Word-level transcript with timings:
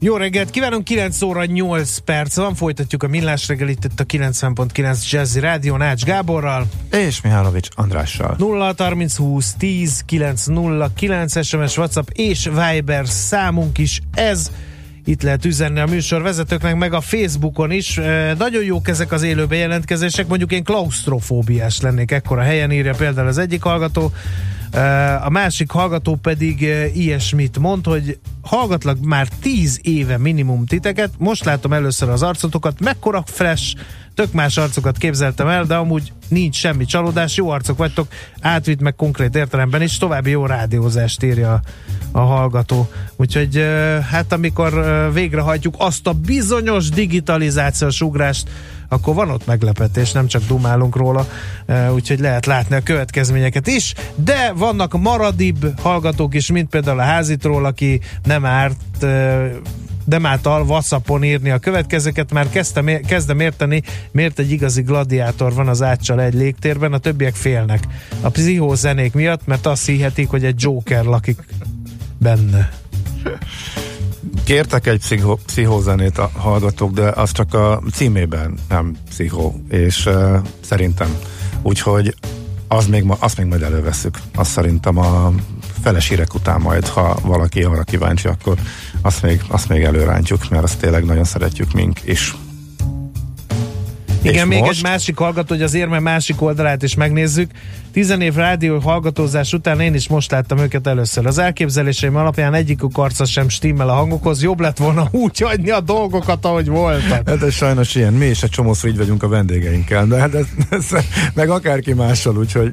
Jó 0.00 0.16
reggelt, 0.16 0.50
kívánunk 0.50 0.84
9 0.84 1.22
óra 1.22 1.44
8 1.44 1.98
perc 1.98 2.36
van, 2.36 2.54
folytatjuk 2.54 3.02
a 3.02 3.08
millás 3.08 3.48
reggelit 3.48 3.84
itt 3.84 4.00
a 4.00 4.04
90.9 4.04 5.10
Jazzy 5.10 5.40
Rádió 5.40 5.76
Nács 5.76 6.04
Gáborral. 6.04 6.66
És 6.90 7.20
Mihálovics 7.20 7.68
Andrással. 7.74 8.34
0 8.38 8.74
30 8.76 9.16
20 9.16 9.54
10 9.58 10.02
9 10.06 10.46
0 10.46 10.90
9 10.94 11.46
SMS, 11.46 11.76
WhatsApp 11.76 12.08
és 12.12 12.48
Viber 12.54 13.08
számunk 13.08 13.78
is 13.78 14.00
ez. 14.14 14.50
Itt 15.04 15.22
lehet 15.22 15.44
üzenni 15.44 15.80
a 15.80 15.86
műsor 15.86 16.22
vezetőknek, 16.22 16.76
meg 16.76 16.92
a 16.92 17.00
Facebookon 17.00 17.70
is. 17.70 17.98
E, 17.98 18.34
nagyon 18.38 18.64
jók 18.64 18.88
ezek 18.88 19.12
az 19.12 19.22
élő 19.22 19.46
bejelentkezések, 19.46 20.26
mondjuk 20.26 20.52
én 20.52 20.64
klaustrofóbiás 20.64 21.80
lennék 21.80 22.10
ekkora 22.10 22.42
helyen, 22.42 22.72
írja 22.72 22.94
például 22.94 23.28
az 23.28 23.38
egyik 23.38 23.62
hallgató. 23.62 24.12
A 25.24 25.30
másik 25.30 25.70
hallgató 25.70 26.14
pedig 26.16 26.60
ilyesmit 26.94 27.58
mond, 27.58 27.86
hogy 27.86 28.18
hallgatlak 28.42 29.00
már 29.00 29.28
tíz 29.28 29.80
éve 29.82 30.18
minimum 30.18 30.66
titeket, 30.66 31.10
most 31.18 31.44
látom 31.44 31.72
először 31.72 32.08
az 32.08 32.22
arcotokat, 32.22 32.80
mekkora 32.80 33.22
fresh, 33.26 33.76
tök 34.18 34.32
más 34.32 34.56
arcokat 34.56 34.98
képzeltem 34.98 35.48
el, 35.48 35.64
de 35.64 35.74
amúgy 35.74 36.12
nincs 36.28 36.56
semmi 36.56 36.84
csalódás, 36.84 37.36
jó 37.36 37.50
arcok 37.50 37.78
vagytok, 37.78 38.08
átvitt 38.40 38.80
meg 38.80 38.94
konkrét 38.94 39.36
értelemben 39.36 39.82
is, 39.82 39.98
további 39.98 40.30
jó 40.30 40.46
rádiózást 40.46 41.22
írja 41.22 41.60
a, 42.12 42.18
hallgató. 42.18 42.90
Úgyhogy 43.16 43.66
hát 44.10 44.32
amikor 44.32 44.72
végrehajtjuk 45.12 45.74
azt 45.78 46.06
a 46.06 46.12
bizonyos 46.12 46.88
digitalizációs 46.88 48.00
ugrást, 48.00 48.48
akkor 48.88 49.14
van 49.14 49.30
ott 49.30 49.46
meglepetés, 49.46 50.12
nem 50.12 50.26
csak 50.26 50.42
dumálunk 50.46 50.96
róla, 50.96 51.26
úgyhogy 51.92 52.20
lehet 52.20 52.46
látni 52.46 52.76
a 52.76 52.82
következményeket 52.82 53.66
is, 53.66 53.94
de 54.14 54.52
vannak 54.56 55.00
maradibb 55.00 55.80
hallgatók 55.80 56.34
is, 56.34 56.50
mint 56.50 56.68
például 56.68 56.98
a 56.98 57.02
házitról, 57.02 57.64
aki 57.64 58.00
nem 58.24 58.44
árt 58.44 59.06
nem 60.08 60.26
által 60.26 60.62
WhatsAppon 60.62 61.24
írni 61.24 61.50
a 61.50 61.58
következőket, 61.58 62.32
már 62.32 62.50
kezdtem, 62.50 62.86
kezdem 63.06 63.40
érteni, 63.40 63.82
miért 64.10 64.38
egy 64.38 64.50
igazi 64.50 64.82
gladiátor 64.82 65.54
van 65.54 65.68
az 65.68 65.82
áccsal 65.82 66.20
egy 66.20 66.34
légtérben, 66.34 66.92
a 66.92 66.98
többiek 66.98 67.34
félnek. 67.34 67.84
A 68.20 68.28
pszichózenék 68.28 69.12
miatt, 69.12 69.46
mert 69.46 69.66
azt 69.66 69.86
hihetik, 69.86 70.28
hogy 70.28 70.44
egy 70.44 70.62
Joker 70.62 71.04
lakik 71.04 71.44
benne. 72.18 72.70
Kértek 74.44 74.86
egy 74.86 74.98
pszicho, 74.98 75.36
pszichózenét 75.36 76.18
a 76.18 76.30
hallgatók, 76.34 76.92
de 76.92 77.08
az 77.08 77.32
csak 77.32 77.54
a 77.54 77.82
címében 77.92 78.58
nem 78.68 78.96
pszichó, 79.08 79.60
és 79.68 80.06
uh, 80.06 80.36
szerintem. 80.60 81.18
Úgyhogy 81.62 82.14
az 82.68 82.86
még 82.86 83.02
ma, 83.02 83.16
azt 83.18 83.36
még 83.38 83.46
majd 83.46 83.62
előveszük. 83.62 84.18
Azt 84.34 84.50
szerintem 84.50 84.98
a 84.98 85.32
feles 85.88 86.08
hírek 86.08 86.34
után 86.34 86.60
majd, 86.60 86.86
ha 86.86 87.16
valaki 87.22 87.62
arra 87.62 87.82
kíváncsi, 87.82 88.28
akkor 88.28 88.56
azt 89.02 89.22
még, 89.22 89.40
azt 89.48 89.68
még 89.68 89.82
előrántjuk, 89.82 90.48
mert 90.48 90.62
azt 90.62 90.78
tényleg 90.78 91.04
nagyon 91.04 91.24
szeretjük 91.24 91.72
mink 91.72 92.00
is. 92.04 92.34
Igen, 94.22 94.48
még 94.48 94.60
most? 94.60 94.72
egy 94.72 94.82
másik 94.82 95.16
hallgató, 95.16 95.54
hogy 95.54 95.62
az 95.62 95.74
érme 95.74 95.98
másik 95.98 96.42
oldalát 96.42 96.82
is 96.82 96.94
megnézzük. 96.94 97.50
Tizen 97.92 98.20
év 98.20 98.34
rádió 98.34 98.78
hallgatózás 98.78 99.52
után 99.52 99.80
én 99.80 99.94
is 99.94 100.08
most 100.08 100.30
láttam 100.30 100.58
őket 100.58 100.86
először. 100.86 101.26
Az 101.26 101.38
elképzeléseim 101.38 102.16
alapján 102.16 102.54
egyikük 102.54 102.98
arca 102.98 103.24
sem 103.24 103.48
stimmel 103.48 103.88
a 103.88 103.94
hangokhoz. 103.94 104.42
Jobb 104.42 104.60
lett 104.60 104.78
volna 104.78 105.08
úgy 105.10 105.38
hagyni 105.38 105.70
a 105.70 105.80
dolgokat, 105.80 106.44
ahogy 106.44 106.68
voltak. 106.68 107.28
Hát 107.28 107.42
ez 107.42 107.54
sajnos 107.54 107.94
ilyen. 107.94 108.12
Mi 108.12 108.26
is 108.26 108.42
egy 108.42 108.50
csomószor 108.50 108.90
így 108.90 108.96
vagyunk 108.96 109.22
a 109.22 109.28
vendégeinkkel, 109.28 110.06
de 110.06 110.16
hát 110.16 110.34
ez, 110.34 110.46
ez, 110.70 110.86
meg 111.34 111.50
akárki 111.50 111.92
mással, 111.92 112.36
úgyhogy 112.36 112.72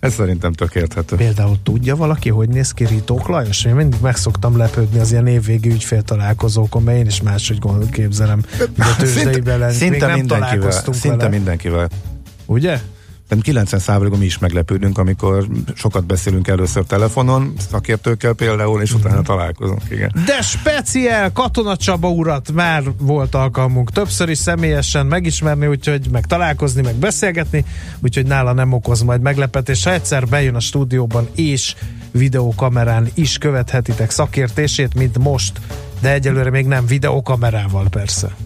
ez 0.00 0.14
szerintem 0.14 0.52
tök 0.52 0.74
érthető. 0.74 1.16
Például 1.16 1.56
tudja 1.62 1.96
valaki, 1.96 2.30
hogy 2.30 2.48
néz 2.48 2.72
ki 2.72 2.84
Ritók 2.84 3.28
Lajos? 3.28 3.64
Én 3.64 3.74
mindig 3.74 4.00
meg 4.00 4.16
szoktam 4.16 4.56
lepődni 4.56 4.98
az 4.98 5.12
ilyen 5.12 5.26
évvégi 5.26 5.68
ügyféltalálkozókon, 5.68 6.82
mert 6.82 6.98
én 6.98 7.06
is 7.06 7.22
máshogy 7.22 7.58
képzelem. 7.90 8.42
De 8.58 8.84
szinte, 9.06 9.70
szinte 9.70 10.14
mindenkivel, 10.14 10.70
szinte 10.70 11.16
vele. 11.16 11.28
mindenkivel. 11.28 11.88
Ugye? 12.46 12.80
Nem 13.28 13.40
90%-ban 13.42 14.18
mi 14.18 14.24
is 14.24 14.38
meglepődünk, 14.38 14.98
amikor 14.98 15.46
sokat 15.74 16.06
beszélünk 16.06 16.48
először 16.48 16.84
telefonon, 16.84 17.52
szakértőkkel 17.70 18.32
például, 18.32 18.82
és 18.82 18.94
utána 18.94 19.22
találkozunk. 19.22 19.82
Igen. 19.90 20.12
De 20.26 20.42
speciál 20.42 21.32
Katona 21.32 21.76
Csaba 21.76 22.08
urat 22.08 22.52
már 22.52 22.82
volt 22.98 23.34
alkalmunk 23.34 23.90
többször 23.90 24.28
is 24.28 24.38
személyesen 24.38 25.06
megismerni, 25.06 25.66
úgyhogy 25.66 26.08
meg 26.10 26.26
találkozni, 26.26 26.82
meg 26.82 26.94
beszélgetni, 26.94 27.64
úgyhogy 28.00 28.26
nála 28.26 28.52
nem 28.52 28.72
okoz 28.72 29.02
majd 29.02 29.20
meglepetés. 29.20 29.84
Ha 29.84 29.92
egyszer 29.92 30.26
bejön 30.26 30.54
a 30.54 30.60
stúdióban 30.60 31.28
és 31.34 31.74
videókamerán 32.10 33.08
is 33.14 33.38
követhetitek 33.38 34.10
szakértését, 34.10 34.94
mint 34.94 35.18
most, 35.18 35.60
de 36.00 36.12
egyelőre 36.12 36.50
még 36.50 36.66
nem 36.66 36.86
videókamerával 36.86 37.88
persze. 37.88 38.45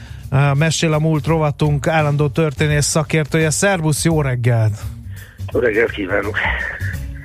Mesél 0.53 0.93
a 0.93 0.99
múlt 0.99 1.25
rovatunk 1.25 1.87
állandó 1.87 2.27
történész 2.27 2.85
szakértője. 2.85 3.49
Szervusz, 3.49 4.03
jó 4.03 4.21
reggelt! 4.21 4.73
Jó 5.53 5.59
reggelt 5.59 5.91
kívánok! 5.91 6.37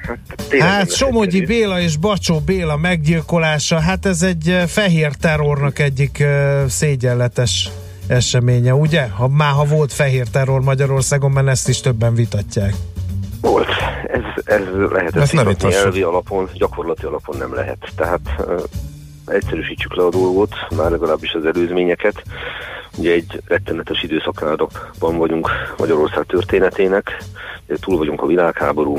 Hát, 0.07 0.61
hát 0.61 0.93
Somogyi 0.93 1.45
Béla 1.45 1.81
és 1.81 1.97
Bacsó 1.97 2.41
Béla 2.41 2.77
meggyilkolása, 2.77 3.81
hát 3.81 4.07
ez 4.07 4.23
egy 4.23 4.63
fehér 4.67 5.13
terrornak 5.15 5.79
egyik 5.79 6.25
szégyenletes 6.67 7.71
eseménye, 8.07 8.75
ugye? 8.75 9.09
Ha, 9.09 9.29
már 9.29 9.53
ha 9.53 9.65
volt 9.65 9.93
fehér 9.93 10.29
terror 10.29 10.61
Magyarországon, 10.61 11.31
mert 11.31 11.47
ezt 11.47 11.69
is 11.69 11.81
többen 11.81 12.15
vitatják. 12.15 12.75
Volt. 13.41 13.69
Ez, 14.07 14.23
ez 14.45 14.63
lehet 14.91 15.17
ezt 15.17 15.33
nem 15.33 15.49
elvi 15.61 16.03
alapon, 16.03 16.49
gyakorlati 16.55 17.05
alapon 17.05 17.37
nem 17.37 17.55
lehet. 17.55 17.79
Tehát 17.97 18.21
uh, 18.39 18.63
egyszerűsítsük 19.27 19.97
le 19.97 20.05
a 20.05 20.11
dolgot, 20.11 20.55
már 20.77 20.91
legalábbis 20.91 21.33
az 21.33 21.45
előzményeket. 21.45 22.23
Ugye 22.97 23.13
egy 23.13 23.43
rettenetes 23.47 24.03
időszakában 24.03 25.19
vagyunk 25.19 25.51
Magyarország 25.79 26.25
történetének, 26.25 27.23
túl 27.81 27.97
vagyunk 27.97 28.23
a 28.23 28.27
világháború, 28.27 28.99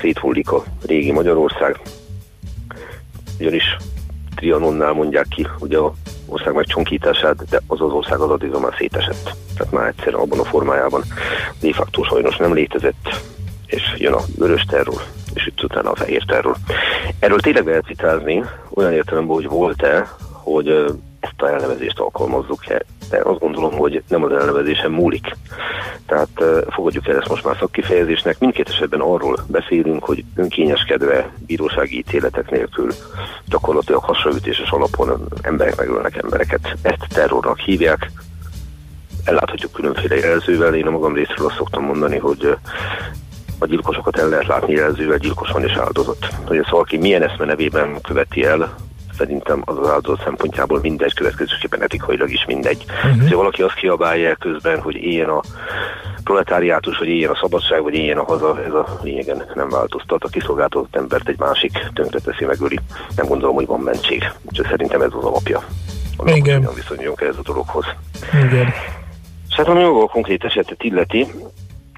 széthullik 0.00 0.50
a 0.50 0.64
régi 0.86 1.12
Magyarország, 1.12 1.80
ugyanis 3.40 3.76
Trianonnál 4.34 4.92
mondják 4.92 5.26
ki 5.28 5.46
ugye 5.58 5.78
a 5.78 5.92
ország 6.26 6.54
megcsonkítását, 6.54 7.48
de 7.48 7.60
az 7.66 7.80
az 7.80 7.92
ország 7.92 8.20
az 8.20 8.30
addigra 8.30 8.58
már 8.58 8.74
szétesett. 8.78 9.30
Tehát 9.56 9.72
már 9.72 9.86
egyszer 9.86 10.14
abban 10.14 10.38
a 10.38 10.44
formájában 10.44 11.02
de 11.60 11.72
facto 11.72 12.02
sajnos 12.02 12.36
nem 12.36 12.54
létezett, 12.54 13.20
és 13.66 13.82
jön 13.96 14.12
a 14.12 14.24
vörös 14.36 14.64
terror, 14.64 15.02
és 15.34 15.46
itt 15.46 15.62
utána 15.62 15.90
a 15.90 15.96
fehér 15.96 16.24
terror. 16.26 16.56
Erről 17.18 17.40
tényleg 17.40 17.66
lehet 17.66 17.84
citázni, 17.84 18.44
olyan 18.74 18.92
értelemben, 18.92 19.34
hogy 19.34 19.48
volt-e, 19.48 20.08
hogy 20.32 20.84
ezt 21.20 21.42
a 21.42 21.48
elnevezést 21.48 21.98
alkalmazzuk-e 21.98 22.82
de 23.10 23.20
azt 23.22 23.38
gondolom, 23.38 23.72
hogy 23.72 24.02
nem 24.08 24.24
az 24.24 24.32
elnevezésen 24.32 24.90
múlik. 24.90 25.36
Tehát 26.06 26.42
fogadjuk 26.70 27.08
el 27.08 27.16
ezt 27.16 27.28
most 27.28 27.44
már 27.44 27.56
szakkifejezésnek. 27.58 28.38
Mindkét 28.38 28.68
esetben 28.68 29.00
arról 29.00 29.38
beszélünk, 29.46 30.04
hogy 30.04 30.24
önkényeskedve 30.34 31.30
bírósági 31.46 31.98
ítéletek 31.98 32.50
nélkül 32.50 32.92
gyakorlatilag 33.46 34.02
hasraütéses 34.02 34.70
alapon 34.70 35.28
emberek 35.42 35.76
megölnek 35.76 36.16
embereket. 36.16 36.76
Ezt 36.82 37.06
terrornak 37.08 37.58
hívják. 37.58 38.10
Elláthatjuk 39.24 39.72
különféle 39.72 40.16
jelzővel. 40.16 40.74
Én 40.74 40.86
a 40.86 40.90
magam 40.90 41.14
részről 41.14 41.46
azt 41.46 41.56
szoktam 41.56 41.84
mondani, 41.84 42.18
hogy 42.18 42.56
a 43.58 43.66
gyilkosokat 43.66 44.18
el 44.18 44.28
lehet 44.28 44.46
látni 44.46 44.72
jelzővel, 44.72 45.18
gyilkos 45.18 45.50
van 45.50 45.64
és 45.64 45.72
áldozat. 45.72 46.28
Hogy 46.46 46.56
ez 46.56 46.70
valaki 46.70 46.96
milyen 46.96 47.22
eszme 47.22 47.44
nevében 47.44 48.00
követi 48.00 48.44
el, 48.44 48.74
szerintem 49.18 49.62
az 49.64 49.78
az 49.78 49.88
áldozat 49.88 50.24
szempontjából 50.24 50.78
mindegy, 50.82 51.14
következőképpen 51.14 51.82
etikailag 51.82 52.30
is 52.30 52.44
mindegy. 52.46 52.84
Uh-huh. 52.86 53.30
Ha 53.30 53.36
valaki 53.36 53.62
azt 53.62 53.74
kiabálja 53.74 54.36
közben, 54.36 54.80
hogy 54.80 54.94
éljen 54.94 55.28
a 55.28 55.40
proletáriátus, 56.24 56.96
hogy 56.96 57.08
éljen 57.08 57.30
a 57.30 57.38
szabadság, 57.40 57.82
vagy 57.82 57.94
éljen 57.94 58.18
a 58.18 58.24
haza, 58.24 58.64
ez 58.64 58.72
a 58.72 58.98
lényegen 59.02 59.44
nem 59.54 59.68
változtat. 59.68 60.24
A 60.24 60.28
kiszolgáltatott 60.28 60.96
embert 60.96 61.28
egy 61.28 61.38
másik 61.38 61.72
tönkreteszi, 61.94 62.44
megöli. 62.44 62.78
Nem 63.16 63.26
gondolom, 63.26 63.54
hogy 63.54 63.66
van 63.66 63.80
mentség. 63.80 64.30
Úgyhogy 64.42 64.66
szerintem 64.66 65.00
ez 65.00 65.10
az 65.12 65.24
alapja. 65.24 65.62
Igen. 66.24 66.56
Hogyan 66.56 66.74
viszonyuljunk 66.74 67.20
ez 67.20 67.36
a 67.38 67.42
dologhoz. 67.42 67.84
Igen. 68.32 68.72
És 69.48 69.54
hát 69.54 69.68
ami 69.68 69.82
a 69.82 69.90
konkrét 69.90 70.44
esetet 70.44 70.82
illeti, 70.82 71.26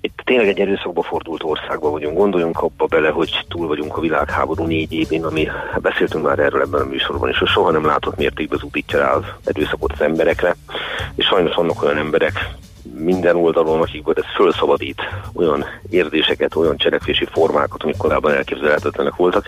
itt 0.00 0.20
tényleg 0.24 0.48
egy 0.48 0.60
erőszakba 0.60 1.02
fordult 1.02 1.42
országban 1.42 1.90
vagyunk. 1.90 2.16
Gondoljunk 2.16 2.62
abba 2.62 2.86
bele, 2.86 3.08
hogy 3.08 3.44
túl 3.48 3.66
vagyunk 3.66 3.96
a 3.96 4.00
világháború 4.00 4.64
négy 4.64 4.92
évén, 4.92 5.24
ami 5.24 5.48
beszéltünk 5.78 6.24
már 6.24 6.38
erről 6.38 6.60
ebben 6.60 6.80
a 6.80 6.84
műsorban 6.84 7.34
hogy 7.38 7.48
soha 7.48 7.70
nem 7.70 7.84
látott 7.84 8.16
mértékben 8.16 8.58
zúdítja 8.58 8.98
rá 8.98 9.12
az 9.12 9.24
erőszakot 9.44 9.92
az 9.92 10.00
emberekre, 10.00 10.56
és 11.14 11.26
sajnos 11.26 11.54
vannak 11.54 11.82
olyan 11.82 11.96
emberek, 11.96 12.50
minden 12.94 13.36
oldalon, 13.36 13.80
akikből 13.80 14.14
ez 14.16 14.34
fölszabadít 14.34 15.02
olyan 15.32 15.64
érzéseket, 15.90 16.54
olyan 16.56 16.76
cselekvési 16.76 17.26
formákat, 17.32 17.82
amik 17.82 17.96
korábban 17.96 18.34
elképzelhetetlenek 18.34 19.16
voltak, 19.16 19.44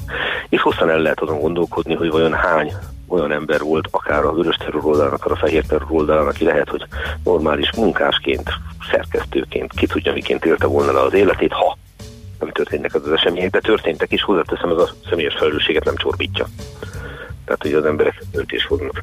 és 0.49 0.61
hosszan 0.61 0.91
el 0.91 0.99
lehet 0.99 1.21
azon 1.21 1.41
gondolkodni, 1.41 1.95
hogy 1.95 2.11
vajon 2.11 2.33
hány 2.33 2.73
olyan 3.13 3.33
ember 3.33 3.61
volt, 3.61 3.89
akár 3.91 4.25
a 4.25 4.33
vörös 4.33 4.57
terror 4.57 4.85
oldalán, 4.85 5.13
akár 5.13 5.33
a 5.33 5.37
fehér 5.37 5.67
terror 5.67 5.91
oldalán, 5.91 6.27
aki 6.27 6.45
lehet, 6.45 6.69
hogy 6.69 6.85
normális 7.25 7.71
munkásként, 7.77 8.51
szerkesztőként, 8.91 9.73
ki 9.73 9.87
tudja, 9.87 10.13
miként 10.13 10.45
élte 10.45 10.67
volna 10.67 10.93
le 10.93 11.01
az 11.01 11.13
életét, 11.15 11.53
ha 11.53 11.79
nem 12.39 12.51
történnek 12.51 12.95
az, 12.95 13.07
az 13.07 13.13
események, 13.13 13.51
de 13.51 13.61
történtek 13.61 14.13
is, 14.13 14.23
hozzáteszem, 14.23 14.71
ez 14.71 14.77
a 14.77 14.91
személyes 15.09 15.35
felelősséget 15.35 15.85
nem 15.85 15.97
csorbítja. 15.97 16.47
Tehát, 17.45 17.63
hogy 17.63 17.73
az 17.73 17.85
emberek 17.85 18.23
öltés 18.33 18.65
fognak. 18.65 19.03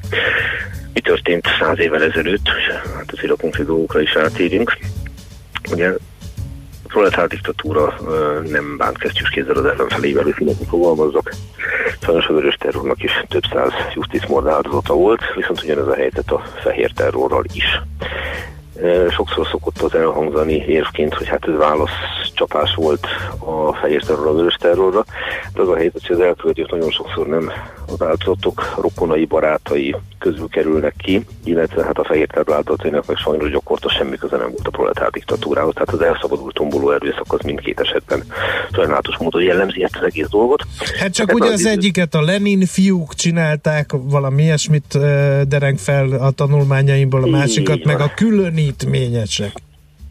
Mi 0.92 1.00
történt 1.00 1.46
száz 1.60 1.78
évvel 1.78 2.02
ezelőtt, 2.02 2.48
hát 2.96 3.12
azért 3.12 3.32
a 3.32 3.36
konkrét 3.36 3.66
dolgokra 3.66 4.00
is 4.00 4.16
átérünk. 4.16 4.78
Ugye 5.72 5.92
proletár 6.90 7.26
diktatúra 7.26 7.94
nem 8.48 8.76
bánt 8.76 8.98
kesztyűs 8.98 9.28
kézzel 9.28 9.56
az 9.56 9.64
ellenfelével, 9.64 10.22
hogy 10.22 10.32
finomul 10.32 10.66
fogalmazzak. 10.68 11.32
Sajnos 12.02 12.26
a 12.26 12.32
vörös 12.32 12.54
terrornak 12.54 13.02
is 13.02 13.24
több 13.28 13.42
száz 13.52 13.72
justice 13.94 14.26
áldozata 14.50 14.94
volt, 14.94 15.20
viszont 15.34 15.62
ugyanez 15.62 15.86
a 15.86 15.94
helyzet 15.94 16.30
a 16.30 16.42
fehér 16.62 16.92
terrorral 16.92 17.44
is. 17.52 17.80
Sokszor 19.10 19.46
szokott 19.46 19.78
az 19.78 19.94
elhangzani 19.94 20.54
érvként, 20.54 21.14
hogy 21.14 21.28
hát 21.28 21.48
ez 21.48 21.56
válaszcsapás 21.56 22.74
volt 22.74 23.06
a 23.38 23.74
fehér 23.74 24.02
terrorra, 24.02 24.30
a 24.30 24.34
vörös 24.34 24.54
terrorra. 24.54 25.04
De 25.54 25.60
az 25.60 25.68
a 25.68 25.76
helyzet, 25.76 26.06
hogy 26.06 26.16
az 26.16 26.22
elkövetők 26.22 26.70
nagyon 26.70 26.90
sokszor 26.90 27.26
nem 27.26 27.52
az 27.90 28.02
áldozatok 28.02 28.74
rokonai, 28.80 29.24
barátai 29.24 29.96
közül 30.18 30.48
kerülnek 30.48 30.94
ki, 30.98 31.24
illetve 31.44 31.84
hát 31.84 31.98
a 31.98 32.04
fehér 32.04 32.26
terror 32.26 32.54
áldozatainak 32.54 33.06
meg 33.06 33.16
sajnos 33.16 33.50
gyakorta 33.50 33.90
semmi 33.90 34.16
köze 34.16 34.36
nem 34.36 34.50
volt 34.50 34.66
a 34.66 34.70
proletár 34.70 35.10
diktatúrához, 35.10 35.74
tehát 35.74 35.92
az 35.92 36.02
elszabadult 36.02 36.54
tomboló 36.54 36.90
erőszak 36.90 37.32
az 37.32 37.40
mindkét 37.40 37.80
esetben 37.80 38.24
sajnálatos 38.72 39.16
módon 39.16 39.42
jellemzi 39.42 39.82
ezt 39.82 39.96
az 39.96 40.02
egész 40.02 40.28
dolgot. 40.28 40.64
Hát 40.98 41.12
csak 41.12 41.26
hát 41.26 41.40
ugye 41.40 41.52
az, 41.52 41.52
az 41.52 41.66
egyiket 41.66 42.14
a 42.14 42.20
Lenin 42.20 42.66
fiúk 42.66 43.14
csinálták, 43.14 43.90
valami 43.92 44.42
ilyesmit 44.42 44.98
dereng 45.48 45.78
fel 45.78 46.12
a 46.12 46.30
tanulmányaimból, 46.30 47.22
a 47.22 47.26
másikat 47.26 47.84
meg 47.84 48.00
a 48.00 48.12
különítményesek. 48.14 49.52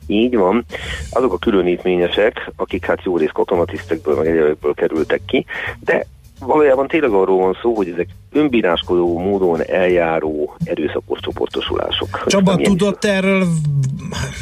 Így 0.08 0.36
van. 0.36 0.66
Azok 1.12 1.34
a 1.34 1.38
különítményesek, 1.38 2.52
akik 2.56 2.86
hát 2.86 3.04
jó 3.04 3.18
rész 3.18 3.30
katonatisztekből, 3.34 4.16
meg 4.16 4.28
egyébekből 4.28 4.74
kerültek 4.74 5.22
ki, 5.26 5.46
de 5.80 6.06
valójában 6.40 6.88
tényleg 6.88 7.12
arról 7.12 7.38
van 7.38 7.58
szó, 7.62 7.76
hogy 7.76 7.90
ezek 7.90 8.08
önbíráskodó 8.32 9.20
módon 9.20 9.62
eljáró 9.66 10.56
erőszakos 10.64 11.20
csoportosulások. 11.20 12.24
Csaba, 12.28 12.56
tudott 12.56 13.04
is? 13.04 13.10
erről, 13.10 13.48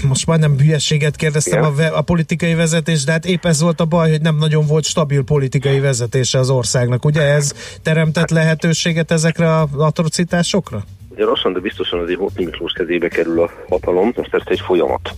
most 0.08 0.28
már 0.28 0.40
nem 0.40 0.58
hülyességet 0.58 1.16
kérdeztem 1.16 1.64
a, 1.64 1.98
a 1.98 2.02
politikai 2.02 2.54
vezetés, 2.54 3.04
de 3.04 3.12
hát 3.12 3.26
épp 3.26 3.46
ez 3.46 3.62
volt 3.62 3.80
a 3.80 3.86
baj, 3.86 4.10
hogy 4.10 4.22
nem 4.22 4.38
nagyon 4.38 4.66
volt 4.66 4.84
stabil 4.84 5.24
politikai 5.24 5.80
vezetése 5.80 6.40
az 6.40 6.50
országnak. 6.50 7.06
Ugye 7.06 7.22
ez 7.22 7.54
teremtett 7.82 8.30
lehetőséget 8.30 9.12
ezekre 9.12 9.60
az 9.60 9.68
atrocitásokra? 9.78 10.84
Lassan, 11.26 11.54
de 11.54 11.60
biztosan 11.60 12.00
azért 12.00 12.20
Horthy 12.20 12.46
Miklós 12.46 12.72
kezébe 12.72 13.08
kerül 13.08 13.42
a 13.42 13.50
hatalom, 13.70 14.14
ez 14.16 14.30
persze 14.30 14.50
egy 14.50 14.60
folyamat. 14.60 15.12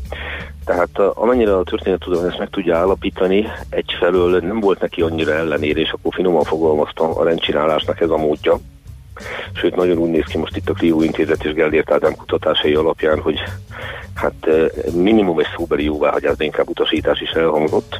Tehát 0.65 0.99
amennyire 0.99 1.55
a 1.55 1.63
történettudomány 1.63 2.29
ezt 2.29 2.39
meg 2.39 2.49
tudja 2.49 2.77
állapítani, 2.77 3.45
egyfelől 3.69 4.39
nem 4.39 4.59
volt 4.59 4.79
neki 4.79 5.01
annyira 5.01 5.33
ellenérés, 5.33 5.91
akkor 5.91 6.13
finoman 6.13 6.43
fogalmaztam 6.43 7.17
a 7.17 7.23
rendcsinálásnak 7.23 8.01
ez 8.01 8.09
a 8.09 8.17
módja. 8.17 8.59
Sőt, 9.53 9.75
nagyon 9.75 9.97
úgy 9.97 10.09
néz 10.09 10.25
ki 10.25 10.37
most 10.37 10.55
itt 10.55 10.69
a 10.69 10.73
Klió 10.73 11.01
Intézet 11.01 11.43
és 11.43 11.53
Gellért 11.53 11.91
Ádám 11.91 12.15
kutatásai 12.15 12.73
alapján, 12.73 13.19
hogy 13.19 13.39
hát 14.15 14.49
minimum 14.93 15.39
egy 15.39 15.47
szóbeli 15.55 15.83
jóváhagyás, 15.83 16.35
de 16.35 16.43
inkább 16.43 16.69
utasítás 16.69 17.21
is 17.21 17.29
elhangzott. 17.29 17.99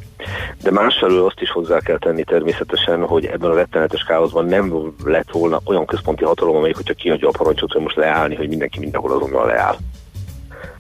De 0.64 0.72
másfelől 0.72 1.26
azt 1.26 1.42
is 1.42 1.52
hozzá 1.52 1.80
kell 1.80 1.98
tenni 1.98 2.24
természetesen, 2.24 3.06
hogy 3.06 3.26
ebben 3.26 3.50
a 3.50 3.56
rettenetes 3.56 4.04
káoszban 4.04 4.46
nem 4.46 4.94
lett 5.04 5.32
volna 5.32 5.60
olyan 5.66 5.86
központi 5.86 6.24
hatalom, 6.24 6.56
amelyik, 6.56 6.76
hogyha 6.76 6.94
kiadja 6.94 7.28
a 7.28 7.38
parancsot, 7.38 7.72
hogy 7.72 7.82
most 7.82 7.96
leállni, 7.96 8.36
hogy 8.36 8.48
mindenki 8.48 8.80
mindenhol 8.80 9.12
azonnal 9.12 9.46
leáll. 9.46 9.76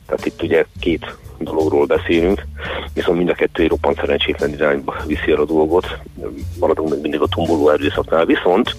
Tehát 0.05 0.25
itt 0.25 0.41
ugye 0.41 0.65
két 0.79 1.15
dologról 1.37 1.85
beszélünk, 1.85 2.45
viszont 2.93 3.17
mind 3.17 3.29
a 3.29 3.33
kettő 3.33 3.67
roppant 3.67 3.99
szerencsétlen 3.99 4.49
irányba 4.49 4.95
viszi 5.05 5.31
el 5.31 5.39
a 5.39 5.45
dolgot. 5.45 5.97
Maradunk 6.59 6.89
még 6.89 7.01
mindig 7.01 7.21
a 7.21 7.27
tomboló 7.27 7.69
erőszaknál, 7.69 8.25
viszont 8.25 8.75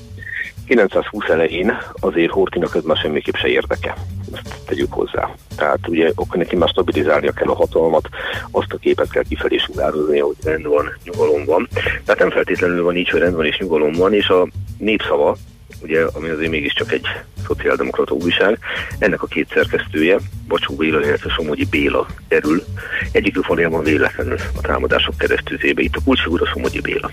920 0.71 1.29
elején 1.29 1.79
azért 2.01 2.31
Hortinak 2.31 2.75
ez 2.75 2.83
már 2.83 2.97
semmiképp 2.97 3.35
se 3.35 3.49
érdeke. 3.49 3.95
Ezt 4.33 4.55
tegyük 4.67 4.93
hozzá. 4.93 5.31
Tehát 5.57 5.89
ugye 5.89 6.13
akkor 6.15 6.37
neki 6.37 6.57
már 6.57 6.69
stabilizálnia 6.69 7.33
kell 7.33 7.49
a 7.49 7.55
hatalmat, 7.55 8.09
azt 8.51 8.73
a 8.73 8.77
képet 8.77 9.11
kell 9.11 9.23
kifelé 9.29 9.57
sugározni, 9.57 10.19
hogy 10.19 10.37
rend 10.45 10.67
van, 10.67 10.97
nyugalom 11.05 11.45
van. 11.45 11.69
Tehát 12.05 12.21
nem 12.21 12.31
feltétlenül 12.31 12.83
van 12.83 12.97
így, 12.97 13.09
hogy 13.09 13.21
rend 13.21 13.35
van 13.35 13.45
és 13.45 13.59
nyugalom 13.59 13.93
van, 13.93 14.15
és 14.15 14.29
a 14.29 14.49
népszava, 14.79 15.37
ugye, 15.83 16.05
ami 16.13 16.29
azért 16.29 16.51
mégiscsak 16.51 16.93
egy 16.93 17.07
szociáldemokrata 17.47 18.15
újság, 18.15 18.59
ennek 18.99 19.23
a 19.23 19.27
két 19.27 19.49
szerkesztője, 19.55 20.19
Bacsó 20.49 20.75
Béla, 20.75 21.01
illetve 21.01 21.31
Somogyi 21.31 21.67
Béla 21.71 22.07
kerül. 22.29 22.65
Egyikük 23.13 23.47
valójában 23.47 23.85
véletlenül 23.85 24.37
a 24.57 24.61
támadások 24.61 25.19
keresztüzébe. 25.19 25.83
Itt 25.83 25.97
a 25.97 26.01
kulcsfigura 26.05 26.47
Somogyi 26.47 26.81
Béla. 26.81 27.11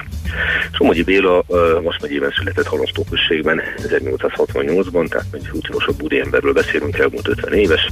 Somogyi 0.71 1.03
Béla 1.03 1.43
uh, 1.47 1.81
most 1.81 2.01
megyében 2.01 2.33
született 2.37 2.67
Halomstóközségben 2.67 3.61
1868-ban, 3.77 5.07
tehát 5.09 5.27
egy 5.31 5.49
útilosabb 5.51 5.95
budi 5.95 6.19
emberről 6.19 6.53
beszélünk, 6.53 6.97
elmúlt 6.97 7.27
50 7.27 7.53
éves 7.53 7.87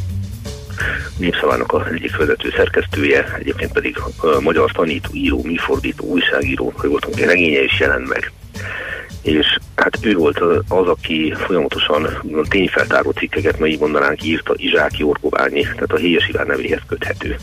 népszavának 1.18 1.71
a 1.71 1.88
egyik 1.94 2.18
vezető 2.18 2.54
szerkesztője, 2.56 3.36
egyébként 3.39 3.71
pedig 3.71 3.98
a 4.18 4.39
magyar 4.39 4.71
tanító, 4.71 5.10
író, 5.13 5.44
műfordító, 5.44 6.06
újságíró, 6.06 6.73
hogy 6.76 6.90
voltunk, 6.90 7.19
regénye 7.19 7.64
is 7.64 7.80
jelent 7.80 8.07
meg 8.07 8.31
és 9.25 9.57
hát 9.75 9.97
ő 10.01 10.15
volt 10.15 10.39
az, 10.67 10.87
aki 10.87 11.33
folyamatosan 11.37 12.07
tényfeltáró 12.49 13.11
cikkeket, 13.11 13.59
ma 13.59 13.65
így 13.65 13.79
mondanánk, 13.79 14.23
írta 14.23 14.53
Izsáki 14.57 15.03
Orgoványi, 15.03 15.61
tehát 15.61 15.91
a 15.91 15.95
Héjes 15.95 16.27
Iván 16.27 16.47
nevéhez 16.47 16.81
köthető 16.87 17.35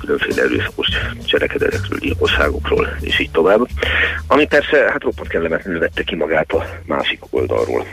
különféle 0.00 0.42
erőszakos 0.42 0.88
cselekedetekről, 1.24 1.98
gyilkosságokról, 1.98 2.88
és 3.00 3.18
így 3.18 3.30
tovább. 3.30 3.68
Ami 4.26 4.46
persze, 4.46 4.90
hát 4.90 5.02
roppant 5.02 5.28
kellemetlenül 5.28 5.80
vette 5.80 6.02
ki 6.02 6.16
magát 6.16 6.52
a 6.52 6.66
másik 6.86 7.20
oldalról. 7.30 7.84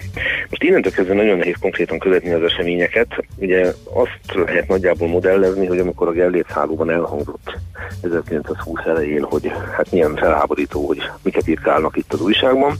Most 0.49 0.63
innentől 0.63 0.91
kezdve 0.91 1.13
nagyon 1.13 1.37
nehéz 1.37 1.55
konkrétan 1.59 1.99
követni 1.99 2.31
az 2.31 2.43
eseményeket. 2.43 3.25
Ugye 3.35 3.73
azt 3.83 4.45
lehet 4.45 4.67
nagyjából 4.67 5.07
modellezni, 5.07 5.65
hogy 5.65 5.79
amikor 5.79 6.07
a 6.07 6.11
Gellért 6.11 6.51
hálóban 6.51 6.89
elhangzott 6.89 7.57
1920 8.01 8.79
elején, 8.85 9.23
hogy 9.23 9.51
hát 9.75 9.91
milyen 9.91 10.15
felháborító, 10.15 10.87
hogy 10.87 11.09
miket 11.21 11.47
írkálnak 11.47 11.97
itt 11.97 12.13
az 12.13 12.21
újságban, 12.21 12.79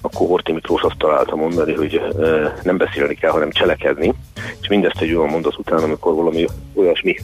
akkor 0.00 0.26
Horti 0.26 0.52
Miklós 0.52 0.82
azt 0.82 0.98
találta 0.98 1.36
mondani, 1.36 1.74
hogy 1.74 2.00
nem 2.62 2.76
beszélni 2.76 3.14
kell, 3.14 3.30
hanem 3.30 3.50
cselekedni, 3.50 4.14
és 4.60 4.68
mindezt 4.68 5.00
egy 5.00 5.14
olyan 5.14 5.30
mondat 5.30 5.58
után, 5.58 5.82
amikor 5.82 6.14
valami 6.14 6.46
olyasmi 6.74 7.16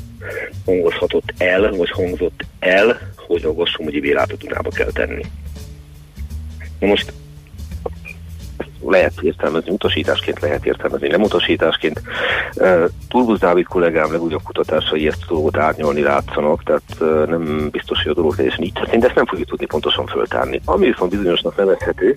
hangozhatott 0.64 1.34
el, 1.38 1.70
vagy 1.76 1.90
hangzott 1.90 2.44
el, 2.58 2.98
hogy 3.16 3.44
a 3.44 3.52
Gosszomogyi 3.52 4.00
Bélát 4.00 4.32
a 4.32 4.36
Dunába 4.36 4.70
kell 4.70 4.90
tenni. 4.92 5.24
Na 6.78 6.86
most 6.86 7.12
lehet 8.90 9.12
értelmezni, 9.20 9.70
utasításként 9.70 10.40
lehet 10.40 10.66
értelmezni, 10.66 11.08
nem 11.08 11.22
utasításként. 11.22 12.02
Turbusz 13.08 13.38
Dávid 13.38 13.66
kollégám 13.66 14.12
legújabb 14.12 14.42
kutatásai 14.42 15.06
ezt 15.06 15.22
a 15.22 15.32
dolgot 15.32 15.56
árnyolni 15.56 16.02
látszanak, 16.02 16.62
tehát 16.62 17.28
nem 17.28 17.68
biztos, 17.70 18.02
hogy 18.02 18.10
a 18.10 18.14
dolog 18.14 18.36
teljesen 18.36 18.62
így 18.62 18.72
történt, 18.72 19.00
de 19.00 19.06
ezt 19.06 19.16
nem 19.16 19.26
fogjuk 19.26 19.48
tudni 19.48 19.66
pontosan 19.66 20.06
föltárni. 20.06 20.60
Ami 20.64 20.86
viszont 20.86 21.10
bizonyosnak 21.10 21.56
nevezhető, 21.56 22.16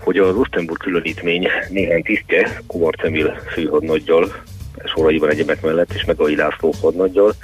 hogy 0.00 0.18
az 0.18 0.36
Osztenburg 0.36 0.80
különítmény 0.80 1.48
néhány 1.68 2.02
tisztje 2.02 2.60
Kumarc 2.66 3.04
Emil 3.04 3.40
főhadnaggyal 3.52 4.32
soraiban 4.84 5.30
egyebek 5.30 5.62
mellett, 5.62 5.92
és 5.92 6.04
meg 6.04 6.20
a 6.20 6.28
László 6.36 6.74
hadnaggyal. 6.80 7.34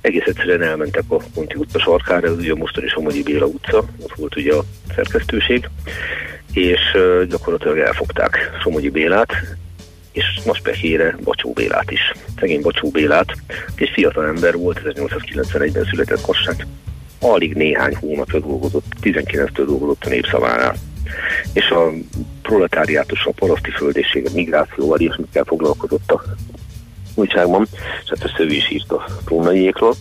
Egész 0.00 0.26
egyszerűen 0.26 0.62
elmentek 0.62 1.02
a 1.08 1.16
Ponti 1.34 1.54
utca 1.56 1.78
sarkára, 1.78 2.26
ez 2.26 2.36
ugye 2.36 2.52
a 2.52 2.56
mostani 2.56 2.88
Somogyi 2.88 3.22
Béla 3.22 3.46
utca, 3.46 3.78
ott 3.78 4.14
volt 4.16 4.36
ugye 4.36 4.54
a 4.54 4.62
szerkesztőség, 4.94 5.68
és 6.52 6.80
gyakorlatilag 7.28 7.78
elfogták 7.78 8.50
Somogyi 8.62 8.88
Bélát, 8.88 9.32
és 10.12 10.40
Naspehére 10.44 11.16
Bacsó 11.24 11.52
Bélát 11.52 11.90
is. 11.90 12.12
Szegény 12.38 12.60
Bacsó 12.60 12.90
Bélát, 12.90 13.32
és 13.76 13.90
fiatal 13.92 14.26
ember 14.26 14.56
volt, 14.56 14.80
1891-ben 14.84 15.84
született 15.84 16.20
Kassát. 16.20 16.66
Alig 17.20 17.54
néhány 17.54 17.94
hónapja 17.94 18.40
dolgozott, 18.40 18.84
19-től 19.02 19.64
dolgozott 19.66 20.04
a 20.04 20.08
népszavánál. 20.08 20.74
És 21.52 21.70
a 21.70 21.90
proletáriátus, 22.42 23.24
a 23.24 23.30
paraszti 23.30 23.70
földészség, 23.70 24.26
a 24.26 24.34
migrációval 24.34 25.00
ilyesmikkel 25.00 25.44
foglalkozott 25.44 26.10
a 26.10 26.22
újságban, 27.14 27.66
és 28.02 28.08
hát 28.08 28.24
ezt 28.24 28.40
ő 28.40 28.46
is 28.46 28.70
írt 28.70 28.92
a 28.92 29.04
trónaiékról 29.24 29.94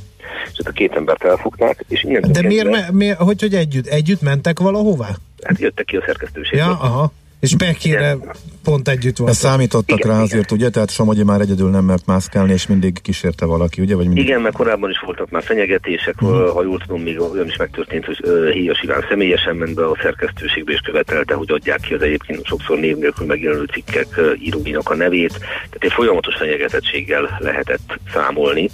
és 0.51 0.57
ezt 0.57 0.67
a 0.67 0.71
két 0.71 0.95
embert 0.95 1.23
elfogták, 1.23 1.85
és 1.87 2.03
ilyen 2.03 2.25
De 2.31 2.41
miért, 2.41 2.91
miért, 2.91 3.17
hogy, 3.17 3.41
hogy 3.41 3.53
együtt? 3.53 3.85
Együtt 3.87 4.21
mentek 4.21 4.59
valahová? 4.59 5.09
Hát 5.43 5.59
jöttek 5.59 5.85
ki 5.85 5.95
a 5.95 6.03
szerkesztőségből. 6.05 6.59
Ja, 6.59 6.79
aha. 6.79 7.11
És 7.41 7.55
Bekére 7.55 8.17
pont 8.63 8.87
együtt 8.87 9.17
volt. 9.17 9.33
Számítottak 9.33 9.97
igen, 9.97 10.11
rá 10.11 10.13
igen. 10.13 10.25
azért, 10.25 10.51
ugye? 10.51 10.69
Tehát 10.69 10.89
Somogyi 10.89 11.23
már 11.23 11.41
egyedül 11.41 11.69
nem 11.69 11.83
mert 11.83 12.05
mászkálni, 12.05 12.53
és 12.53 12.67
mindig 12.67 13.01
kísérte 13.01 13.45
valaki, 13.45 13.81
ugye? 13.81 13.95
Vagy 13.95 14.05
mindig... 14.05 14.23
Igen, 14.23 14.41
mert 14.41 14.55
korábban 14.55 14.89
is 14.89 14.99
voltak 15.05 15.29
már 15.29 15.43
fenyegetések, 15.43 16.21
uh-huh. 16.21 16.53
ha 16.53 16.63
jól 16.63 16.79
tudom, 16.79 17.01
még 17.01 17.19
olyan 17.19 17.47
is 17.47 17.57
megtörtént, 17.57 18.05
hogy 18.05 18.17
Híjas 18.53 18.81
Iván 18.81 19.05
személyesen 19.09 19.55
ment 19.55 19.75
be 19.75 19.85
a 19.85 19.97
szerkesztőségbe, 20.01 20.71
és 20.71 20.79
követelte, 20.79 21.33
hogy 21.33 21.51
adják 21.51 21.79
ki 21.79 21.93
az 21.93 22.01
egyébként 22.01 22.45
sokszor 22.45 22.79
név 22.79 22.97
nélkül 22.97 23.25
megjelenő 23.25 23.65
cikkek 23.73 24.07
íróinak 24.39 24.89
a 24.89 24.95
nevét. 24.95 25.37
Tehát 25.39 25.83
egy 25.83 25.93
folyamatos 25.93 26.35
fenyegetettséggel 26.35 27.37
lehetett 27.39 27.99
számolni, 28.13 28.69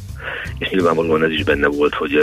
és 0.58 0.70
nyilvánvalóan 0.70 1.24
ez 1.24 1.32
is 1.32 1.44
benne 1.44 1.68
volt, 1.68 1.94
hogy 1.94 2.20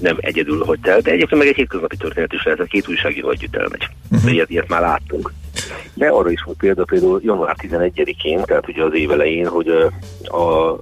nem 0.00 0.16
egyedül 0.20 0.64
hagyta 0.64 0.90
el, 0.90 1.00
de 1.00 1.10
egyébként 1.10 1.40
meg 1.40 1.50
egy 1.50 1.56
hétköznapi 1.56 1.96
történet 1.96 2.32
is 2.32 2.44
lehet, 2.44 2.60
a 2.60 2.64
két 2.64 2.88
újságíró 2.88 3.30
együtt 3.30 3.56
elmegy. 3.56 3.88
Uh-huh. 4.10 4.32
Ilyet, 4.32 4.50
ilyet 4.50 4.68
már 4.68 4.80
láttunk. 4.80 5.32
De 5.94 6.08
arra 6.08 6.30
is 6.30 6.42
volt 6.42 6.58
példa 6.58 6.84
például 6.84 7.20
január 7.24 7.56
11-én, 7.62 8.42
tehát 8.42 8.68
ugye 8.68 8.84
az 8.84 8.94
évelején, 8.94 9.48
hogy 9.48 9.68
a, 10.22 10.74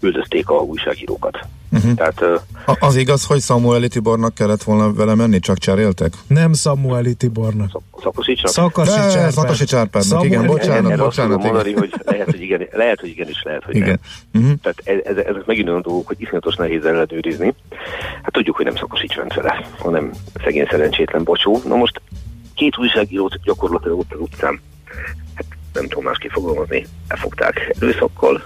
üldözték 0.00 0.48
a 0.48 0.54
újságírókat. 0.54 1.38
Uh-huh. 1.72 1.94
Tehát, 1.94 2.20
uh, 2.20 2.76
az 2.78 2.96
igaz, 2.96 3.24
hogy 3.24 3.40
Samueli 3.40 3.88
Tibornak 3.88 4.34
kellett 4.34 4.62
volna 4.62 4.92
vele 4.92 5.14
menni, 5.14 5.38
csak 5.38 5.58
cseréltek? 5.58 6.12
Nem 6.26 6.52
Samueli 6.52 7.14
Tibornak. 7.14 7.80
Szakosicsnak? 8.02 8.52
Szakasi 8.52 8.90
Csárpád. 8.90 9.32
Szakasi 9.32 9.64
Csárpádnak, 9.64 10.24
igen, 10.24 10.46
bocsánat, 10.46 10.96
bocsánat. 10.96 11.38
igen. 11.38 11.52
Mondani, 11.52 11.72
hogy 11.72 11.94
lehet, 12.04 12.30
hogy 12.30 12.40
igen, 12.40 12.68
lehet, 12.72 13.00
hogy 13.00 13.08
igen, 13.08 13.28
és 13.28 13.42
lehet, 13.42 13.64
hogy 13.64 13.76
igen. 13.76 14.00
nem. 14.32 14.42
Uh-huh. 14.42 14.58
Tehát 14.62 15.06
ez, 15.06 15.16
ezek 15.16 15.44
megint 15.44 15.68
olyan 15.68 15.82
dolgok, 15.82 16.06
hogy 16.06 16.20
iszonyatos 16.20 16.54
nehéz 16.54 16.84
ellenőrizni. 16.84 17.54
Hát 18.22 18.32
tudjuk, 18.32 18.56
hogy 18.56 18.64
nem 18.64 18.76
Szakosics 18.76 19.16
ment 19.16 19.34
vele, 19.34 19.66
hanem 19.78 20.10
szegény 20.44 20.66
szerencsétlen 20.70 21.24
bocsó. 21.24 21.60
Na 21.66 21.76
most 21.76 22.00
két 22.54 22.78
újságírót 22.78 23.40
gyakorlatilag 23.42 23.98
ott 23.98 24.12
az 24.12 24.20
utcán, 24.20 24.60
hát 25.34 25.46
nem 25.72 25.88
tudom 25.88 26.04
másképp 26.04 26.30
fogalmazni, 26.30 26.86
elfogták 27.08 27.74
erőszakkal, 27.80 28.42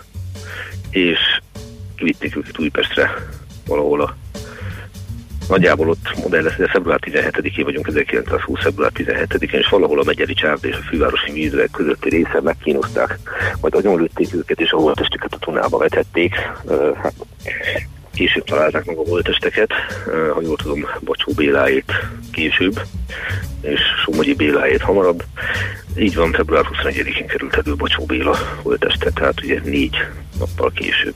és 0.90 1.18
kivitték 2.07 2.37
őket 2.37 2.59
Újpestre 2.59 3.11
valahol 3.67 4.01
a 4.01 4.17
Nagyjából 5.49 5.89
ott 5.89 6.17
modell 6.23 6.43
lesz, 6.43 6.57
de 6.57 6.69
február 6.69 6.99
17-én 7.03 7.65
vagyunk, 7.65 7.87
1920. 7.87 8.61
február 8.61 8.91
17-én, 8.95 9.61
és 9.61 9.69
valahol 9.69 10.01
a 10.01 10.05
Megyeri 10.05 10.35
Csárda 10.35 10.69
és 10.69 10.77
a 10.77 10.89
fővárosi 10.89 11.33
műzőek 11.33 11.71
közötti 11.71 12.09
része 12.09 12.41
megkínozták, 12.43 13.19
majd 13.61 13.75
agyonlőtték 13.75 14.35
őket, 14.35 14.61
és 14.61 14.71
a 14.71 14.77
holtestüket 14.77 15.35
a 15.35 15.39
tunába 15.39 15.79
vetették. 15.79 16.35
Hát, 17.03 17.15
később 18.15 18.45
találták 18.45 18.85
meg 18.85 18.97
a 18.97 19.09
holtesteket, 19.09 19.73
ha 20.35 20.41
jól 20.41 20.57
tudom, 20.57 20.87
Bacsó 21.05 21.33
Béláét 21.37 21.93
később, 22.33 22.81
és 23.61 23.81
Somogyi 24.05 24.35
Béláét 24.35 24.83
hamarabb. 24.83 25.23
Így 25.99 26.15
van, 26.15 26.33
február 26.33 26.65
21-én 26.73 27.27
került 27.27 27.55
elő 27.55 27.75
Bacsó 27.75 28.05
Béla 28.05 28.37
holteste, 28.63 29.11
tehát 29.11 29.43
ugye 29.43 29.61
négy 29.65 29.97
nappal 30.39 30.73
később. 30.75 31.15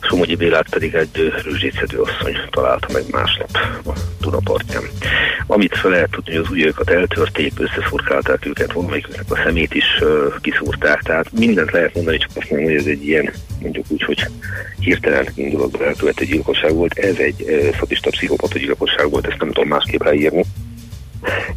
Somogyi 0.00 0.34
Bélát 0.34 0.68
pedig 0.68 0.94
egy 0.94 1.32
rőzsétszedő 1.44 1.98
asszony 1.98 2.36
találta 2.50 2.88
meg 2.92 3.02
másnap 3.10 3.48
a 3.86 3.92
Dunapartján. 4.20 4.82
Amit 5.46 5.76
fel 5.76 5.90
lehet 5.90 6.10
tudni, 6.10 6.34
hogy 6.34 6.44
az 6.44 6.50
ujjakat 6.50 6.90
eltörték, 6.90 7.52
összeszurkálták 7.56 8.46
őket, 8.46 8.72
valamelyiküknek 8.72 9.30
a 9.30 9.40
szemét 9.44 9.74
is 9.74 9.84
uh, 10.00 10.40
kiszúrták, 10.40 11.02
tehát 11.02 11.32
mindent 11.32 11.70
lehet 11.70 11.94
mondani, 11.94 12.18
csak 12.18 12.30
azt 12.34 12.50
mondom, 12.50 12.68
hogy 12.68 12.78
ez 12.78 12.86
egy 12.86 13.06
ilyen, 13.06 13.32
mondjuk 13.60 13.84
úgy, 13.88 14.02
hogy 14.02 14.26
hirtelen 14.80 15.28
indulatban 15.34 15.82
elkövető 15.82 16.24
gyilkosság 16.24 16.74
volt. 16.74 16.98
Ez 16.98 17.16
egy 17.16 17.42
uh, 17.42 17.76
szatista 17.78 18.10
pszichopata 18.10 18.58
gyilkosság 18.58 19.10
volt, 19.10 19.26
ezt 19.26 19.38
nem 19.38 19.52
tudom 19.52 19.68
másképp 19.68 20.02
ráírni. 20.02 20.44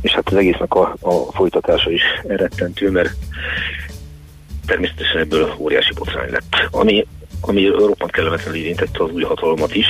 És 0.02 0.12
hát 0.12 0.30
az 0.30 0.36
egésznek 0.36 0.74
a, 0.74 0.96
a 1.02 1.32
folytatása 1.32 1.92
is 1.92 2.04
eredtentő, 2.28 2.90
mert 2.90 3.12
természetesen 4.66 5.22
ebből 5.22 5.56
óriási 5.58 5.94
botrány 5.94 6.32
lett. 6.32 6.68
Ami 6.72 7.06
ami 7.42 7.68
roppant 7.68 8.12
kellemetlenül 8.12 8.60
érintette 8.60 9.04
az 9.04 9.12
új 9.12 9.24
hatalmat 9.24 9.76
is, 9.76 9.88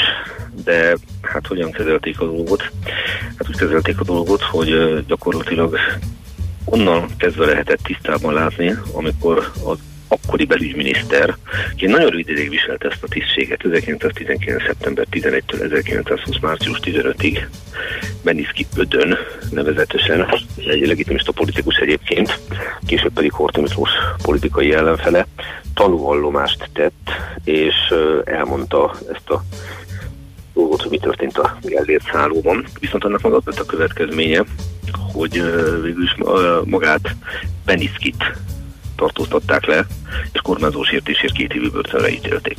de 0.64 0.96
hát 1.22 1.48
hogyan 1.48 1.72
kezelték 1.72 2.22
a 2.22 2.26
dolgot? 2.26 2.72
Hát 3.38 3.50
úgy 3.50 3.58
kezelték 3.58 4.00
a 4.00 4.04
dolgot, 4.04 4.42
hogy 4.42 5.04
gyakorlatilag 5.08 5.78
onnan 6.66 7.06
kezdve 7.18 7.46
lehetett 7.46 7.80
tisztában 7.84 8.34
látni, 8.34 8.76
amikor 8.94 9.52
az 9.66 9.78
akkori 10.10 10.46
belügyminiszter, 10.46 11.36
aki 11.72 11.86
nagyon 11.86 12.10
rövid 12.10 12.30
ideig 12.30 12.50
viselte 12.50 12.88
ezt 12.88 13.04
a 13.04 13.08
tisztséget, 13.08 13.66
1919. 13.66 14.64
szeptember 14.66 15.06
11-től 15.12 15.62
1920. 15.62 16.40
március 16.42 16.80
15-ig, 16.84 17.46
Beniszki 18.24 18.66
Ödön 18.76 19.18
nevezetesen, 19.52 20.28
egy 20.58 20.88
legitimista 20.88 21.32
politikus 21.32 21.76
egyébként, 21.76 22.40
később 22.86 23.14
pedig 23.14 23.32
Horthy 23.32 23.62
Miklós 23.62 23.90
politikai 24.22 24.74
ellenfele, 24.74 25.28
tanúvallomást 25.74 26.70
tett, 26.74 27.10
és 27.44 27.76
elmondta 28.24 28.96
ezt 29.14 29.30
a 29.30 29.44
dolgot, 30.54 30.82
hogy 30.82 30.92
mi 30.92 31.00
történt 31.00 31.38
a 31.38 31.58
Gellért 31.62 32.10
szállóban. 32.12 32.66
Viszont 32.80 33.04
annak 33.04 33.22
maga 33.22 33.42
a 33.46 33.66
következménye, 33.66 34.44
hogy 35.12 35.32
végül 35.82 36.04
is 36.04 36.16
magát 36.64 37.16
Beniszkit 37.66 38.24
tartóztatták 39.00 39.66
le, 39.66 39.86
és 40.32 40.40
kormányzó 40.42 40.84
sértésért 40.84 41.34
két 41.34 41.54
évű 41.54 41.70
börtönre 41.70 42.10
ítélték. 42.10 42.58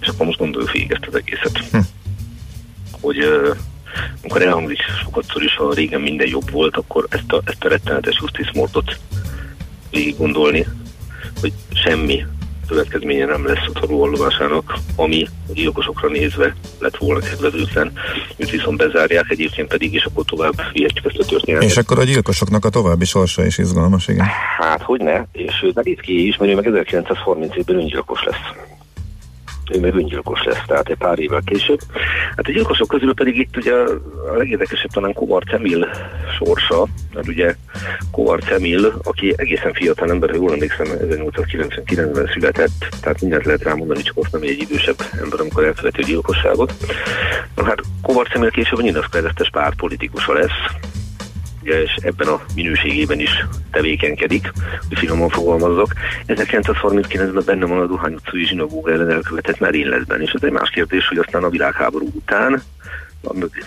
És 0.00 0.06
akkor 0.08 0.26
most 0.26 0.38
gondoljuk 0.38 0.72
végig 0.72 0.92
ezt 0.92 1.06
az 1.06 1.14
egészet. 1.14 1.58
Hm. 1.70 1.78
Hogy 3.00 3.18
uh, 3.18 3.56
amikor 4.22 4.42
elhangzik 4.42 4.78
sokszor 5.02 5.42
is, 5.42 5.56
ha 5.56 5.74
régen 5.74 6.00
minden 6.00 6.28
jobb 6.28 6.50
volt, 6.50 6.76
akkor 6.76 7.06
ezt 7.08 7.32
a, 7.32 7.42
ezt 7.44 7.64
a 7.64 7.68
rettenetes 7.68 8.18
justice 8.20 8.50
mordot 8.54 8.98
végig 9.90 10.16
gondolni, 10.16 10.66
hogy 11.40 11.52
semmi 11.84 12.24
következménye 12.68 13.24
nem 13.24 13.46
lesz 13.46 13.66
a 13.74 13.80
tanulvallomásának, 13.80 14.78
ami 14.96 15.26
a 15.48 15.52
gyilkosokra 15.52 16.08
nézve 16.08 16.56
lett 16.78 16.96
volna 16.96 17.20
kedvezőtlen, 17.20 17.92
őt 18.36 18.50
viszont 18.50 18.76
bezárják, 18.76 19.30
egyébként 19.30 19.68
pedig, 19.68 19.94
és 19.94 20.04
akkor 20.04 20.24
tovább 20.24 20.54
vihetjük 20.72 21.04
ezt 21.04 21.18
a 21.18 21.24
történetet. 21.24 21.68
És 21.68 21.76
akkor 21.76 21.98
a 21.98 22.04
gyilkosoknak 22.04 22.64
a 22.64 22.68
további 22.68 23.04
sorsa 23.04 23.44
is 23.44 23.58
izgalmas, 23.58 24.08
igen. 24.08 24.26
Hát, 24.58 24.82
hogy 24.82 25.00
ne, 25.00 25.24
és 25.32 25.66
itt 25.82 26.00
ki 26.00 26.26
is, 26.26 26.36
mert 26.36 26.52
ő 26.52 26.54
meg 26.54 26.66
1930 26.66 27.56
évben 27.56 27.76
öngyilkos 27.76 28.24
lesz 28.24 28.73
ő 29.72 29.80
meg 29.80 29.94
öngyilkos 29.94 30.42
lesz, 30.44 30.62
tehát 30.66 30.88
egy 30.88 30.96
pár 30.96 31.18
évvel 31.18 31.42
később. 31.44 31.80
Hát 32.36 32.46
a 32.46 32.52
gyilkosok 32.52 32.88
közül 32.88 33.14
pedig 33.14 33.38
itt 33.38 33.56
ugye 33.56 33.72
a 34.32 34.36
legérdekesebb 34.36 34.90
talán 34.90 35.12
Kovar 35.12 35.42
Cemil 35.44 35.88
sorsa, 36.38 36.86
mert 37.14 37.28
ugye 37.28 37.54
Kovar 38.10 38.42
Cemil, 38.42 39.00
aki 39.02 39.34
egészen 39.36 39.72
fiatal 39.72 40.10
ember, 40.10 40.30
ha 40.30 40.36
jól 40.36 40.52
emlékszem, 40.52 40.86
1899-ben 40.86 42.30
született, 42.32 42.88
tehát 43.00 43.20
mindent 43.20 43.44
lehet 43.44 43.62
rámondani, 43.62 44.02
csak 44.02 44.16
azt 44.16 44.32
nem 44.32 44.42
egy 44.42 44.60
idősebb 44.60 44.96
ember, 45.22 45.40
amikor 45.40 45.64
elköveti 45.64 46.02
a 46.02 46.06
gyilkosságot. 46.06 46.74
Na 47.54 47.64
hát 47.64 47.80
Kovar 48.02 48.28
Cemil 48.28 48.50
később 48.50 48.78
a 48.78 48.82
nyilas 48.82 49.06
párt 49.50 49.76
politikusa 49.76 50.32
lesz, 50.32 50.74
és 51.64 51.96
ebben 52.02 52.28
a 52.28 52.44
minőségében 52.54 53.20
is 53.20 53.46
tevékenykedik, 53.70 54.52
hogy 54.88 54.98
finoman 54.98 55.28
fogalmazzak. 55.28 55.92
1939-ben 56.26 57.42
benne 57.46 57.66
van 57.66 57.78
a 57.78 57.86
Duhány 57.86 58.14
utcai 58.14 58.46
zsinagóga 58.46 58.92
ellen 58.92 59.10
elkövetett 59.10 59.58
merényletben, 59.58 60.20
és 60.20 60.30
ez 60.30 60.42
egy 60.42 60.52
más 60.52 60.70
kérdés, 60.70 61.08
hogy 61.08 61.18
aztán 61.18 61.44
a 61.44 61.48
világháború 61.48 62.08
után 62.14 62.62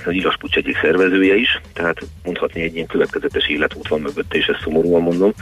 a 0.06 0.12
Nyilaspucs 0.12 0.56
egyik 0.56 0.78
szervezője 0.78 1.36
is, 1.36 1.62
tehát 1.74 2.02
mondhatni 2.24 2.62
egy 2.62 2.76
ilyen 2.76 2.88
következetes 2.88 3.48
életút 3.48 3.88
van 3.88 4.02
mögötte, 4.02 4.38
és 4.38 4.46
ezt 4.46 4.62
szomorúan 4.62 5.02
mondom. 5.02 5.34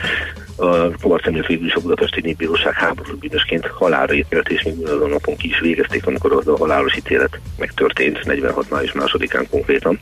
A 0.56 0.92
Kovács 1.02 1.26
Emil 1.26 1.44
végül 1.48 1.66
is 1.66 1.74
a 1.74 1.80
Budapesti 1.80 2.22
Népbíróság 2.22 2.74
háború 2.74 3.18
bűnösként 3.18 3.68
halálra 3.68 4.14
ítélt, 4.14 4.50
és 4.50 4.64
még 4.64 4.88
azon 4.88 5.10
napon 5.10 5.36
ki 5.36 5.48
is 5.48 5.60
végezték, 5.60 6.08
amikor 6.08 6.32
az 6.32 6.48
a 6.48 6.58
halálos 6.58 6.96
ítélet 6.96 7.40
megtörtént, 7.58 8.26
46 8.26 8.70
május 8.70 8.92
másodikán 8.92 9.50
konkrétan. 9.50 10.00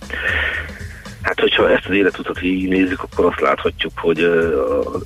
Hát, 1.23 1.39
hogyha 1.39 1.71
ezt 1.71 1.85
az 1.85 1.95
életutat 1.95 2.41
így 2.41 2.67
nézzük, 2.67 3.03
akkor 3.03 3.25
azt 3.25 3.39
láthatjuk, 3.39 3.91
hogy 3.95 4.21
uh, 4.21 5.01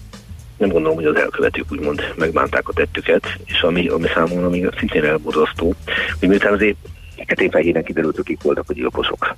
nem 0.57 0.69
gondolom, 0.69 0.95
hogy 0.95 1.05
az 1.05 1.15
elkövetők 1.15 1.71
úgymond 1.71 2.13
megbánták 2.15 2.69
a 2.69 2.73
tettüket, 2.73 3.25
és 3.45 3.61
ami, 3.61 3.87
ami 3.87 4.07
számomra 4.07 4.49
még 4.49 4.69
szintén 4.77 5.03
elborzasztó, 5.03 5.75
hogy 6.19 6.27
miután 6.27 6.53
azért 6.53 6.77
feketén-fehéren 7.15 7.83
kiderült, 7.83 8.15
hogy 8.15 8.25
kik 8.25 8.41
voltak 8.41 8.69
a 8.69 8.73
gyilkosok. 8.73 9.35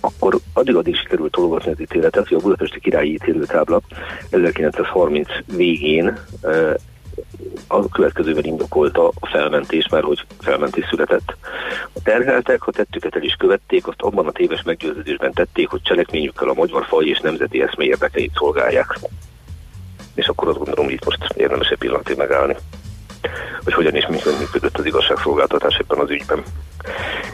akkor 0.00 0.38
addig-addig 0.52 0.96
sikerült 0.96 1.32
tologatni 1.32 1.70
az 1.70 1.80
ítéletet, 1.80 2.28
hogy 2.28 2.36
a 2.36 2.40
budapesti 2.40 2.80
királyi 2.80 3.12
ítélőtábla 3.12 3.80
1930 4.30 5.28
végén 5.56 6.18
a 7.66 7.88
következővel 7.88 8.44
indokolta 8.44 9.08
a 9.20 9.26
felmentés, 9.26 9.88
mert 9.88 10.04
hogy 10.04 10.24
felmentés 10.40 10.86
született. 10.90 11.36
A 11.92 12.02
terheltek, 12.02 12.62
ha 12.62 12.70
tettüket 12.70 13.16
el 13.16 13.22
is 13.22 13.34
követték, 13.34 13.86
azt 13.86 14.02
abban 14.02 14.26
a 14.26 14.32
téves 14.32 14.62
meggyőződésben 14.62 15.32
tették, 15.32 15.68
hogy 15.68 15.82
cselekményükkel 15.82 16.48
a 16.48 16.54
magyar 16.54 16.86
faj 16.86 17.04
és 17.04 17.20
nemzeti 17.20 17.62
eszmé 17.62 17.84
érdekeit 17.84 18.32
szolgálják. 18.34 18.98
És 20.14 20.26
akkor 20.26 20.48
azt 20.48 20.56
gondolom, 20.56 20.84
hogy 20.84 20.94
itt 20.94 21.04
most 21.04 21.32
érdemes 21.36 21.68
egy 21.68 21.78
pillanatig 21.78 22.16
megállni 22.16 22.56
hogy 23.64 23.72
hogyan 23.74 23.96
is 23.96 24.06
működött 24.06 24.78
az 24.78 24.84
igazságszolgáltatás 24.84 25.76
ebben 25.76 25.98
az 25.98 26.10
ügyben. 26.10 26.42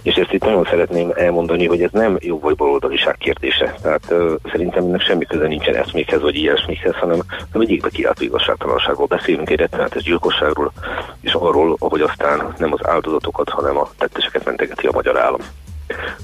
És 0.02 0.14
ezt 0.14 0.32
itt 0.32 0.44
nagyon 0.44 0.64
szeretném 0.64 1.12
elmondani, 1.14 1.66
hogy 1.66 1.82
ez 1.82 1.90
nem 1.92 2.16
jó 2.20 2.38
vagy 2.38 2.56
baloldaliság 2.56 3.16
kérdése. 3.16 3.74
Tehát 3.82 4.02
uh, 4.10 4.32
szerintem 4.50 4.84
ennek 4.84 5.00
semmi 5.00 5.24
köze 5.24 5.46
nincsen 5.46 5.74
eszmékhez 5.74 6.20
vagy 6.20 6.34
ilyesmikhez, 6.34 6.94
hanem 6.94 7.22
nem 7.52 7.62
egy 7.62 7.70
égbe 7.70 7.88
kiáltó 7.88 8.24
igazságtalanságról 8.24 9.06
beszélünk, 9.06 9.50
egy 9.50 9.58
rettenetes 9.58 10.02
gyilkosságról, 10.02 10.72
és 11.20 11.32
arról, 11.32 11.76
hogy 11.78 12.00
aztán 12.00 12.54
nem 12.58 12.72
az 12.72 12.86
áldozatokat, 12.86 13.48
hanem 13.48 13.78
a 13.78 13.90
tetteseket 13.98 14.44
mentegeti 14.44 14.86
a 14.86 14.92
magyar 14.92 15.18
állam. 15.18 15.40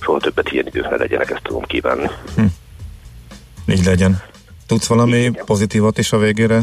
Soha 0.01 0.19
többet 0.19 0.53
ilyen 0.53 0.67
idők 0.67 0.91
ne 0.91 0.97
legyenek, 0.97 1.31
ezt 1.31 1.43
tudom 1.43 1.63
kívánni. 1.63 2.11
Hm. 2.37 2.45
Így 3.67 3.85
legyen. 3.85 4.23
Tudsz 4.67 4.87
valami 4.87 5.31
pozitívat 5.45 5.99
is 5.99 6.13
a 6.13 6.19
végére 6.19 6.63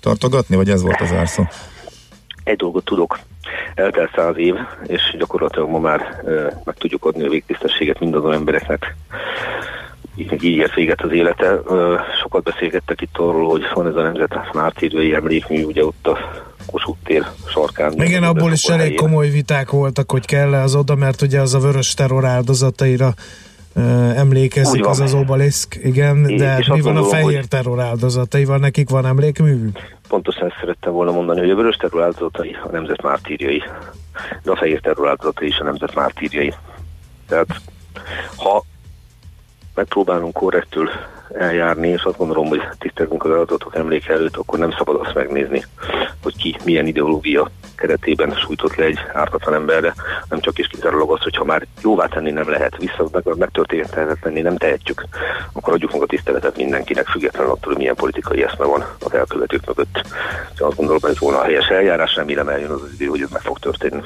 tartogatni, 0.00 0.56
vagy 0.56 0.70
ez 0.70 0.82
volt 0.82 1.00
az 1.00 1.12
árszó? 1.12 1.42
Egy 2.44 2.56
dolgot 2.56 2.84
tudok, 2.84 3.18
eltelt 3.74 4.10
száz 4.14 4.36
év, 4.36 4.54
és 4.86 5.16
gyakorlatilag 5.18 5.68
ma 5.68 5.78
már 5.78 6.22
meg 6.64 6.74
tudjuk 6.74 7.04
adni 7.04 7.26
a 7.26 7.30
végtisztességet 7.30 8.00
mindazon 8.00 8.32
embereknek, 8.32 8.94
így, 10.16 10.44
ért 10.44 10.74
véget 10.74 11.02
az 11.02 11.12
élete. 11.12 11.60
Sokat 12.22 12.42
beszélgettek 12.42 13.00
itt 13.00 13.16
arról, 13.18 13.50
hogy 13.50 13.62
van 13.74 13.86
ez 13.86 13.94
a 13.94 14.02
nemzet 14.02 14.52
mártírői 14.52 15.14
emlékmű, 15.14 15.62
ugye 15.62 15.84
ott 15.84 16.06
a 16.06 16.18
Kossuth 16.66 16.98
tér 17.04 17.26
sarkán. 17.48 17.92
Igen, 17.92 18.22
abból 18.22 18.52
is 18.52 18.64
elég 18.64 18.96
komoly 18.96 19.28
viták 19.28 19.70
voltak, 19.70 20.10
hogy 20.10 20.26
kell-e 20.26 20.60
az 20.60 20.74
oda, 20.74 20.94
mert 20.94 21.22
ugye 21.22 21.40
az 21.40 21.54
a 21.54 21.58
vörös 21.58 21.94
terror 21.94 22.24
áldozataira 22.24 23.14
emlékezik 24.16 24.86
az 24.86 25.00
az 25.00 25.14
obeliszk, 25.14 25.78
igen, 25.82 26.28
é, 26.28 26.36
de 26.36 26.64
mi 26.68 26.80
van 26.80 26.96
a 26.96 27.02
fehér 27.02 27.36
hogy... 27.36 27.48
terror 27.48 27.80
áldozataival, 27.80 28.58
nekik 28.58 28.90
van 28.90 29.06
emlékmű? 29.06 29.68
Pontosan 30.08 30.46
ezt 30.46 30.56
szerettem 30.60 30.92
volna 30.92 31.12
mondani, 31.12 31.40
hogy 31.40 31.50
a 31.50 31.54
vörös 31.54 31.76
terror 31.76 32.02
áldozatai 32.02 32.56
a 32.64 32.70
nemzet 32.70 33.02
mártírjai, 33.02 33.62
de 34.42 34.50
a 34.50 34.56
fehér 34.56 34.80
terror 34.80 35.08
áldozatai 35.08 35.48
is 35.48 35.58
a 35.58 35.64
nemzet 35.64 35.94
mártírjai. 35.94 36.54
Tehát 37.28 37.46
ha 38.36 38.64
megpróbálunk 39.74 40.32
korrektül 40.32 40.88
eljárni, 41.38 41.88
és 41.88 42.02
azt 42.02 42.16
gondolom, 42.16 42.46
hogy 42.46 42.62
tisztelünk 42.78 43.24
az 43.24 43.30
áldozatok 43.30 43.74
emléke 43.76 44.12
előtt, 44.12 44.36
akkor 44.36 44.58
nem 44.58 44.70
szabad 44.70 45.00
azt 45.00 45.14
megnézni, 45.14 45.64
hogy 46.22 46.36
ki 46.36 46.56
milyen 46.64 46.86
ideológia 46.86 47.50
keretében 47.76 48.34
sújtott 48.34 48.74
le 48.74 48.84
egy 48.84 48.98
ártatlan 49.12 49.54
emberre, 49.54 49.94
nem 50.28 50.40
csak 50.40 50.58
is 50.58 50.66
kizárólag 50.66 51.10
az, 51.10 51.22
hogyha 51.22 51.44
már 51.44 51.66
jóvá 51.82 52.06
tenni 52.06 52.30
nem 52.30 52.50
lehet, 52.50 52.76
vissza 52.76 53.08
meg, 53.12 53.24
megtörténhetetlenni 53.36 54.40
nem 54.40 54.56
tehetjük, 54.56 55.06
akkor 55.52 55.72
adjuk 55.72 55.92
meg 55.92 56.02
a 56.02 56.06
tiszteletet 56.06 56.56
mindenkinek, 56.56 57.06
függetlenül 57.06 57.50
attól, 57.50 57.72
hogy 57.72 57.76
milyen 57.76 57.94
politikai 57.94 58.42
eszme 58.42 58.64
van 58.64 58.84
az 59.00 59.14
elkövetők 59.14 59.66
mögött. 59.66 60.02
Csak 60.56 60.66
azt 60.66 60.76
gondolom, 60.76 61.00
hogy 61.00 61.10
ez 61.10 61.18
volna 61.18 61.38
a 61.38 61.44
helyes 61.44 61.66
eljárás, 61.66 62.14
remélem 62.14 62.48
eljön 62.48 62.70
az 62.70 62.80
idő, 62.94 63.06
hogy 63.06 63.20
ez 63.20 63.30
meg 63.30 63.42
fog 63.42 63.58
történni. 63.58 64.02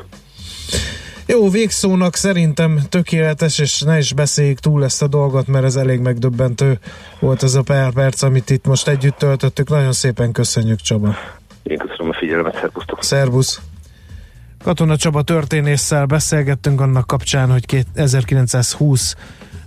Jó, 1.30 1.50
végszónak 1.50 2.14
szerintem 2.14 2.80
tökéletes, 2.88 3.58
és 3.58 3.80
ne 3.80 3.98
is 3.98 4.12
beszéljük 4.12 4.58
túl 4.58 4.84
ezt 4.84 5.02
a 5.02 5.06
dolgot, 5.06 5.46
mert 5.46 5.64
ez 5.64 5.76
elég 5.76 6.00
megdöbbentő 6.00 6.78
volt 7.20 7.42
ez 7.42 7.54
a 7.54 7.62
pár 7.62 7.92
perc, 7.92 8.22
amit 8.22 8.50
itt 8.50 8.66
most 8.66 8.88
együtt 8.88 9.16
töltöttük. 9.16 9.68
Nagyon 9.68 9.92
szépen 9.92 10.32
köszönjük, 10.32 10.80
Csaba. 10.80 11.14
Én 11.68 11.78
köszönöm 11.78 12.10
a 12.10 12.14
figyelmet, 12.14 12.54
szervusztok. 12.54 13.02
Szervusz. 13.02 13.60
Katona 14.64 14.96
Csaba 14.96 15.22
történésszel 15.22 16.06
beszélgettünk 16.06 16.80
annak 16.80 17.06
kapcsán, 17.06 17.50
hogy 17.50 17.84
1920. 17.94 19.14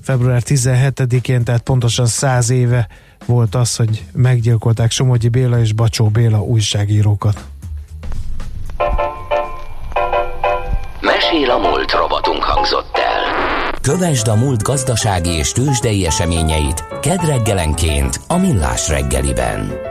február 0.01 0.41
17-én, 0.45 1.43
tehát 1.43 1.61
pontosan 1.61 2.05
100 2.05 2.49
éve 2.49 2.87
volt 3.25 3.55
az, 3.55 3.75
hogy 3.75 4.03
meggyilkolták 4.13 4.91
Somogyi 4.91 5.29
Béla 5.29 5.59
és 5.59 5.73
Bacsó 5.73 6.09
Béla 6.09 6.41
újságírókat. 6.41 7.43
Mesél 11.01 11.49
a 11.49 11.57
múlt 11.57 11.91
robotunk 11.91 12.43
hangzott 12.43 12.97
el. 12.97 13.71
Kövesd 13.81 14.27
a 14.27 14.35
múlt 14.35 14.63
gazdasági 14.63 15.29
és 15.29 15.51
tőzsdei 15.51 16.05
eseményeit 16.05 16.85
kedd 17.01 17.25
reggelenként 17.25 18.19
a 18.27 18.37
Millás 18.37 18.89
reggeliben. 18.89 19.89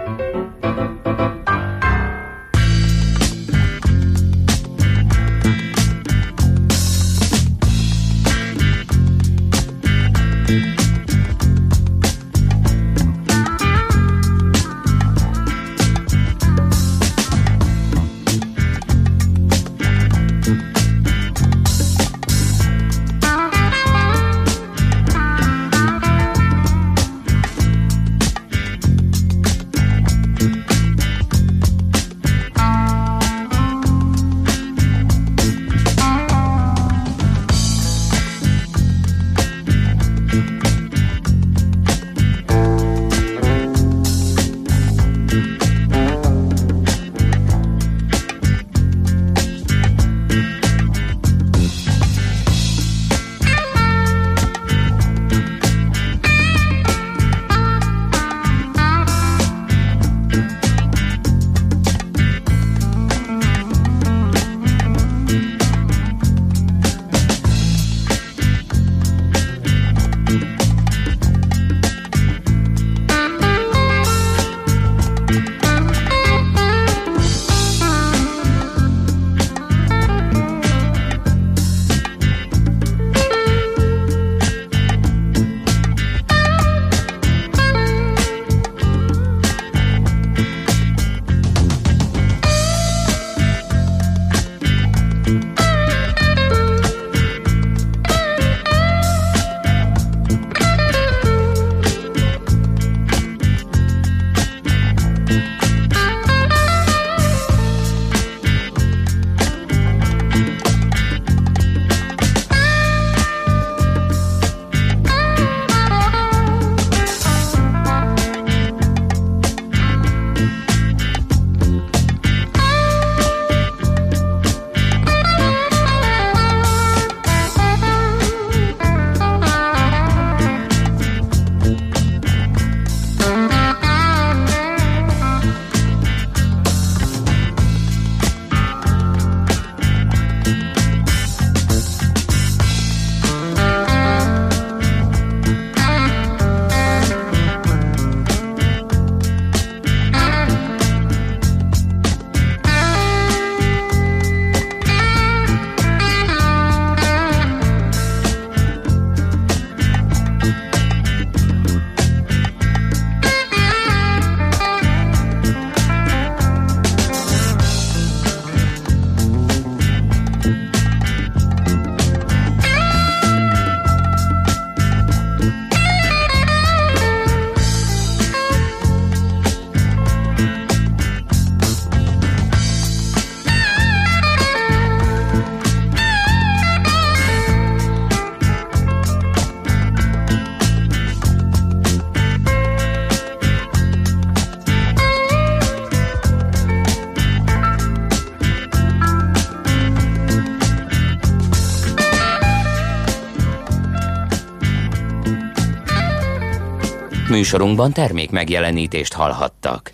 Műsorunkban 207.40 207.92
termék 207.92 208.30
megjelenítést 208.30 209.12
hallhattak. 209.12 209.92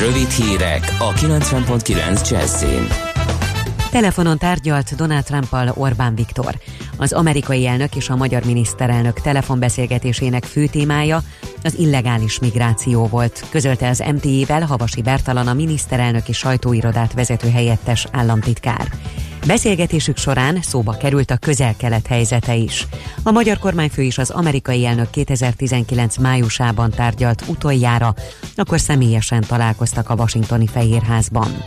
Rövid 0.00 0.30
hírek 0.30 0.96
a 0.98 1.12
90.9 1.12 2.30
Jazzin. 2.30 2.86
Telefonon 3.90 4.38
tárgyalt 4.38 4.94
Donald 4.94 5.24
Trumpal 5.24 5.72
Orbán 5.74 6.14
Viktor. 6.14 6.58
Az 6.96 7.12
amerikai 7.12 7.66
elnök 7.66 7.96
és 7.96 8.08
a 8.08 8.16
magyar 8.16 8.44
miniszterelnök 8.44 9.20
telefonbeszélgetésének 9.20 10.44
fő 10.44 10.66
témája 10.66 11.22
az 11.62 11.78
illegális 11.78 12.38
migráció 12.38 13.06
volt, 13.06 13.44
közölte 13.50 13.88
az 13.88 14.04
MTI-vel 14.14 14.62
Havasi 14.62 15.02
Bertalan 15.02 15.48
a 15.48 15.54
miniszterelnöki 15.54 16.32
sajtóirodát 16.32 17.12
vezető 17.12 17.50
helyettes 17.50 18.06
államtitkár. 18.12 18.88
Beszélgetésük 19.46 20.16
során 20.16 20.58
szóba 20.62 20.92
került 20.92 21.30
a 21.30 21.36
közel-kelet 21.36 22.06
helyzete 22.06 22.54
is. 22.54 22.86
A 23.22 23.30
magyar 23.30 23.58
kormányfő 23.58 24.02
is 24.02 24.18
az 24.18 24.30
amerikai 24.30 24.86
elnök 24.86 25.10
2019 25.10 26.16
májusában 26.16 26.90
tárgyalt 26.90 27.42
utoljára, 27.48 28.14
akkor 28.56 28.80
személyesen 28.80 29.40
találkoztak 29.40 30.10
a 30.10 30.14
washingtoni 30.14 30.66
Fehérházban. 30.66 31.64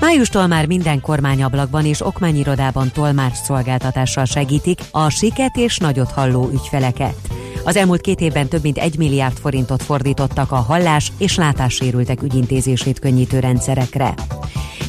Májustól 0.00 0.46
már 0.46 0.66
minden 0.66 1.00
kormányablakban 1.00 1.84
és 1.84 2.06
okmányirodában 2.06 2.90
tolmács 2.92 3.36
szolgáltatással 3.36 4.24
segítik 4.24 4.80
a 4.90 5.10
siket 5.10 5.56
és 5.56 5.78
nagyot 5.78 6.10
halló 6.10 6.50
ügyfeleket. 6.52 7.16
Az 7.64 7.76
elmúlt 7.76 8.00
két 8.00 8.20
évben 8.20 8.48
több 8.48 8.62
mint 8.62 8.78
egy 8.78 8.98
milliárd 8.98 9.36
forintot 9.38 9.82
fordítottak 9.82 10.52
a 10.52 10.56
hallás 10.56 11.12
és 11.18 11.36
látássérültek 11.36 12.22
ügyintézését 12.22 12.98
könnyítő 12.98 13.38
rendszerekre. 13.38 14.14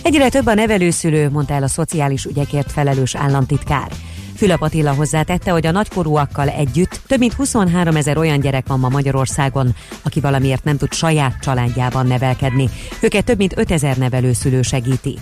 Egyre 0.06 0.30
több 0.30 0.46
a 0.46 0.54
nevelőszülő, 0.54 1.30
mondta 1.30 1.54
el 1.54 1.64
a 1.64 1.68
szociális 1.68 2.26
ügyekért 2.26 2.72
felelős 2.72 3.16
államtitkár. 3.16 3.92
Fülöp 4.36 4.62
Attila 4.62 4.94
hozzátette, 4.94 5.52
hogy 5.52 5.66
a 5.66 5.72
nagykorúakkal 5.72 6.50
együtt 6.50 7.00
több 7.08 7.20
mint 7.20 7.34
23 7.34 7.96
ezer 7.96 8.18
olyan 8.18 8.40
gyerek 8.40 8.68
van 8.68 8.80
ma 8.80 8.90
Magyarországon, 8.90 9.76
aki 10.04 10.20
valamiért 10.20 10.64
nem 10.64 10.78
tud 10.78 10.94
saját 10.94 11.40
családjában 11.42 12.08
nevelkedni. 12.08 12.70
Őket 13.02 13.26
több 13.26 13.38
mint 13.38 13.58
5000 13.58 13.98
nevelőszülő 13.98 14.62
segíti. 14.62 15.18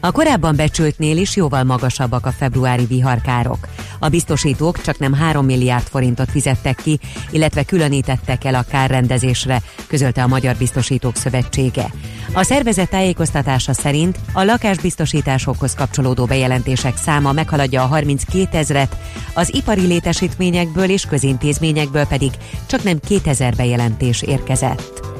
A 0.00 0.12
korábban 0.12 0.56
becsültnél 0.56 1.16
is 1.16 1.36
jóval 1.36 1.64
magasabbak 1.64 2.26
a 2.26 2.32
februári 2.32 2.84
viharkárok. 2.84 3.68
A 4.02 4.08
biztosítók 4.08 4.80
csak 4.80 4.98
nem 4.98 5.14
3 5.14 5.44
milliárd 5.44 5.86
forintot 5.86 6.30
fizettek 6.30 6.76
ki, 6.76 6.98
illetve 7.30 7.62
különítettek 7.62 8.44
el 8.44 8.54
a 8.54 8.64
kárrendezésre, 8.70 9.62
közölte 9.86 10.22
a 10.22 10.26
Magyar 10.26 10.56
Biztosítók 10.56 11.16
Szövetsége. 11.16 11.92
A 12.32 12.42
szervezet 12.42 12.90
tájékoztatása 12.90 13.72
szerint 13.72 14.18
a 14.32 14.42
lakásbiztosításokhoz 14.42 15.74
kapcsolódó 15.74 16.24
bejelentések 16.24 16.96
száma 16.96 17.32
meghaladja 17.32 17.82
a 17.82 17.86
32 17.86 18.58
ezret, 18.58 18.96
az 19.34 19.54
ipari 19.54 19.86
létesítményekből 19.86 20.90
és 20.90 21.06
közintézményekből 21.06 22.06
pedig 22.06 22.30
csak 22.66 22.82
nem 22.82 22.98
2000 22.98 23.54
bejelentés 23.54 24.22
érkezett. 24.22 25.10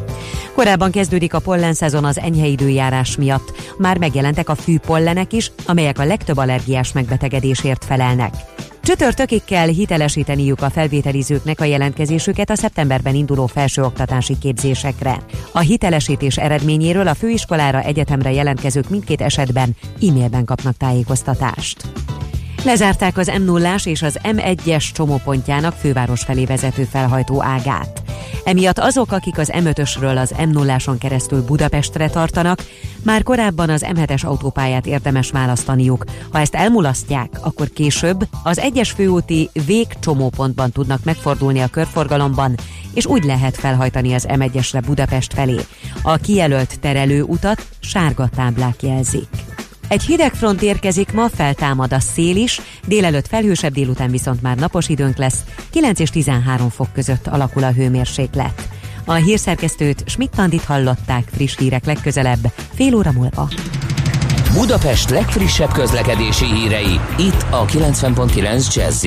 Korábban 0.54 0.90
kezdődik 0.90 1.34
a 1.34 1.38
pollenszezon 1.38 2.04
az 2.04 2.18
enyhe 2.18 2.46
időjárás 2.46 3.16
miatt. 3.16 3.74
Már 3.78 3.98
megjelentek 3.98 4.48
a 4.48 4.54
fűpollenek 4.54 5.32
is, 5.32 5.52
amelyek 5.66 5.98
a 5.98 6.04
legtöbb 6.04 6.36
allergiás 6.36 6.92
megbetegedésért 6.92 7.84
felelnek. 7.84 8.34
Csütörtökig 8.82 9.44
kell 9.44 9.68
hitelesíteniük 9.68 10.62
a 10.62 10.70
felvételizőknek 10.70 11.60
a 11.60 11.64
jelentkezésüket 11.64 12.50
a 12.50 12.54
szeptemberben 12.54 13.14
induló 13.14 13.46
felsőoktatási 13.46 14.38
képzésekre. 14.38 15.16
A 15.52 15.58
hitelesítés 15.58 16.36
eredményéről 16.36 17.08
a 17.08 17.14
főiskolára 17.14 17.82
egyetemre 17.82 18.32
jelentkezők 18.32 18.88
mindkét 18.88 19.20
esetben 19.20 19.76
e-mailben 20.08 20.44
kapnak 20.44 20.76
tájékoztatást. 20.76 21.82
Lezárták 22.64 23.18
az 23.18 23.32
m 23.38 23.42
0 23.42 23.74
és 23.84 24.02
az 24.02 24.18
M1-es 24.22 24.92
csomópontjának 24.92 25.72
főváros 25.72 26.22
felé 26.22 26.44
vezető 26.44 26.84
felhajtó 26.84 27.42
ágát. 27.42 28.01
Emiatt 28.44 28.78
azok, 28.78 29.12
akik 29.12 29.38
az 29.38 29.52
M5-ösről 29.54 30.18
az 30.20 30.34
m 30.46 30.50
0 30.50 30.76
keresztül 30.98 31.42
Budapestre 31.42 32.08
tartanak, 32.08 32.64
már 33.04 33.22
korábban 33.22 33.70
az 33.70 33.84
M7-es 33.88 34.24
autópályát 34.24 34.86
érdemes 34.86 35.30
választaniuk. 35.30 36.04
Ha 36.30 36.38
ezt 36.38 36.54
elmulasztják, 36.54 37.30
akkor 37.40 37.68
később 37.68 38.26
az 38.42 38.58
egyes 38.58 38.90
főúti 38.90 39.50
végcsomópontban 39.66 40.70
tudnak 40.70 41.04
megfordulni 41.04 41.60
a 41.60 41.68
körforgalomban, 41.68 42.54
és 42.94 43.06
úgy 43.06 43.24
lehet 43.24 43.56
felhajtani 43.56 44.12
az 44.14 44.26
M1-esre 44.28 44.82
Budapest 44.86 45.32
felé. 45.32 45.60
A 46.02 46.16
kijelölt 46.16 46.80
terelő 46.80 47.22
utat 47.22 47.66
sárga 47.80 48.28
táblák 48.28 48.82
jelzik. 48.82 49.28
Egy 49.92 50.02
hideg 50.02 50.34
front 50.34 50.62
érkezik, 50.62 51.12
ma 51.12 51.28
feltámad 51.28 51.92
a 51.92 52.00
szél 52.00 52.36
is, 52.36 52.60
délelőtt 52.86 53.26
felhősebb, 53.26 53.72
délután 53.72 54.10
viszont 54.10 54.42
már 54.42 54.56
napos 54.56 54.88
időnk 54.88 55.16
lesz, 55.16 55.44
9 55.70 55.98
és 55.98 56.10
13 56.10 56.68
fok 56.68 56.92
között 56.92 57.26
alakul 57.26 57.64
a 57.64 57.72
hőmérséklet. 57.72 58.68
A 59.04 59.12
hírszerkesztőt 59.12 60.02
Schmidt-Tandit 60.06 60.64
hallották 60.64 61.28
friss 61.34 61.56
hírek 61.58 61.84
legközelebb, 61.84 62.52
fél 62.74 62.94
óra 62.94 63.12
múlva. 63.12 63.48
Budapest 64.52 65.10
legfrissebb 65.10 65.72
közlekedési 65.72 66.44
hírei, 66.44 67.00
itt 67.18 67.46
a 67.50 67.64
90.9 67.64 68.74
jazz 68.74 69.06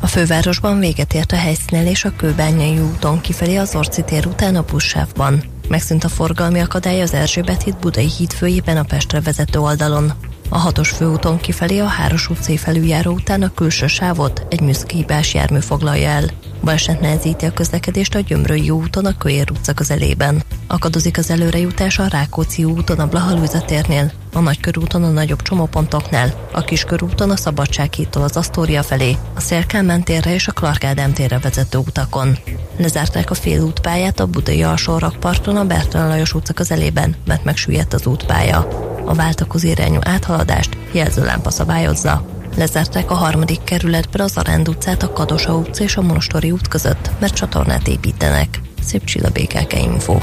a 0.00 0.06
fővárosban 0.06 0.78
véget 0.78 1.14
ért 1.14 1.32
a 1.32 1.36
helyszínelés 1.36 2.04
a 2.04 2.12
Kőbányai 2.16 2.78
úton 2.78 3.20
kifelé 3.20 3.56
az 3.56 3.74
Orci 3.74 4.02
tér 4.02 4.26
után 4.26 4.56
a 4.56 4.64
buszsávban. 4.64 5.53
Megszűnt 5.68 6.04
a 6.04 6.08
forgalmi 6.08 6.60
akadály 6.60 7.00
az 7.00 7.14
Erzsébet 7.14 7.62
híd 7.62 7.76
Budai 7.76 8.10
híd 8.18 8.32
főjében 8.32 8.76
a 8.76 8.82
Pestre 8.82 9.20
vezető 9.20 9.58
oldalon. 9.58 10.12
A 10.48 10.58
hatos 10.58 10.90
főúton 10.90 11.38
kifelé 11.38 11.78
a 11.78 11.86
Háros 11.86 12.30
utcai 12.30 12.56
felüljáró 12.56 13.12
után 13.12 13.42
a 13.42 13.54
külső 13.54 13.86
sávot 13.86 14.46
egy 14.50 14.60
műszkihibás 14.60 15.34
jármű 15.34 15.58
foglalja 15.58 16.08
el. 16.08 16.24
Baleset 16.62 17.00
nehezíti 17.00 17.44
a 17.44 17.52
közlekedést 17.52 18.14
a 18.14 18.20
Gyömrői 18.20 18.70
úton 18.70 19.06
a 19.06 19.16
Köér 19.18 19.50
utca 19.50 19.72
közelében. 19.72 20.42
Akadozik 20.66 21.18
az 21.18 21.30
előrejutás 21.30 21.98
a 21.98 22.06
Rákóczi 22.06 22.64
úton 22.64 22.98
a 22.98 23.06
Blahalúza 23.06 23.60
térnél, 23.60 24.12
a 24.32 24.38
Nagykörúton 24.38 25.02
a 25.02 25.08
nagyobb 25.08 25.42
csomópontoknál, 25.42 26.48
a 26.52 26.60
Kiskörúton 26.60 27.30
a 27.30 27.36
Szabadsághídtól 27.36 28.22
az 28.22 28.36
Asztória 28.36 28.82
felé, 28.82 29.16
a 29.34 29.40
Szélkámán 29.40 30.02
térre 30.02 30.34
és 30.34 30.48
a 30.48 30.52
Clark 30.52 31.12
térre 31.14 31.38
vezető 31.38 31.78
utakon. 31.78 32.38
Lezárták 32.76 33.30
a 33.30 33.34
félútpályát 33.34 34.20
a 34.20 34.26
Budai 34.26 34.62
alsó 34.62 34.98
rakparton 34.98 35.56
a 35.56 35.64
Bertalan 35.64 36.08
Lajos 36.08 36.34
utca 36.34 36.52
közelében, 36.52 37.14
mert 37.24 37.44
megsüllyedt 37.44 37.92
az 37.92 38.06
útpálya. 38.06 38.68
A 39.04 39.14
váltakozó 39.14 39.68
irányú 39.68 39.98
áthaladást 40.02 40.76
jelzőlámpa 40.92 41.50
szabályozza. 41.50 42.33
Lezárták 42.56 43.10
a 43.10 43.14
harmadik 43.14 43.64
kerületben 43.64 44.20
az 44.20 44.36
Aránd 44.36 44.68
utcát 44.68 45.02
a 45.02 45.12
Kadosa 45.12 45.54
utca 45.54 45.82
és 45.84 45.96
a 45.96 46.02
Monostori 46.02 46.50
út 46.50 46.68
között, 46.68 47.10
mert 47.20 47.34
csatornát 47.34 47.88
építenek. 47.88 48.60
Szép 48.82 49.04
csilla 49.04 49.28
BKK 49.28 49.72
Info. 49.72 50.18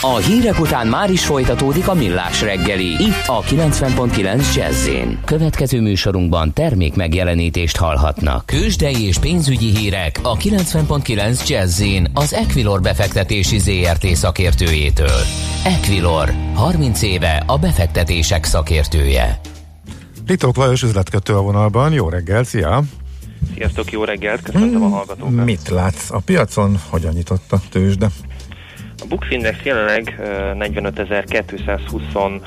A 0.00 0.16
hírek 0.16 0.60
után 0.60 0.86
már 0.86 1.10
is 1.10 1.24
folytatódik 1.24 1.88
a 1.88 1.94
millás 1.94 2.42
reggeli. 2.42 2.86
Itt 2.86 3.26
a 3.26 3.40
90.9 3.40 4.54
jazz 4.54 4.88
Következő 5.24 5.80
műsorunkban 5.80 6.52
termék 6.52 6.94
megjelenítést 6.94 7.76
hallhatnak. 7.76 8.46
Kősdei 8.46 9.06
és 9.06 9.18
pénzügyi 9.18 9.76
hírek 9.76 10.18
a 10.22 10.36
90.9 10.36 11.48
jazz 11.48 11.82
az 12.14 12.34
Equilor 12.34 12.80
befektetési 12.80 13.58
ZRT 13.58 14.06
szakértőjétől. 14.06 15.20
Equilor, 15.64 16.32
30 16.54 17.02
éve 17.02 17.42
a 17.46 17.58
befektetések 17.58 18.44
szakértője. 18.44 19.40
Litók 20.32 20.56
Lajos 20.56 20.82
üzletkötő 20.82 21.34
a 21.34 21.40
vonalban. 21.40 21.92
Jó 21.92 22.08
reggel, 22.08 22.44
szia! 22.44 22.82
Sziasztok, 23.54 23.92
jó 23.92 24.04
reggelt, 24.04 24.42
köszöntöm 24.42 24.82
a 24.82 24.84
hmm, 24.84 24.94
hallgatókat. 24.94 25.44
Mit 25.44 25.68
látsz 25.68 26.10
a 26.10 26.18
piacon? 26.18 26.80
Hogyan 26.88 27.12
nyitott 27.12 27.52
a 27.52 27.60
tőzsde? 27.70 28.06
A 28.98 29.04
Bux 29.08 29.26
Index 29.30 29.58
jelenleg 29.62 30.20
45.225 30.20 32.40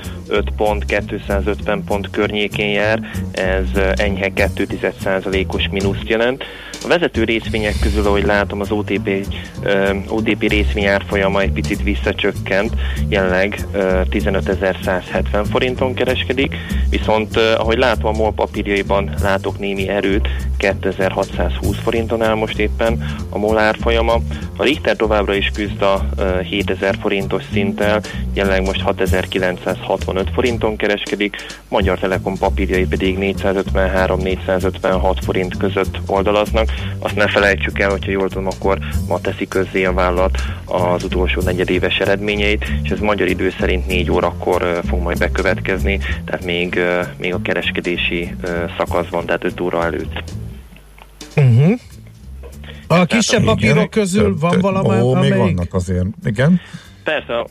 pont, 0.55 0.85
250 0.85 1.83
pont 1.83 2.09
környékén 2.09 2.69
jár, 2.69 3.11
ez 3.31 3.67
enyhe 3.95 4.31
2,1%-os 4.35 5.69
mínuszt 5.71 6.09
jelent. 6.09 6.43
A 6.85 6.87
vezető 6.87 7.23
részvények 7.23 7.79
közül, 7.81 8.05
ahogy 8.05 8.25
látom, 8.25 8.61
az 8.61 8.71
OTP, 8.71 9.09
OTP 10.07 10.49
részvény 10.49 10.85
árfolyama 10.85 11.41
egy 11.41 11.51
picit 11.51 11.83
visszacsökkent, 11.83 12.73
jelenleg 13.09 13.59
15.170 13.73 15.45
forinton 15.51 15.93
kereskedik, 15.93 16.55
viszont 16.89 17.37
ahogy 17.37 17.77
látom 17.77 18.13
a 18.13 18.17
MOL 18.17 18.33
papírjaiban 18.33 19.13
látok 19.21 19.59
némi 19.59 19.87
erőt, 19.87 20.27
2620 20.57 21.77
forinton 21.83 22.21
áll 22.21 22.35
most 22.35 22.59
éppen 22.59 23.05
a 23.29 23.37
MOL 23.37 23.57
árfolyama. 23.57 24.19
A 24.57 24.63
Richter 24.63 24.95
továbbra 24.95 25.35
is 25.35 25.51
küzd 25.53 25.81
a 25.81 26.05
7000 26.43 26.97
forintos 27.01 27.43
szinttel, 27.53 28.01
jelenleg 28.33 28.61
most 28.61 28.81
6965 28.81 30.29
forinton 30.33 30.75
kereskedik, 30.75 31.35
Magyar 31.69 31.99
Telekom 31.99 32.37
papírjai 32.37 32.85
pedig 32.85 33.17
453-456 33.19 35.17
forint 35.25 35.57
között 35.57 35.99
oldalaznak. 36.05 36.73
Azt 36.99 37.15
ne 37.15 37.27
felejtsük 37.27 37.79
el, 37.79 37.89
hogyha 37.89 38.11
jól 38.11 38.27
tudom, 38.27 38.47
akkor 38.47 38.79
ma 39.07 39.19
teszi 39.19 39.47
közzé 39.47 39.85
a 39.85 39.93
vállalat 39.93 40.37
az 40.65 41.03
utolsó 41.03 41.41
negyedéves 41.41 41.97
eredményeit, 41.97 42.65
és 42.83 42.89
ez 42.89 42.99
magyar 42.99 43.27
idő 43.27 43.53
szerint 43.59 43.87
4 43.87 44.11
órakor 44.11 44.81
fog 44.87 45.01
majd 45.01 45.17
bekövetkezni, 45.17 45.99
tehát 46.25 46.45
még, 46.45 46.79
még 47.17 47.33
a 47.33 47.41
kereskedési 47.41 48.35
szakaszban, 48.77 49.25
tehát 49.25 49.43
5 49.43 49.61
óra 49.61 49.83
előtt. 49.83 50.23
Uh-huh. 51.35 51.79
A 52.87 53.05
kisebb 53.05 53.43
papírok 53.43 53.89
közül 53.89 54.37
van 54.39 54.59
valami, 54.59 55.01
Ó, 55.01 55.13
még 55.13 55.35
vannak 55.35 55.73
azért, 55.73 56.05
igen. 56.25 56.61
Persze, 57.05 57.45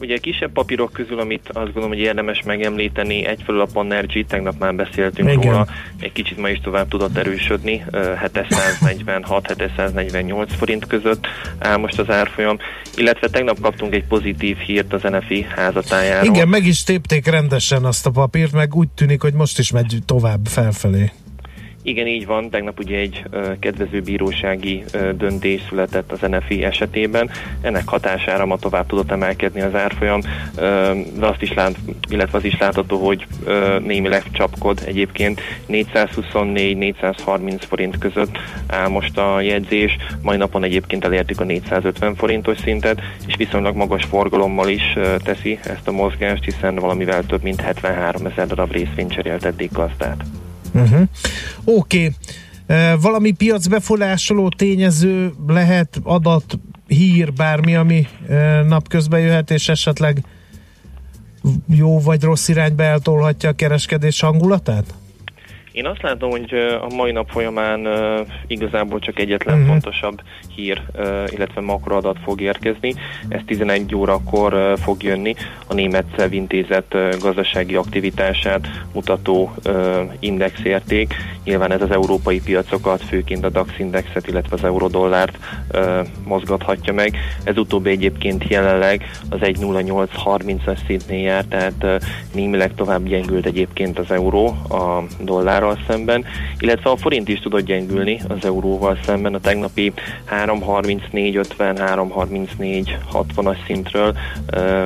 ugye 0.00 0.16
kisebb 0.16 0.52
papírok 0.52 0.92
közül, 0.92 1.18
amit 1.18 1.48
azt 1.48 1.64
gondolom, 1.64 1.88
hogy 1.88 1.98
érdemes 1.98 2.42
megemlíteni, 2.42 3.24
egyfelől 3.24 3.60
a 3.60 3.66
Panergy, 3.72 4.24
tegnap 4.28 4.58
már 4.58 4.74
beszéltünk 4.74 5.30
Igen. 5.30 5.42
róla, 5.42 5.66
egy 6.00 6.12
kicsit 6.12 6.38
ma 6.38 6.48
is 6.48 6.60
tovább 6.60 6.88
tudott 6.88 7.16
erősödni, 7.16 7.84
746-748 7.92 10.48
forint 10.58 10.86
között 10.86 11.26
áll 11.58 11.76
most 11.76 11.98
az 11.98 12.10
árfolyam, 12.10 12.58
illetve 12.96 13.28
tegnap 13.28 13.60
kaptunk 13.60 13.94
egy 13.94 14.04
pozitív 14.04 14.56
hírt 14.56 14.92
az 14.92 15.02
NFI 15.02 15.46
házatájáról. 15.56 16.34
Igen, 16.34 16.48
meg 16.48 16.66
is 16.66 16.82
tépték 16.82 17.26
rendesen 17.26 17.84
azt 17.84 18.06
a 18.06 18.10
papírt, 18.10 18.52
meg 18.52 18.74
úgy 18.74 18.88
tűnik, 18.88 19.20
hogy 19.20 19.32
most 19.32 19.58
is 19.58 19.70
megy 19.70 19.98
tovább 20.06 20.46
felfelé. 20.46 21.12
Igen, 21.86 22.06
így 22.06 22.26
van. 22.26 22.50
Tegnap 22.50 22.78
ugye 22.78 22.98
egy 22.98 23.24
kedvező 23.58 24.00
bírósági 24.00 24.84
döntés 25.14 25.60
született 25.68 26.12
az 26.12 26.20
NFI 26.20 26.64
esetében. 26.64 27.30
Ennek 27.60 27.88
hatására 27.88 28.46
ma 28.46 28.56
tovább 28.56 28.86
tudott 28.86 29.10
emelkedni 29.10 29.60
az 29.60 29.74
árfolyam, 29.74 30.20
de 31.18 31.26
azt 31.26 31.42
is 31.42 31.52
lát, 31.52 31.74
illetve 32.08 32.38
az 32.38 32.44
is 32.44 32.58
látható, 32.58 32.98
hogy 33.06 33.26
némileg 33.84 34.22
csapkod 34.32 34.82
egyébként 34.86 35.40
424-430 35.68 37.62
forint 37.68 37.98
között 37.98 38.38
áll 38.66 38.88
most 38.88 39.18
a 39.18 39.40
jegyzés. 39.40 39.96
Mai 40.22 40.36
napon 40.36 40.64
egyébként 40.64 41.04
elértük 41.04 41.40
a 41.40 41.44
450 41.44 42.14
forintos 42.14 42.58
szintet, 42.58 43.00
és 43.26 43.34
viszonylag 43.36 43.76
magas 43.76 44.04
forgalommal 44.04 44.68
is 44.68 44.98
teszi 45.22 45.58
ezt 45.62 45.88
a 45.88 45.92
mozgást, 45.92 46.44
hiszen 46.44 46.74
valamivel 46.74 47.26
több 47.26 47.42
mint 47.42 47.60
73 47.60 48.26
ezer 48.26 48.46
darab 48.46 48.72
részvényt 48.72 49.12
cserélt 49.12 49.44
eddig 49.44 49.70
gazdát. 49.72 50.24
Uh-huh. 50.74 51.08
Oké. 51.64 52.12
Okay. 52.66 52.96
Valami 53.00 53.30
piacbefolyásoló 53.30 54.48
tényező 54.48 55.32
lehet, 55.46 56.00
adat, 56.02 56.58
hír, 56.86 57.32
bármi, 57.32 57.74
ami 57.74 58.06
napközben 58.66 59.20
jöhet, 59.20 59.50
és 59.50 59.68
esetleg 59.68 60.24
jó 61.68 62.00
vagy 62.00 62.22
rossz 62.22 62.48
irányba 62.48 62.82
eltolhatja 62.82 63.48
a 63.48 63.52
kereskedés 63.52 64.20
hangulatát? 64.20 64.94
Én 65.74 65.86
azt 65.86 66.02
látom, 66.02 66.30
hogy 66.30 66.54
a 66.80 66.94
mai 66.94 67.12
nap 67.12 67.30
folyamán 67.30 67.88
igazából 68.46 68.98
csak 68.98 69.18
egyetlen 69.18 69.54
uh-huh. 69.54 69.70
fontosabb 69.70 70.20
hír, 70.54 70.82
illetve 71.26 71.60
makroadat 71.60 72.16
fog 72.24 72.40
érkezni. 72.40 72.94
Ez 73.28 73.40
11 73.46 73.94
órakor 73.94 74.78
fog 74.78 75.02
jönni 75.02 75.34
a 75.66 75.74
német 75.74 76.04
SZEV 76.16 76.32
intézet 76.32 76.96
gazdasági 77.20 77.74
aktivitását 77.74 78.66
mutató 78.92 79.54
indexérték. 80.18 81.14
Nyilván 81.44 81.72
ez 81.72 81.82
az 81.82 81.90
európai 81.90 82.40
piacokat, 82.40 83.02
főként 83.02 83.44
a 83.44 83.48
DAX 83.48 83.78
indexet, 83.78 84.26
illetve 84.26 84.56
az 84.56 84.64
eurodollárt 84.64 85.38
mozgathatja 86.24 86.92
meg. 86.92 87.16
Ez 87.44 87.56
utóbbi 87.56 87.90
egyébként 87.90 88.44
jelenleg 88.48 89.10
az 89.28 89.38
1.0830-as 89.40 90.78
szintnél 90.86 91.22
jár, 91.22 91.44
tehát 91.44 92.04
némileg 92.34 92.74
tovább 92.74 93.08
gyengült 93.08 93.46
egyébként 93.46 93.98
az 93.98 94.10
euró 94.10 94.46
a 94.68 95.02
dollárral 95.64 95.84
szemben, 95.86 96.24
illetve 96.58 96.90
a 96.90 96.96
forint 96.96 97.28
is 97.28 97.38
tudott 97.38 97.64
gyengülni 97.64 98.20
az 98.28 98.44
euróval 98.44 98.98
szemben. 99.04 99.34
A 99.34 99.40
tegnapi 99.40 99.92
3.34.50, 100.30 101.44
3.34.60-as 101.58 103.56
szintről 103.66 104.16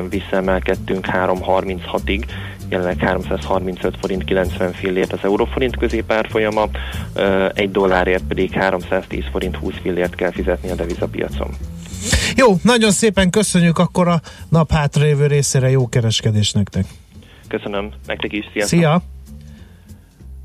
visszaemelkedtünk 0.09 1.07
3.36-ig, 1.13 2.25
jelenleg 2.69 2.99
335 2.99 3.95
forint 4.01 4.25
90 4.25 4.73
fillért 4.73 5.13
az 5.13 5.19
euróforint 5.23 5.77
középárfolyama, 5.77 6.69
egy 7.55 7.71
dollárért 7.71 8.25
pedig 8.29 8.53
310 8.53 9.25
forint 9.31 9.57
20 9.57 9.75
fillért 9.83 10.15
kell 10.15 10.31
fizetni 10.31 10.71
a 10.71 10.75
devizapiacon. 10.75 11.51
Jó, 12.37 12.57
nagyon 12.63 12.91
szépen 12.91 13.31
köszönjük 13.31 13.79
akkor 13.79 14.09
a 14.09 14.21
nap 14.49 14.73
hátralévő 14.73 15.27
részére 15.27 15.71
jó 15.71 15.89
kereskedés 15.89 16.53
nektek. 16.53 16.85
Köszönöm, 17.49 17.91
nektek 18.07 18.33
is, 18.33 18.45
sziasztok! 18.53 18.79
Szia! 18.79 19.03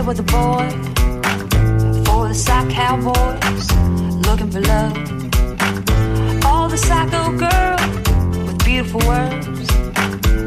there 0.00 0.06
with 0.06 0.20
a 0.20 0.22
boy 0.22 0.68
for 2.04 2.28
the 2.28 2.34
sock 2.34 2.68
cowboys 2.70 3.66
looking 4.26 4.50
for 4.50 4.60
love. 4.60 6.44
All 6.44 6.68
the 6.68 6.76
psycho 6.76 7.36
girls 7.36 8.46
with 8.46 8.64
beautiful 8.64 9.00
words, 9.06 9.68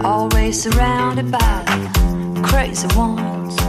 always 0.04 0.62
surrounded 0.64 1.32
by 1.32 1.66
crazy 2.44 2.88
ones. 2.96 3.63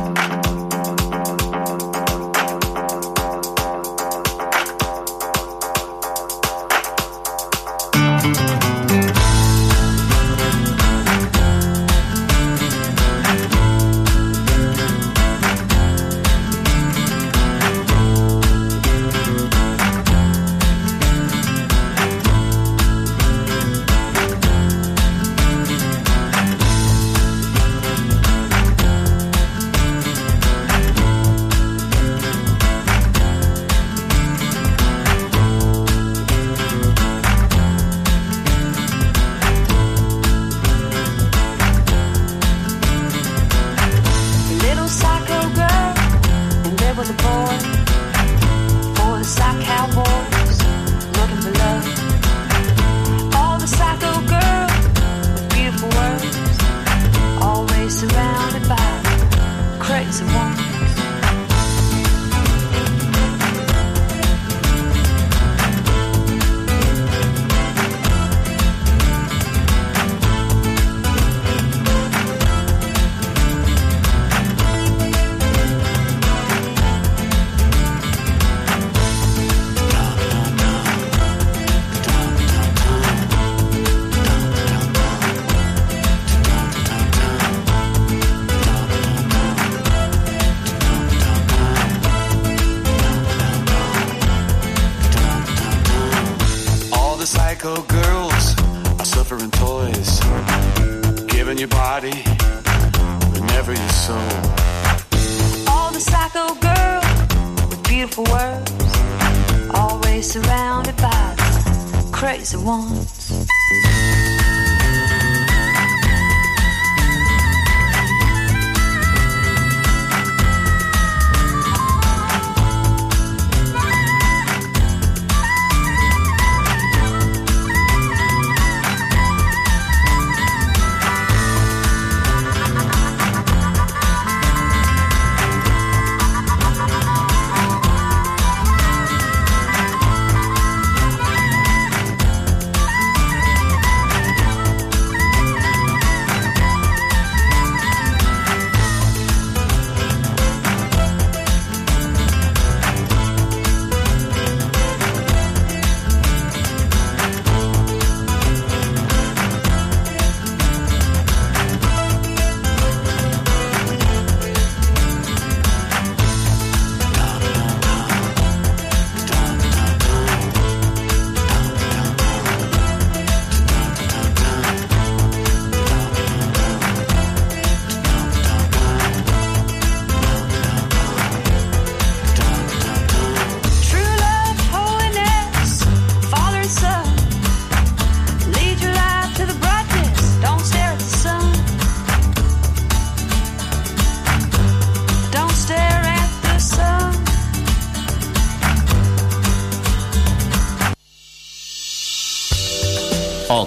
once. 112.57 113.24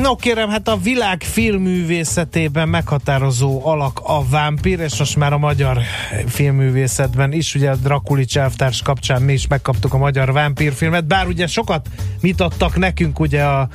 No 0.00 0.16
kérem, 0.16 0.48
hát 0.48 0.68
a 0.68 0.76
világ 0.76 1.22
filmművészetében 1.22 2.68
meghatározó 2.68 3.66
alak 3.66 4.00
a 4.02 4.24
vámpír, 4.28 4.80
és 4.80 4.98
most 4.98 5.16
már 5.16 5.32
a 5.32 5.38
magyar 5.38 5.78
filmművészetben 6.26 7.32
is, 7.32 7.54
ugye 7.54 7.70
a 7.70 7.76
Drakulics 7.76 8.38
elvtárs 8.38 8.82
kapcsán 8.82 9.22
mi 9.22 9.32
is 9.32 9.46
megkaptuk 9.46 9.94
a 9.94 9.98
magyar 9.98 10.32
vámpírfilmet, 10.32 11.04
bár 11.04 11.26
ugye 11.26 11.46
sokat 11.46 11.88
adtak 12.36 12.76
nekünk 12.76 13.20
ugye 13.20 13.42
a, 13.42 13.68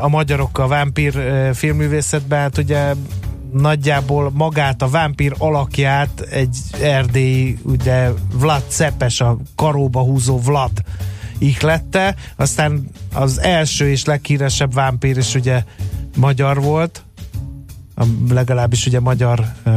a 0.00 0.08
magyarok 0.08 0.58
a 0.58 0.66
vámpír 0.66 1.14
filmművészetben, 1.54 2.40
hát 2.40 2.58
ugye 2.58 2.94
nagyjából 3.52 4.30
magát 4.34 4.82
a 4.82 4.88
vámpír 4.88 5.34
alakját 5.38 6.20
egy 6.30 6.56
erdélyi, 6.80 7.58
ugye 7.62 8.08
Vlad 8.32 8.62
Cepes, 8.68 9.20
a 9.20 9.36
karóba 9.56 10.00
húzó 10.00 10.40
Vlad 10.40 10.82
ihlette, 11.42 12.14
aztán 12.36 12.90
az 13.12 13.40
első 13.40 13.88
és 13.88 14.04
leghíresebb 14.04 14.74
vámpír 14.74 15.16
is 15.16 15.34
ugye 15.34 15.64
magyar 16.16 16.60
volt, 16.60 17.02
a, 17.94 18.04
legalábbis 18.30 18.86
ugye 18.86 19.00
magyar 19.00 19.44
uh, 19.66 19.72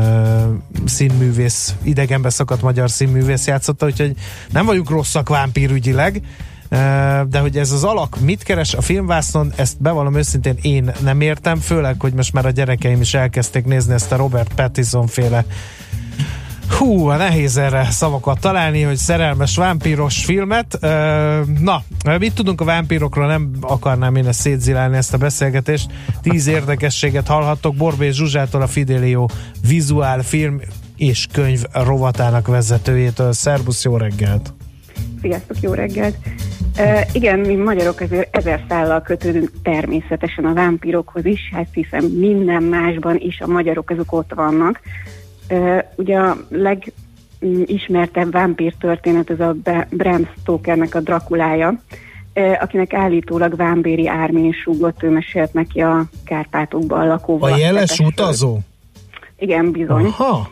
színművész, 0.85 1.75
idegenbe 1.83 2.29
szakadt 2.29 2.61
magyar 2.61 2.89
színművész 2.89 3.47
játszotta, 3.47 3.85
úgyhogy 3.85 4.13
nem 4.51 4.65
vagyunk 4.65 4.89
rosszak 4.89 5.29
vámpírügyileg, 5.29 6.15
uh, 6.15 6.79
de 7.21 7.39
hogy 7.39 7.57
ez 7.57 7.71
az 7.71 7.83
alak 7.83 8.19
mit 8.19 8.43
keres 8.43 8.73
a 8.73 8.81
filmvásznon, 8.81 9.53
ezt 9.55 9.81
bevallom 9.81 10.15
őszintén 10.15 10.57
én 10.61 10.91
nem 11.01 11.21
értem, 11.21 11.59
főleg, 11.59 11.95
hogy 11.99 12.13
most 12.13 12.33
már 12.33 12.45
a 12.45 12.49
gyerekeim 12.49 13.01
is 13.01 13.13
elkezdték 13.13 13.65
nézni 13.65 13.93
ezt 13.93 14.11
a 14.11 14.15
Robert 14.15 14.53
Pattinson 14.53 15.07
féle 15.07 15.45
Hú, 16.69 17.09
nehéz 17.09 17.57
erre 17.57 17.87
szavakat 17.89 18.39
találni, 18.39 18.81
hogy 18.81 18.95
szerelmes 18.95 19.57
vámpíros 19.57 20.25
filmet. 20.25 20.77
Na, 21.59 21.83
mit 22.19 22.33
tudunk 22.33 22.61
a 22.61 22.65
vámpírokról? 22.65 23.27
Nem 23.27 23.51
akarnám 23.61 24.15
én 24.15 24.27
ezt 24.27 24.39
szétzilálni, 24.39 24.97
ezt 24.97 25.13
a 25.13 25.17
beszélgetést. 25.17 25.91
Tíz 26.21 26.47
érdekességet 26.47 27.27
hallhattok 27.27 27.75
Borbé 27.75 28.09
Zsuzsától 28.11 28.61
a 28.61 28.67
Fidelio 28.67 29.25
vizuál 29.67 30.21
film 30.21 30.61
és 30.97 31.27
könyv 31.31 31.63
rovatának 31.73 32.47
vezetőjétől. 32.47 33.33
Szerbusz, 33.33 33.83
jó 33.83 33.97
reggelt! 33.97 34.53
Sziasztok, 35.21 35.57
jó 35.61 35.73
reggelt! 35.73 36.15
Uh, 36.79 37.01
igen, 37.11 37.39
mi 37.39 37.55
magyarok 37.55 37.99
azért 37.99 38.35
ezer 38.35 38.63
szállal 38.69 39.01
kötődünk 39.01 39.51
természetesen 39.63 40.45
a 40.45 40.53
vámpírokhoz 40.53 41.25
is, 41.25 41.49
hát 41.53 41.67
hiszen 41.73 42.03
minden 42.03 42.63
másban 42.63 43.17
is 43.19 43.39
a 43.39 43.47
magyarok 43.47 43.89
azok 43.89 44.13
ott 44.13 44.33
vannak. 44.35 44.79
Ugye 45.95 46.17
a 46.17 46.37
legismertebb 46.49 48.31
vámpír 48.31 48.73
történet 48.79 49.29
ez 49.29 49.39
a 49.39 49.55
Bram 49.89 50.29
Stokernek 50.41 50.95
a 50.95 50.99
Drakulája, 50.99 51.79
akinek 52.59 52.93
állítólag 52.93 53.55
vámbéri 53.55 54.07
Ármin 54.07 54.51
súgott, 54.51 55.03
ő 55.03 55.09
mesélt 55.09 55.53
neki 55.53 55.81
a 55.81 56.03
Kárpátokban 56.25 57.07
lakó 57.07 57.37
A 57.41 57.57
jeles 57.57 57.99
utazó? 57.99 58.59
Igen, 59.39 59.71
bizony. 59.71 60.05
Aha. 60.05 60.49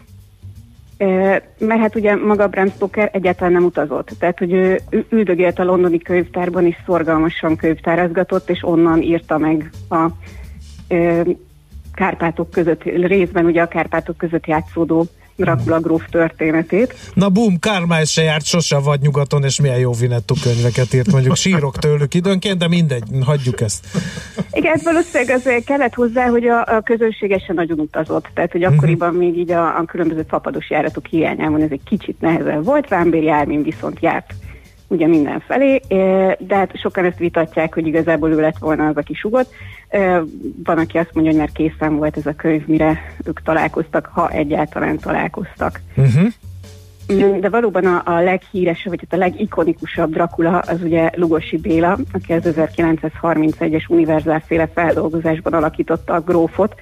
Mert 1.57 1.79
hát 1.79 1.95
ugye 1.95 2.15
maga 2.15 2.47
Bram 2.47 2.69
Stoker 2.69 3.09
egyáltalán 3.13 3.53
nem 3.53 3.63
utazott. 3.63 4.09
Tehát, 4.19 4.37
hogy 4.37 4.51
ő 4.53 4.81
üldögélt 5.09 5.59
a 5.59 5.63
londoni 5.63 5.97
könyvtárban, 5.97 6.65
és 6.65 6.75
szorgalmasan 6.85 7.55
könyvtárazgatott, 7.55 8.49
és 8.49 8.59
onnan 8.61 9.01
írta 9.01 9.37
meg 9.37 9.69
a 9.89 10.07
Kárpátok 11.93 12.49
között, 12.49 12.83
részben 12.83 13.45
ugye 13.45 13.61
a 13.61 13.67
Kárpátok 13.67 14.17
között 14.17 14.45
játszódó 14.45 15.07
Dracula 15.35 15.79
gróf 15.79 16.03
történetét. 16.11 16.93
Na 17.13 17.29
bum, 17.29 17.59
Kármán 17.59 18.05
se 18.05 18.21
járt 18.21 18.45
sose 18.45 18.79
vagy 18.79 18.99
nyugaton, 19.01 19.43
és 19.43 19.61
milyen 19.61 19.77
jó 19.77 19.93
Vinettu 19.93 20.33
könyveket 20.43 20.93
írt, 20.93 21.11
mondjuk 21.11 21.35
sírok 21.35 21.77
tőlük 21.77 22.13
időnként, 22.13 22.57
de 22.57 22.67
mindegy, 22.67 23.03
hagyjuk 23.25 23.61
ezt. 23.61 23.85
Igen, 24.51 24.79
valószínűleg 24.83 25.35
az 25.35 25.63
kellett 25.65 25.93
hozzá, 25.93 26.27
hogy 26.27 26.47
a, 26.47 26.59
a 26.59 26.81
közönségesen 26.81 27.55
nagyon 27.55 27.79
utazott, 27.79 28.27
tehát 28.33 28.51
hogy 28.51 28.61
mhm. 28.61 28.73
akkoriban 28.73 29.09
uh-huh. 29.09 29.23
még 29.23 29.37
így 29.37 29.51
a, 29.51 29.77
a 29.77 29.85
különböző 29.85 30.25
fapados 30.27 30.69
járatok 30.69 31.05
hiányában 31.05 31.61
ez 31.61 31.71
egy 31.71 31.83
kicsit 31.85 32.21
nehezebb 32.21 32.63
volt, 32.65 32.87
Vámbér 32.87 33.23
Jármin 33.23 33.63
viszont 33.63 33.97
járt 34.01 34.33
ugye 34.93 35.07
mindenfelé, 35.07 35.81
de 36.39 36.55
hát 36.55 36.77
sokan 36.77 37.05
ezt 37.05 37.17
vitatják, 37.17 37.73
hogy 37.73 37.87
igazából 37.87 38.31
ő 38.31 38.39
lett 38.39 38.57
volna 38.57 38.87
az, 38.87 38.97
aki 38.97 39.13
sugott. 39.13 39.53
Van, 40.63 40.77
aki 40.77 40.97
azt 40.97 41.13
mondja, 41.13 41.31
hogy 41.31 41.41
már 41.41 41.51
készen 41.51 41.95
volt 41.95 42.17
ez 42.17 42.25
a 42.25 42.35
könyv, 42.35 42.67
mire 42.67 43.01
ők 43.25 43.41
találkoztak, 43.41 44.09
ha 44.13 44.29
egyáltalán 44.29 44.97
találkoztak. 44.97 45.81
Uh-huh. 45.95 46.29
De 47.39 47.49
valóban 47.49 47.85
a, 47.85 48.01
a 48.05 48.21
leghíresebb, 48.21 48.89
vagy 48.89 49.05
hát 49.09 49.19
a 49.19 49.23
legikonikusabb 49.23 50.13
Dracula 50.13 50.59
az 50.59 50.81
ugye 50.83 51.09
Lugosi 51.15 51.57
Béla, 51.57 51.97
aki 52.13 52.33
az 52.33 52.43
1931-es 52.45 53.89
univerzálféle 53.89 54.67
feldolgozásban 54.73 55.53
alakította 55.53 56.13
a 56.13 56.19
grófot, 56.19 56.75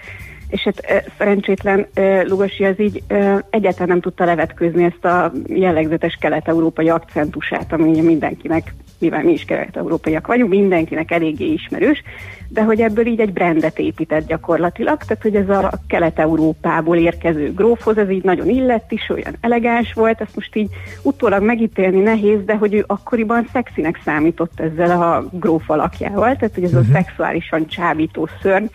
és 0.51 0.63
hát 0.63 1.11
szerencsétlen 1.17 1.87
Lugosi 2.23 2.65
az 2.65 2.79
így 2.79 3.03
egyáltalán 3.49 3.87
nem 3.87 4.01
tudta 4.01 4.25
levetkőzni 4.25 4.83
ezt 4.83 5.05
a 5.05 5.31
jellegzetes 5.47 6.17
kelet-európai 6.19 6.89
akcentusát, 6.89 7.73
ami 7.73 7.89
ugye 7.89 8.01
mindenkinek, 8.01 8.73
mivel 8.99 9.23
mi 9.23 9.31
is 9.31 9.45
kelet-európaiak 9.45 10.27
vagyunk, 10.27 10.49
mindenkinek 10.49 11.11
eléggé 11.11 11.45
ismerős, 11.45 12.03
de 12.47 12.63
hogy 12.63 12.81
ebből 12.81 13.05
így 13.05 13.19
egy 13.19 13.33
brandet 13.33 13.79
épített 13.79 14.27
gyakorlatilag, 14.27 14.97
tehát 14.97 15.23
hogy 15.23 15.35
ez 15.35 15.49
a 15.49 15.71
kelet-európából 15.87 16.97
érkező 16.97 17.53
grófhoz, 17.53 17.97
ez 17.97 18.09
így 18.09 18.23
nagyon 18.23 18.49
illett 18.49 18.91
is, 18.91 19.09
olyan 19.09 19.35
elegáns 19.41 19.93
volt, 19.93 20.21
ezt 20.21 20.35
most 20.35 20.55
így 20.55 20.69
utólag 21.01 21.43
megítélni 21.43 21.99
nehéz, 21.99 22.45
de 22.45 22.55
hogy 22.55 22.73
ő 22.73 22.83
akkoriban 22.87 23.47
szexinek 23.53 24.01
számított 24.05 24.59
ezzel 24.59 25.01
a 25.01 25.25
gróf 25.31 25.69
alakjával, 25.69 26.35
tehát 26.35 26.53
hogy 26.53 26.63
ez 26.63 26.73
uh-huh. 26.73 26.87
a 26.87 26.89
mhm. 26.89 26.97
szexuálisan 26.97 27.67
csábító 27.67 28.27
szörny, 28.41 28.65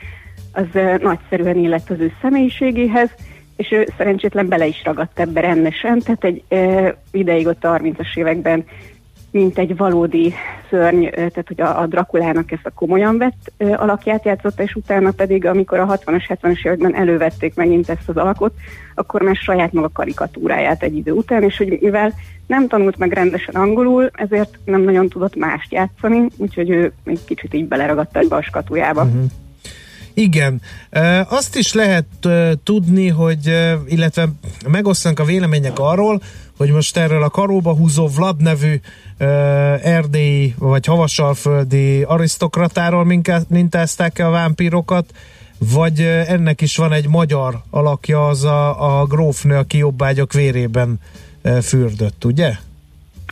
az 0.57 0.81
nagyszerűen 1.01 1.57
illett 1.57 1.91
az 1.91 2.01
ő 2.01 2.13
személyiségéhez, 2.21 3.11
és 3.57 3.71
ő 3.71 3.87
szerencsétlen 3.97 4.49
bele 4.49 4.67
is 4.67 4.85
ragadt 4.85 5.21
ebbe 5.21 5.41
rendesen, 5.41 5.99
tehát 5.99 6.25
egy 6.25 6.43
ideig 7.11 7.47
ott 7.47 7.65
a 7.65 7.79
30-as 7.79 8.17
években 8.17 8.65
mint 9.31 9.59
egy 9.59 9.77
valódi 9.77 10.35
szörny, 10.71 11.07
tehát 11.11 11.45
hogy 11.47 11.61
a, 11.61 11.81
a 11.81 11.87
Drakulának 11.87 12.53
ezt 12.53 12.67
a 12.67 12.71
komolyan 12.71 13.19
vett 13.19 13.53
e, 13.57 13.75
alakját 13.75 14.25
játszotta, 14.25 14.63
és 14.63 14.75
utána 14.75 15.11
pedig, 15.11 15.47
amikor 15.47 15.79
a 15.79 15.87
60-as, 15.87 16.25
70-es 16.29 16.67
években 16.67 16.95
elővették 16.95 17.55
megint 17.55 17.89
ezt 17.89 18.09
az 18.09 18.17
alakot, 18.17 18.53
akkor 18.95 19.23
már 19.23 19.37
saját 19.37 19.73
maga 19.73 19.91
karikatúráját 19.93 20.83
egy 20.83 20.97
idő 20.97 21.13
után, 21.13 21.43
és 21.43 21.57
hogy 21.57 21.79
mivel 21.81 22.13
nem 22.47 22.69
tanult 22.69 22.97
meg 22.97 23.13
rendesen 23.13 23.55
angolul, 23.55 24.11
ezért 24.13 24.59
nem 24.65 24.81
nagyon 24.81 25.09
tudott 25.09 25.37
mást 25.37 25.73
játszani, 25.73 26.29
úgyhogy 26.37 26.71
ő 26.71 26.93
egy 27.05 27.25
kicsit 27.25 27.55
így 27.55 27.69
beleragadt 27.69 28.17
egy 28.17 28.29
baskatujába. 28.29 29.03
Uh-huh. 29.03 29.25
Igen, 30.19 30.63
azt 31.29 31.57
is 31.57 31.73
lehet 31.73 32.07
tudni, 32.65 33.09
hogy, 33.09 33.75
illetve 33.87 34.29
megosztanak 34.69 35.19
a 35.19 35.25
vélemények 35.25 35.79
arról, 35.79 36.23
hogy 36.57 36.71
most 36.71 36.97
erről 36.97 37.23
a 37.23 37.29
karóba 37.29 37.75
húzó 37.75 38.09
Vlad 38.09 38.43
nevű 38.43 38.81
erdélyi 39.83 40.55
vagy 40.59 40.87
havasalföldi 40.87 42.03
arisztokratáról 42.03 43.23
mintázták-e 43.49 44.27
a 44.27 44.31
vámpírokat, 44.31 45.13
vagy 45.59 46.01
ennek 46.27 46.61
is 46.61 46.77
van 46.77 46.93
egy 46.93 47.09
magyar 47.09 47.63
alakja, 47.71 48.29
az 48.29 48.45
a, 48.45 49.01
a 49.01 49.05
grófnő, 49.05 49.57
aki 49.57 49.79
jobbágyok 49.79 50.33
vérében 50.33 51.01
fürdött, 51.63 52.25
ugye? 52.25 52.57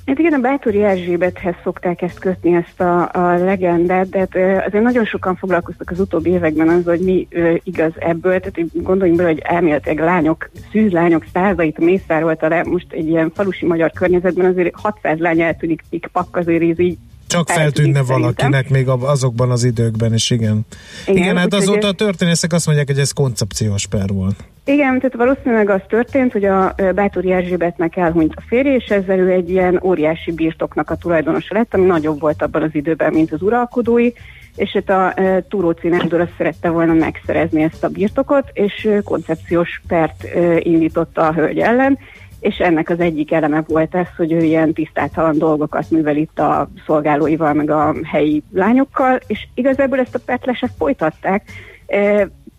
Hát 0.07 0.19
igen, 0.19 0.33
a 0.33 0.39
Bátori 0.39 0.83
Erzsébethez 0.83 1.55
szokták 1.63 2.03
ezt 2.03 2.19
kötni, 2.19 2.55
ezt 2.55 2.81
a, 2.81 3.09
a 3.13 3.37
legendát, 3.39 4.09
de 4.09 4.19
hát, 4.19 4.67
azért 4.67 4.85
nagyon 4.85 5.05
sokan 5.05 5.37
foglalkoztak 5.37 5.91
az 5.91 6.01
utóbbi 6.01 6.31
években 6.31 6.69
az, 6.69 6.85
hogy 6.85 7.01
mi 7.01 7.27
ö, 7.31 7.55
igaz 7.63 7.93
ebből, 7.99 8.41
tehát 8.41 8.83
gondoljunk 8.83 9.19
bele, 9.19 9.33
hogy 9.33 9.43
elméletileg 9.45 9.99
lányok, 9.99 10.51
szűzlányok 10.71 11.25
százait 11.33 11.79
mészárolta 11.79 12.49
le, 12.49 12.63
most 12.65 12.93
egy 12.93 13.09
ilyen 13.09 13.31
falusi 13.35 13.67
magyar 13.67 13.91
környezetben 13.93 14.47
azért 14.47 14.75
600 14.81 15.19
lány 15.19 15.41
eltűnik 15.41 15.83
pikpak, 15.91 16.37
azért 16.37 16.63
így 16.63 16.99
csak 17.35 17.49
feltűnne 17.49 18.03
valakinek 18.03 18.71
még 18.71 18.89
azokban 18.89 19.51
az 19.51 19.65
időkben 19.65 20.15
is, 20.15 20.31
igen. 20.31 20.67
Igen, 21.07 21.23
igen 21.23 21.37
hát 21.37 21.55
azóta 21.55 21.87
a 21.87 21.93
történészek 21.93 22.53
azt 22.53 22.67
mondják, 22.67 22.87
hogy 22.87 22.99
ez 22.99 23.13
koncepciós 23.13 23.87
per 23.87 24.09
volt. 24.09 24.37
Igen, 24.65 24.99
tehát 24.99 25.15
valószínűleg 25.15 25.71
az 25.71 25.81
történt, 25.89 26.33
hogy 26.33 26.45
a 26.45 26.75
Bátori 26.95 27.33
Erzsébetnek 27.33 27.97
elhunyt 27.97 28.33
a 28.37 28.43
férje, 28.47 28.75
és 28.75 28.85
ezzel 28.85 29.19
ő 29.19 29.31
egy 29.31 29.51
ilyen 29.51 29.81
óriási 29.83 30.33
birtoknak 30.33 30.91
a 30.91 30.97
tulajdonosa 30.97 31.55
lett, 31.55 31.75
ami 31.75 31.85
nagyobb 31.85 32.21
volt 32.21 32.43
abban 32.43 32.63
az 32.63 32.71
időben, 32.73 33.13
mint 33.13 33.33
az 33.33 33.43
uralkodói, 33.43 34.11
és 34.57 34.71
hát 34.71 34.91
a 34.91 35.21
e, 35.21 35.43
Túróci 35.49 35.89
Nándor 35.89 36.21
azt 36.21 36.35
szerette 36.37 36.69
volna 36.69 36.93
megszerezni 36.93 37.63
ezt 37.63 37.85
a 37.85 37.89
birtokot, 37.89 38.51
és 38.53 38.89
koncepciós 39.05 39.83
pert 39.89 40.25
e, 40.25 40.59
indította 40.59 41.27
a 41.27 41.33
hölgy 41.33 41.59
ellen, 41.59 41.99
és 42.45 42.57
ennek 42.59 42.91
az 42.91 43.01
egyik 43.01 43.33
eleme 43.33 43.65
volt 43.67 43.95
ez, 43.95 44.07
hogy 44.17 44.33
ő 44.33 44.39
ilyen 44.39 44.73
tisztátalan 44.73 45.39
dolgokat 45.39 45.91
művel 45.91 46.17
itt 46.17 46.39
a 46.39 46.69
szolgálóival, 46.87 47.53
meg 47.53 47.71
a 47.71 47.95
helyi 48.03 48.43
lányokkal, 48.53 49.21
és 49.27 49.47
igazából 49.55 49.99
ezt 49.99 50.15
a 50.15 50.21
petleset 50.25 50.71
folytatták, 50.79 51.43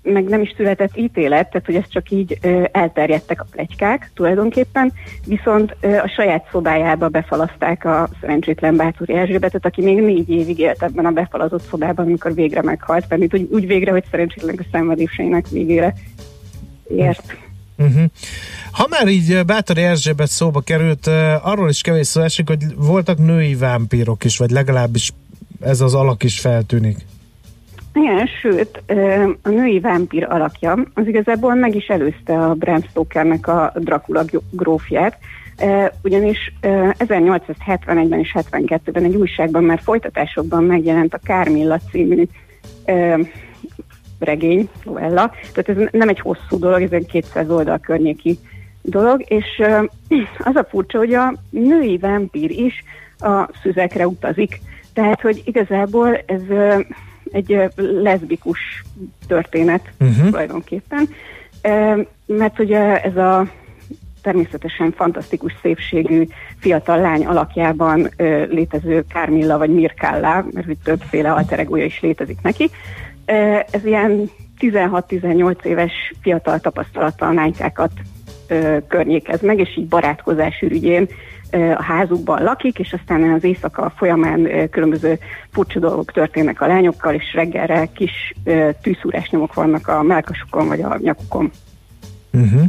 meg 0.02 0.24
nem 0.24 0.42
is 0.42 0.54
született 0.58 0.98
ítélet, 0.98 1.50
tehát 1.50 1.66
hogy 1.66 1.76
ez 1.76 1.88
csak 1.88 2.10
így 2.10 2.40
elterjedtek 2.72 3.42
a 3.42 3.46
plegykák 3.52 4.12
tulajdonképpen, 4.14 4.94
viszont 5.26 5.76
a 5.82 6.08
saját 6.16 6.48
szobájába 6.52 7.10
befalaszták 7.10 7.86
a 7.86 8.08
szerencsétlen 8.22 8.76
Bátori 8.76 9.14
Erzsébetet, 9.14 9.66
aki 9.66 9.82
még 9.82 10.02
négy 10.02 10.30
évig 10.30 10.60
élt 10.60 10.84
ebben 10.84 11.06
a 11.06 11.12
befalazott 11.12 11.68
szobában, 11.70 12.06
amikor 12.06 12.34
végre 12.34 12.62
meghalt, 12.62 13.06
mert 13.10 13.34
úgy, 13.34 13.48
úgy 13.52 13.68
végre, 13.68 13.92
hogy 13.92 14.04
szerencsétlen 14.12 14.56
a 14.58 14.66
szenvedéseinek 14.72 15.48
végére 15.48 15.94
ért. 16.90 17.45
Uh-huh. 17.78 18.04
Ha 18.72 18.88
már 18.90 19.08
így 19.08 19.46
Bátori 19.46 19.82
Erzsébet 19.82 20.28
szóba 20.28 20.62
került, 20.62 21.08
arról 21.42 21.70
is 21.70 21.82
kevés 21.82 22.08
szó 22.08 22.22
esik, 22.22 22.48
hogy 22.48 22.64
voltak 22.76 23.18
női 23.18 23.56
vámpírok 23.56 24.24
is, 24.24 24.38
vagy 24.38 24.50
legalábbis 24.50 25.12
ez 25.62 25.82
az 25.82 25.94
alak 25.94 26.24
is 26.24 26.40
feltűnik. 26.40 26.98
Igen, 27.94 28.28
sőt, 28.42 28.84
a 29.42 29.50
női 29.50 29.80
vámpír 29.80 30.24
alakja 30.24 30.86
az 30.94 31.08
igazából 31.08 31.56
meg 31.56 31.76
is 31.76 31.88
előzte 31.88 32.40
a 32.40 32.54
Bram 32.54 32.82
Stokernek 32.90 33.48
a 33.48 33.74
Dracula 33.76 34.24
grófját, 34.50 35.18
ugyanis 36.02 36.54
1871-ben 36.62 38.20
és 38.20 38.36
72-ben 38.40 39.04
egy 39.04 39.16
újságban 39.16 39.64
már 39.64 39.80
folytatásokban 39.84 40.64
megjelent 40.64 41.14
a 41.14 41.20
Kármilla 41.24 41.80
című 41.92 42.28
regény, 44.26 44.70
novella, 44.84 45.32
tehát 45.54 45.70
ez 45.82 45.90
nem 45.92 46.10
egy 46.10 46.20
hosszú 46.20 46.60
dolog, 46.60 46.82
ez 46.82 46.92
egy 46.92 47.06
200 47.06 47.50
oldal 47.50 47.80
környéki 47.80 48.40
dolog, 48.82 49.24
és 49.28 49.62
az 50.50 50.56
a 50.56 50.68
furcsa, 50.70 50.98
hogy 50.98 51.14
a 51.14 51.34
női 51.50 51.98
vámpír 51.98 52.52
is 52.52 52.84
a 53.20 53.50
szüzekre 53.62 54.08
utazik. 54.08 54.62
Tehát, 54.94 55.22
hogy 55.22 55.42
igazából 55.46 56.18
ez 56.26 56.42
egy 57.32 57.64
leszbikus 57.76 58.84
történet 59.28 59.92
uh-huh. 60.00 60.30
tulajdonképpen, 60.30 61.10
mert 62.26 62.60
ugye 62.60 63.02
ez 63.04 63.18
a 63.18 63.48
természetesen 64.22 64.92
fantasztikus 64.92 65.56
szépségű 65.62 66.28
fiatal 66.60 67.00
lány 67.00 67.26
alakjában 67.26 68.10
létező 68.50 69.06
Kármilla 69.10 69.58
vagy 69.58 69.70
Mirkállá, 69.70 70.46
mert 70.52 70.66
hogy 70.66 70.78
többféle 70.84 71.32
alteregója 71.32 71.86
is 71.86 72.00
létezik 72.02 72.42
neki. 72.42 72.70
Ez 73.72 73.86
ilyen 73.86 74.30
16-18 74.60 75.64
éves 75.64 75.92
fiatal 76.22 76.60
tapasztalattal 76.60 77.34
lánykákat 77.34 77.92
környékez 78.88 79.42
meg, 79.42 79.60
és 79.60 79.78
így 79.78 79.88
barátkozás 79.88 80.62
ürügyén 80.62 81.08
a 81.52 81.84
házukban 81.84 82.44
lakik, 82.44 82.80
és 82.80 82.94
aztán 82.94 83.24
az 83.24 83.44
éjszaka 83.44 83.94
folyamán 83.96 84.70
különböző 84.70 85.20
furcsa 85.52 85.80
dolgok 85.80 86.12
történnek 86.12 86.62
a 86.62 86.68
lányokkal, 86.68 87.14
és 87.14 87.34
reggelre 87.34 87.90
kis 87.94 88.34
tűszúrás 88.82 89.30
nyomok 89.30 89.54
vannak 89.54 89.88
a 89.88 90.04
melkasukon 90.04 90.68
vagy 90.68 90.82
a 90.82 90.98
nyakukon. 91.02 91.52
Uh-huh. 92.34 92.64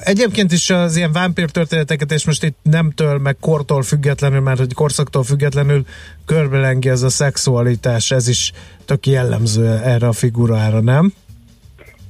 Egyébként 0.00 0.52
is 0.52 0.70
az 0.70 0.96
ilyen 0.96 1.12
vámpír 1.12 1.50
történeteket, 1.50 2.12
és 2.12 2.24
most 2.24 2.44
itt 2.44 2.58
nemtől, 2.62 3.18
meg 3.18 3.36
kortól 3.40 3.82
függetlenül, 3.82 4.40
mert 4.40 4.58
hogy 4.58 4.74
korszaktól 4.74 5.24
függetlenül 5.24 5.84
körbelengi 6.24 6.88
ez 6.88 7.02
a 7.02 7.08
szexualitás, 7.08 8.10
ez 8.10 8.28
is 8.28 8.52
tök 8.84 9.06
jellemző 9.06 9.66
erre 9.66 10.08
a 10.08 10.12
figurára, 10.12 10.80
nem? 10.80 11.12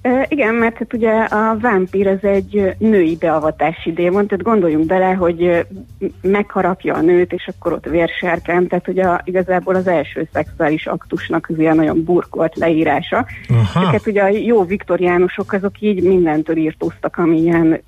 E, 0.03 0.27
igen, 0.29 0.55
mert 0.55 0.77
hát 0.77 0.95
ugye 0.95 1.13
a 1.13 1.57
vámpír 1.59 2.07
az 2.07 2.25
egy 2.25 2.75
női 2.79 3.17
beavatási 3.17 3.93
démon, 3.93 4.27
tehát 4.27 4.45
gondoljunk 4.45 4.87
bele, 4.87 5.13
hogy 5.13 5.67
megharapja 6.23 6.95
a 6.95 7.01
nőt, 7.01 7.33
és 7.33 7.49
akkor 7.57 7.73
ott 7.73 7.85
vérserken, 7.85 8.67
tehát 8.67 8.89
ugye 8.89 9.05
a, 9.05 9.21
igazából 9.25 9.75
az 9.75 9.87
első 9.87 10.29
szexuális 10.33 10.87
aktusnak 10.87 11.47
az 11.49 11.59
ilyen 11.59 11.77
nagyon 11.77 12.05
burkolt 12.05 12.57
leírása. 12.57 13.27
Aha. 13.49 13.87
hát 13.87 14.07
ugye 14.07 14.23
a 14.23 14.29
jó 14.29 14.65
viktoriánusok 14.65 15.53
azok 15.53 15.81
így 15.81 16.03
mindentől 16.03 16.57
írtóztak, 16.57 17.17
ami 17.17 17.41
ilyen 17.41 17.81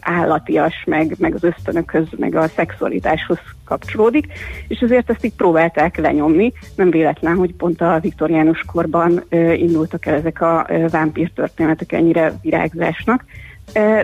állatias, 0.00 0.84
meg, 0.86 1.14
meg 1.18 1.34
az 1.34 1.44
ösztönökhöz, 1.44 2.06
meg 2.16 2.34
a 2.34 2.48
szexualitáshoz 2.48 3.38
kapcsolódik, 3.64 4.26
és 4.68 4.80
azért 4.80 5.10
ezt 5.10 5.24
így 5.24 5.34
próbálták 5.34 5.96
lenyomni. 5.96 6.52
Nem 6.74 6.90
véletlen, 6.90 7.36
hogy 7.36 7.54
pont 7.54 7.80
a 7.80 7.98
viktoriánus 8.02 8.62
korban 8.66 9.24
ö, 9.28 9.52
indultak 9.52 10.06
el 10.06 10.14
ezek 10.14 10.40
a 10.40 10.66
ö, 10.68 10.88
vámpír 10.88 11.25
történetek 11.34 11.92
ennyire 11.92 12.32
virágzásnak. 12.42 13.24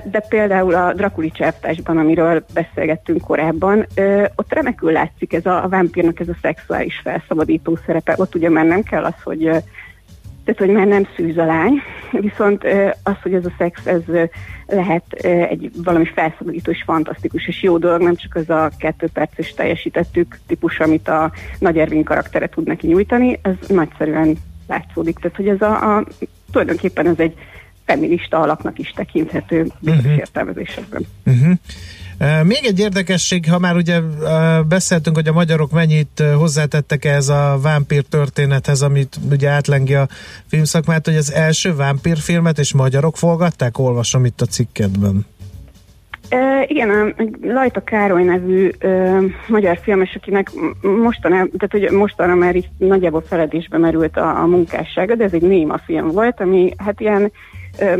De 0.04 0.24
például 0.28 0.74
a 0.74 0.92
Drakuli 0.92 1.30
csáptásban, 1.30 1.98
amiről 1.98 2.44
beszélgettünk 2.54 3.20
korábban, 3.20 3.86
ott 4.36 4.52
remekül 4.52 4.92
látszik 4.92 5.32
ez 5.32 5.46
a, 5.46 5.64
a 5.64 5.68
vámpírnak 5.68 6.20
ez 6.20 6.28
a 6.28 6.36
szexuális 6.42 7.00
felszabadító 7.02 7.78
szerepe. 7.86 8.14
Ott 8.16 8.34
ugye 8.34 8.48
már 8.48 8.64
nem 8.64 8.82
kell 8.82 9.04
az, 9.04 9.22
hogy 9.24 9.50
tehát 10.44 10.60
hogy 10.60 10.70
már 10.70 10.86
nem 10.86 11.06
szűz 11.16 11.38
a 11.38 11.44
lány, 11.44 11.80
viszont 12.10 12.64
az, 13.02 13.14
hogy 13.22 13.34
ez 13.34 13.44
a 13.44 13.52
szex, 13.58 13.86
ez 13.86 14.02
lehet 14.66 15.12
egy 15.50 15.70
valami 15.84 16.04
felszabadító 16.04 16.70
és 16.70 16.82
fantasztikus 16.82 17.48
és 17.48 17.62
jó 17.62 17.78
dolog, 17.78 18.02
nem 18.02 18.14
csak 18.14 18.34
az 18.34 18.50
a 18.50 18.70
kettő 18.78 19.08
perces 19.12 19.54
teljesítettük 19.54 20.38
típus, 20.46 20.80
amit 20.80 21.08
a 21.08 21.32
Nagy 21.58 21.78
Ervin 21.78 22.04
karaktere 22.04 22.48
tud 22.48 22.66
neki 22.66 22.86
nyújtani, 22.86 23.38
ez 23.42 23.68
nagyszerűen 23.68 24.36
látszódik. 24.68 25.18
Tehát, 25.18 25.36
hogy 25.36 25.48
ez 25.48 25.60
a, 25.60 25.96
a 25.96 26.04
tulajdonképpen 26.52 27.06
ez 27.06 27.18
egy 27.18 27.34
feminista 27.84 28.40
alaknak 28.40 28.78
is 28.78 28.92
tekinthető 28.96 29.66
bizonyos 29.78 30.04
uh-huh. 30.04 30.18
értelmezésekben. 30.18 31.06
Uh-huh. 31.26 31.58
Még 32.42 32.64
egy 32.64 32.78
érdekesség, 32.78 33.50
ha 33.50 33.58
már 33.58 33.76
ugye 33.76 34.00
beszéltünk, 34.68 35.16
hogy 35.16 35.28
a 35.28 35.32
magyarok 35.32 35.70
mennyit 35.70 36.22
hozzátettek 36.34 37.04
ez 37.04 37.28
a 37.28 37.58
vámpír 37.62 38.02
történethez, 38.02 38.82
amit 38.82 39.18
ugye 39.30 39.48
átlengi 39.48 39.94
a 39.94 40.08
filmszakmát, 40.46 41.06
hogy 41.06 41.16
az 41.16 41.32
első 41.32 41.74
vámpír 41.74 42.18
filmet 42.18 42.58
és 42.58 42.72
magyarok 42.72 43.16
forgatták, 43.16 43.78
olvasom 43.78 44.24
itt 44.24 44.40
a 44.40 44.46
cikketben. 44.46 45.26
E, 46.28 46.64
igen, 46.66 46.90
a 46.90 47.22
Lajta 47.42 47.84
Károly 47.84 48.24
nevű 48.24 48.70
e, 48.78 49.18
magyar 49.48 49.78
filmes, 49.82 50.14
akinek 50.14 50.50
mostanában, 50.80 51.50
tehát 51.58 51.88
hogy 51.88 51.98
mostanra 51.98 52.34
már 52.34 52.56
is 52.56 52.70
nagyjából 52.78 53.20
feledésbe 53.20 53.78
merült 53.78 54.16
a, 54.16 54.40
a 54.42 54.46
munkássága, 54.46 55.14
de 55.14 55.24
ez 55.24 55.32
egy 55.32 55.42
néma 55.42 55.78
film 55.78 56.10
volt, 56.10 56.40
ami 56.40 56.72
hát 56.76 57.00
ilyen 57.00 57.32
e, 57.78 57.96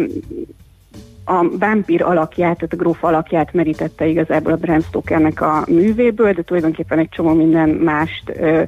a 1.25 1.49
vámpír 1.59 2.03
alakját, 2.03 2.57
tehát 2.57 2.73
a 2.73 2.77
gróf 2.77 3.05
alakját 3.05 3.53
merítette 3.53 4.07
igazából 4.07 4.53
a 4.53 4.57
Bram 4.57 4.81
Stokernek 4.81 5.41
a 5.41 5.65
művéből, 5.69 6.33
de 6.33 6.43
tulajdonképpen 6.43 6.99
egy 6.99 7.09
csomó 7.09 7.35
minden 7.35 7.69
mást 7.69 8.23
ö, 8.27 8.63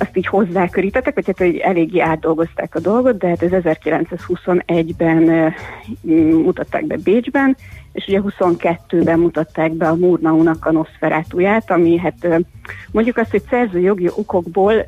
azt 0.00 0.16
így 0.16 0.26
hozzákörítettek, 0.26 1.14
vagy 1.14 1.26
hát 1.26 1.38
hogy 1.38 1.56
eléggé 1.56 2.00
átdolgozták 2.00 2.74
a 2.74 2.80
dolgot, 2.80 3.18
de 3.18 3.28
hát 3.28 3.42
ez 3.42 3.50
1921-ben 3.64 5.28
ö, 5.28 5.48
mutatták 6.42 6.86
be 6.86 6.96
Bécsben, 6.96 7.56
és 7.92 8.06
ugye 8.06 8.20
22-ben 8.24 9.18
mutatták 9.18 9.72
be 9.72 9.88
a 9.88 9.94
Murnaunak 9.94 10.66
a 10.66 10.72
Nosferatuját, 10.72 11.70
ami 11.70 11.98
hát 11.98 12.28
mondjuk 12.90 13.16
azt, 13.16 13.30
hogy 13.30 13.42
szerzőjogi 13.50 14.08
okokból 14.16 14.86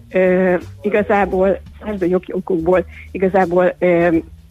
igazából 0.83 1.61
szerzőjogi 1.85 2.33
okokból 2.33 2.85
igazából 3.11 3.77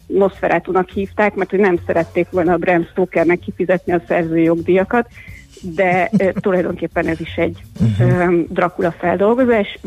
Nosferatunak 0.06 0.88
hívták, 0.88 1.34
mert 1.34 1.50
hogy 1.50 1.58
nem 1.58 1.78
szerették 1.86 2.26
volna 2.30 2.52
a 2.52 2.56
Bram 2.56 2.84
Stokernek 2.84 3.38
kifizetni 3.38 3.92
a 3.92 4.02
szerzői 4.06 4.42
jogdíjakat, 4.42 5.08
de 5.60 6.10
tulajdonképpen 6.34 7.06
ez 7.06 7.20
is 7.20 7.34
egy 7.36 7.62
uh-huh. 7.80 8.44
Dracula 8.48 8.92
feldolgozás, 8.98 9.78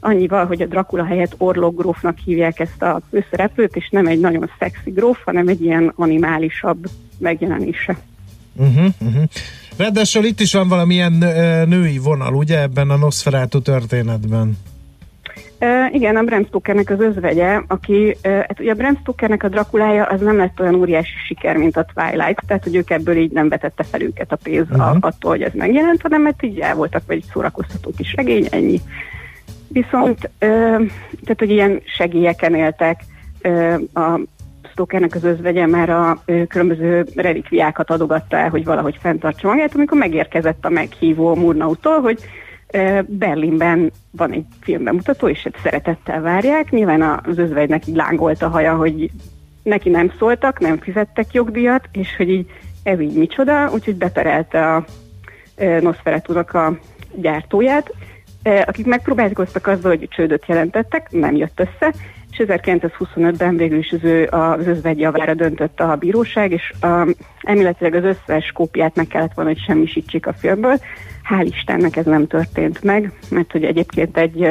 annyival, 0.00 0.46
hogy 0.46 0.62
a 0.62 0.66
Dracula 0.66 1.04
helyett 1.04 1.34
Orlok 1.38 1.76
grófnak 1.76 2.18
hívják 2.24 2.60
ezt 2.60 2.82
a 2.82 3.00
főszereplőt, 3.10 3.76
és 3.76 3.88
nem 3.90 4.06
egy 4.06 4.20
nagyon 4.20 4.50
szexi 4.58 4.90
gróf, 4.90 5.18
hanem 5.24 5.48
egy 5.48 5.62
ilyen 5.62 5.92
animálisabb 5.96 6.88
megjelenése. 7.18 7.96
Uh-huh, 8.56 8.86
uh-huh. 8.98 9.22
Ráadásul 9.76 10.24
itt 10.24 10.40
is 10.40 10.52
van 10.52 10.68
valamilyen 10.68 11.12
női 11.68 11.98
vonal, 11.98 12.34
ugye, 12.34 12.60
ebben 12.60 12.90
a 12.90 12.96
Nosferatu 12.96 13.60
történetben? 13.60 14.58
Uh, 15.62 15.94
igen, 15.94 16.16
a 16.16 16.22
Bram 16.22 16.44
Stokernek 16.44 16.90
az 16.90 17.00
özvegye, 17.00 17.60
aki, 17.66 18.16
uh, 18.24 18.32
hát 18.32 18.60
ugye 18.60 18.70
a 18.70 18.74
Bram 18.74 18.96
Stokernek 19.00 19.42
a 19.42 19.48
Drakulája 19.48 20.04
az 20.04 20.20
nem 20.20 20.36
lett 20.36 20.60
olyan 20.60 20.74
óriási 20.74 21.12
siker, 21.26 21.56
mint 21.56 21.76
a 21.76 21.86
Twilight, 21.94 22.42
tehát 22.46 22.64
hogy 22.64 22.76
ők 22.76 22.90
ebből 22.90 23.16
így 23.16 23.30
nem 23.30 23.48
vetette 23.48 23.82
fel 23.82 24.02
őket 24.02 24.32
a 24.32 24.38
pénz 24.42 24.66
uh-huh. 24.70 24.96
attól, 25.00 25.30
hogy 25.30 25.42
ez 25.42 25.52
megjelent, 25.54 26.02
hanem 26.02 26.22
mert 26.22 26.42
így 26.42 26.58
el 26.58 26.74
voltak, 26.74 27.02
vagy 27.06 27.16
egy 27.16 27.30
szórakoztató 27.32 27.90
kis 27.96 28.14
regény, 28.14 28.46
ennyi. 28.50 28.80
Viszont, 29.68 30.18
uh, 30.24 30.30
tehát 31.24 31.38
hogy 31.38 31.50
ilyen 31.50 31.82
segélyeken 31.84 32.54
éltek 32.54 33.00
uh, 33.44 33.80
a 33.92 34.20
Stokernek 34.70 35.14
az 35.14 35.24
özvegye 35.24 35.66
már 35.66 35.90
a 35.90 36.22
uh, 36.26 36.46
különböző 36.46 37.06
relikviákat 37.14 37.90
adogatta 37.90 38.36
el, 38.36 38.48
hogy 38.48 38.64
valahogy 38.64 38.98
fenntartsa 39.00 39.48
magát, 39.48 39.74
amikor 39.74 39.98
megérkezett 39.98 40.64
a 40.64 40.70
meghívó 40.70 41.34
Murnautól, 41.34 42.00
hogy 42.00 42.18
Berlinben 43.06 43.92
van 44.10 44.32
egy 44.32 44.44
filmbemutató, 44.60 45.28
és 45.28 45.44
ezt 45.44 45.62
szeretettel 45.62 46.20
várják. 46.20 46.70
Nyilván 46.70 47.02
az 47.02 47.38
özvegynek 47.38 47.86
így 47.86 47.96
lángolt 47.96 48.42
a 48.42 48.48
haja, 48.48 48.74
hogy 48.74 49.10
neki 49.62 49.88
nem 49.88 50.12
szóltak, 50.18 50.60
nem 50.60 50.78
fizettek 50.78 51.32
jogdíjat, 51.32 51.88
és 51.92 52.16
hogy 52.16 52.28
így 52.28 52.50
ez 52.82 53.00
így 53.00 53.16
micsoda, 53.16 53.70
úgyhogy 53.72 53.96
beterelte 53.96 54.74
a 54.74 54.84
Nosferatu-nak 55.80 56.54
a 56.54 56.78
gyártóját, 57.14 57.94
akik 58.42 58.86
megpróbálkoztak 58.86 59.66
azzal, 59.66 59.96
hogy 59.96 60.08
csődöt 60.08 60.46
jelentettek, 60.46 61.10
nem 61.10 61.36
jött 61.36 61.60
össze, 61.60 61.94
és 62.30 62.42
1925-ben 62.46 63.56
végül 63.56 63.78
is 63.78 63.92
az, 63.92 64.04
ő, 64.04 64.26
az 64.26 64.66
özvegy 64.66 65.00
javára 65.00 65.34
döntött 65.34 65.80
a 65.80 65.96
bíróság, 65.96 66.52
és 66.52 66.72
a, 66.80 67.14
elméletileg 67.42 67.94
az 67.94 68.04
összes 68.04 68.52
kópiát 68.52 68.96
meg 68.96 69.06
kellett 69.06 69.34
volna, 69.34 69.50
hogy 69.50 69.62
semmisítsék 69.66 70.26
a 70.26 70.32
filmből, 70.32 70.80
Hál' 71.32 71.46
Istennek 71.46 71.96
ez 71.96 72.04
nem 72.04 72.26
történt 72.26 72.82
meg, 72.82 73.12
mert 73.28 73.52
hogy 73.52 73.64
egyébként 73.64 74.16
egy 74.16 74.48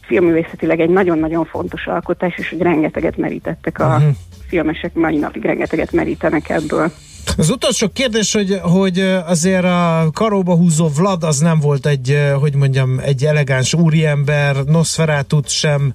filmművészetileg 0.00 0.80
egy 0.80 0.90
nagyon-nagyon 0.90 1.44
fontos 1.44 1.86
alkotás, 1.86 2.34
és 2.36 2.48
hogy 2.48 2.60
rengeteget 2.60 3.16
merítettek 3.16 3.78
a 3.78 3.86
uh-huh. 3.86 4.14
filmesek, 4.48 4.94
mai 4.94 5.16
napig 5.16 5.44
rengeteget 5.44 5.92
merítenek 5.92 6.48
ebből. 6.48 6.92
Az 7.36 7.50
utolsó 7.50 7.88
kérdés, 7.92 8.32
hogy, 8.32 8.58
hogy 8.62 8.98
azért 9.26 9.64
a 9.64 10.10
karóba 10.12 10.56
húzó 10.56 10.88
Vlad 10.88 11.22
az 11.22 11.38
nem 11.38 11.60
volt 11.60 11.86
egy, 11.86 12.18
hogy 12.40 12.54
mondjam, 12.54 12.98
egy 13.04 13.24
elegáns 13.24 13.74
úriember, 13.74 14.56
Nosferatut 14.56 15.48
sem 15.48 15.92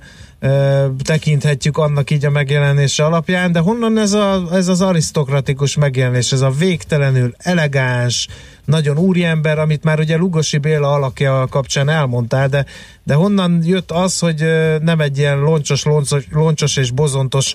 tekinthetjük 1.03 1.77
annak 1.77 2.11
így 2.11 2.25
a 2.25 2.29
megjelenése 2.29 3.05
alapján, 3.05 3.51
de 3.51 3.59
honnan 3.59 3.97
ez, 3.97 4.13
a, 4.13 4.47
ez 4.51 4.67
az 4.67 4.81
arisztokratikus 4.81 5.75
megjelenés, 5.75 6.31
ez 6.31 6.41
a 6.41 6.49
végtelenül 6.49 7.33
elegáns, 7.37 8.27
nagyon 8.65 8.97
úriember, 8.97 9.59
amit 9.59 9.83
már 9.83 9.99
ugye 9.99 10.17
Lugosi 10.17 10.57
Béla 10.57 10.91
alakja 10.91 11.47
kapcsán 11.49 11.89
elmondtál, 11.89 12.47
de, 12.47 12.65
de 13.03 13.13
honnan 13.13 13.61
jött 13.63 13.91
az, 13.91 14.19
hogy 14.19 14.45
nem 14.81 14.99
egy 14.99 15.17
ilyen 15.17 15.39
loncsos, 15.39 15.83
loncsos, 15.83 16.27
loncsos 16.31 16.77
és 16.77 16.91
bozontos 16.91 17.53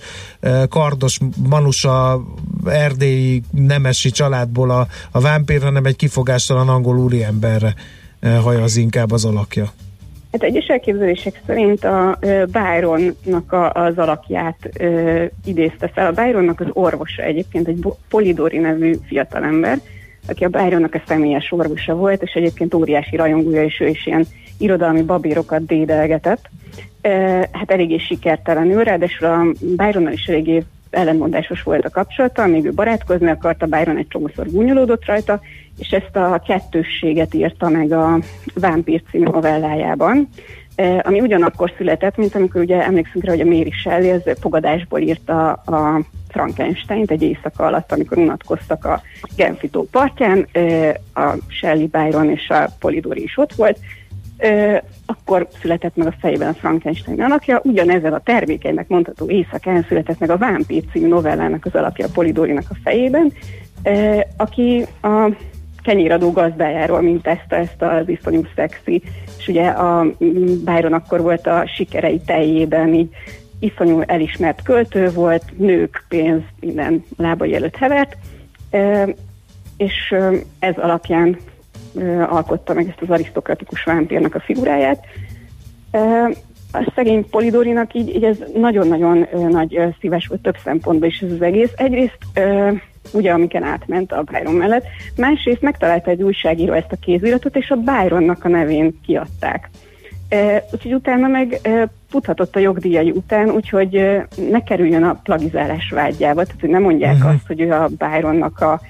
kardos 0.69 1.19
manusa 1.49 2.25
erdélyi 2.67 3.43
nemesi 3.51 4.11
családból 4.11 4.71
a, 4.71 4.87
a 5.11 5.21
vámpír, 5.21 5.63
hanem 5.63 5.85
egy 5.85 5.97
kifogástalan 5.97 6.69
angol 6.69 6.99
úriemberre 6.99 7.75
hajaz 8.21 8.77
inkább 8.77 9.13
az 9.13 9.25
alakja. 9.25 9.73
Hát 10.35 10.43
egyes 10.43 10.67
elképzelések 10.67 11.41
szerint 11.47 11.85
a 11.85 12.19
Byronnak 12.53 13.53
a, 13.53 13.73
az 13.73 13.99
alakját 13.99 14.71
ö, 14.79 15.25
idézte 15.45 15.89
fel. 15.89 16.07
A 16.07 16.13
Byronnak 16.13 16.61
az 16.61 16.67
orvosa 16.73 17.23
egyébként 17.23 17.69
egy 17.69 17.87
Polidori 18.09 18.59
nevű 18.59 18.95
fiatalember, 19.07 19.79
aki 20.29 20.45
a 20.45 20.49
Byronnak 20.49 20.95
a 20.95 21.03
személyes 21.07 21.53
orvosa 21.53 21.95
volt, 21.95 22.23
és 22.23 22.33
egyébként 22.33 22.75
óriási 22.75 23.17
rajongója, 23.17 23.65
és 23.65 23.81
ő 23.81 23.89
is 23.89 24.07
ilyen 24.07 24.27
irodalmi 24.59 25.03
babírokat 25.03 25.67
dédelgetett. 25.67 26.49
Hát 27.53 27.71
eléggé 27.71 27.97
sikertelenül, 27.97 28.85
ráadásul 28.85 29.27
a 29.27 29.45
Byronnal 29.77 30.13
is 30.13 30.27
eléggé 30.27 30.65
ellenmondásos 30.95 31.63
volt 31.63 31.85
a 31.85 31.91
kapcsolata, 31.91 32.43
amíg 32.43 32.65
ő 32.65 32.73
barátkozni 32.73 33.31
akarta, 33.31 33.67
Byron 33.67 33.97
egy 33.97 34.09
csomószor 34.09 34.51
gúnyolódott 34.51 35.05
rajta, 35.05 35.41
és 35.79 35.89
ezt 35.89 36.17
a 36.17 36.43
kettősséget 36.47 37.35
írta 37.35 37.69
meg 37.69 37.93
a 37.93 38.19
Vámpír 38.55 39.03
című 39.11 39.25
novellájában, 39.25 40.29
ami 41.03 41.21
ugyanakkor 41.21 41.73
született, 41.77 42.17
mint 42.17 42.35
amikor 42.35 42.61
ugye 42.61 42.85
emlékszünk 42.85 43.25
rá, 43.25 43.31
hogy 43.31 43.41
a 43.41 43.45
Mary 43.45 43.71
Shelley 43.71 44.11
ez 44.11 44.39
fogadásból 44.41 45.01
írta 45.01 45.53
a 45.53 46.01
Frankenstein-t 46.29 47.11
egy 47.11 47.23
éjszaka 47.23 47.67
alatt, 47.67 47.93
amikor 47.93 48.19
unatkoztak 48.19 48.85
a 48.85 49.03
Genfitó 49.37 49.89
partján, 49.91 50.49
a 51.15 51.35
Shelley 51.49 51.87
Byron 51.87 52.31
és 52.31 52.49
a 52.49 52.69
Polidori 52.79 53.23
is 53.23 53.39
ott 53.39 53.53
volt, 53.53 53.79
akkor 55.07 55.49
született 55.61 55.97
meg 55.97 56.07
a 56.07 56.15
fejében 56.21 56.49
a 56.49 56.55
Frankenstein 56.55 57.23
alakja, 57.23 57.61
ugyanezen 57.65 58.13
a 58.13 58.21
termékenynek 58.21 58.89
mondható 58.89 59.31
éjszakán 59.31 59.85
született 59.89 60.19
meg 60.19 60.31
a 60.31 60.37
Vámpír 60.37 60.83
című 60.93 61.09
novellának 61.09 61.65
az 61.65 61.75
alakja 61.75 62.07
a 62.07 62.11
Polidorinak 62.15 62.65
a 62.69 62.77
fejében, 62.83 63.33
aki 64.37 64.85
a 65.03 65.29
kenyéradó 65.83 66.33
gazdájáról 66.33 67.01
mint 67.01 67.27
ezt, 67.27 67.53
ezt 67.53 67.83
az 67.83 68.09
iszonyú 68.09 68.43
szexi, 68.55 69.03
és 69.39 69.49
ugye 69.49 69.67
a 69.67 70.07
Byron 70.65 70.93
akkor 70.93 71.21
volt 71.21 71.47
a 71.47 71.67
sikerei 71.77 72.21
teljében, 72.27 72.95
így 72.95 73.09
iszonyú 73.59 74.01
elismert 74.07 74.63
költő 74.63 75.11
volt, 75.11 75.45
nők, 75.57 76.05
pénz, 76.09 76.43
minden 76.61 77.05
lábai 77.17 77.55
előtt 77.55 77.77
hevert, 77.77 78.17
és 79.77 80.15
ez 80.59 80.75
alapján 80.77 81.39
alkotta 82.29 82.75
meg 82.75 82.89
ezt 82.89 83.01
az 83.01 83.11
arisztokratikus 83.11 83.85
vámpírnak 83.85 84.35
a 84.35 84.41
figuráját. 84.41 85.05
A 86.73 86.93
szegény 86.95 87.29
Polidorinak 87.31 87.95
így, 87.95 88.15
így 88.15 88.25
ez 88.25 88.37
nagyon-nagyon 88.55 89.27
nagy 89.51 89.81
szíves 90.01 90.27
volt 90.27 90.41
több 90.41 90.57
szempontból 90.65 91.09
is 91.09 91.21
ez 91.21 91.31
az 91.31 91.43
egész. 91.43 91.71
Egyrészt 91.77 92.19
ugye 93.13 93.33
amiken 93.33 93.63
átment 93.63 94.13
a 94.13 94.23
Byron 94.23 94.55
mellett, 94.55 94.85
másrészt 95.17 95.61
megtalálta 95.61 96.11
egy 96.11 96.23
újságíró 96.23 96.73
ezt 96.73 96.93
a 96.93 96.97
kéziratot, 97.01 97.57
és 97.57 97.71
a 97.71 97.77
Byronnak 97.77 98.45
a 98.45 98.49
nevén 98.49 99.01
kiadták. 99.07 99.71
Úgyhogy 100.73 100.95
utána 100.95 101.27
meg 101.27 101.61
futhatott 102.11 102.57
a 102.57 102.61
jogdíjai 102.61 103.11
után, 103.11 103.51
úgyhogy 103.51 104.21
ne 104.51 104.63
kerüljön 104.63 105.03
a 105.03 105.21
plagizálás 105.23 105.91
vágyjába, 105.91 106.45
tehát 106.45 106.61
hogy 106.61 106.71
ne 106.71 106.79
mondják 106.79 107.15
uh-huh. 107.15 107.31
azt, 107.31 107.47
hogy 107.47 107.61
ő 107.61 107.73
a 107.73 107.89
Byronnak 107.99 108.61
a 108.61 108.81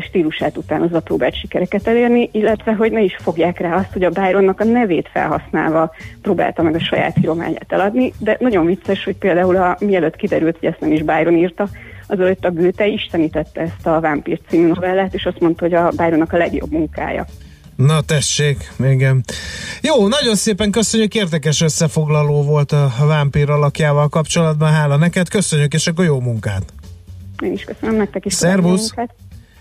stílusát 0.00 0.56
utánozva 0.56 1.00
próbált 1.00 1.38
sikereket 1.38 1.86
elérni, 1.86 2.28
illetve 2.32 2.72
hogy 2.72 2.92
ne 2.92 3.00
is 3.00 3.16
fogják 3.22 3.58
rá 3.58 3.76
azt, 3.76 3.92
hogy 3.92 4.04
a 4.04 4.10
Byronnak 4.10 4.60
a 4.60 4.64
nevét 4.64 5.08
felhasználva 5.12 5.94
próbálta 6.22 6.62
meg 6.62 6.74
a 6.74 6.80
saját 6.80 7.18
írományát 7.18 7.72
eladni, 7.72 8.12
de 8.18 8.36
nagyon 8.40 8.66
vicces, 8.66 9.04
hogy 9.04 9.16
például 9.16 9.56
a, 9.56 9.76
mielőtt 9.80 10.16
kiderült, 10.16 10.56
hogy 10.60 10.68
ezt 10.68 10.80
nem 10.80 10.92
is 10.92 11.02
Byron 11.02 11.36
írta, 11.36 11.68
azelőtt 12.06 12.44
a 12.44 12.50
Goethe 12.50 12.86
istenítette 12.86 13.60
ezt 13.60 13.86
a 13.86 14.00
Vámpír 14.00 14.40
című 14.48 14.66
novellát, 14.66 15.14
és 15.14 15.24
azt 15.24 15.40
mondta, 15.40 15.64
hogy 15.64 15.74
a 15.74 15.90
Byronnak 15.96 16.32
a 16.32 16.36
legjobb 16.36 16.70
munkája. 16.70 17.26
Na 17.76 18.00
tessék, 18.00 18.72
igen. 18.78 19.24
Jó, 19.82 20.08
nagyon 20.08 20.34
szépen 20.34 20.70
köszönjük, 20.70 21.14
érdekes 21.14 21.60
összefoglaló 21.60 22.42
volt 22.42 22.72
a 22.72 22.92
vámpír 23.06 23.50
alakjával 23.50 24.08
kapcsolatban, 24.08 24.72
hála 24.72 24.96
neked, 24.96 25.28
köszönjük, 25.28 25.74
és 25.74 25.86
akkor 25.86 26.04
jó 26.04 26.20
munkát! 26.20 26.72
Én 27.42 27.52
is 27.52 27.64
köszönöm 27.64 27.96
nektek 27.96 28.24
is. 28.24 28.32
Szervusz! 28.32 28.94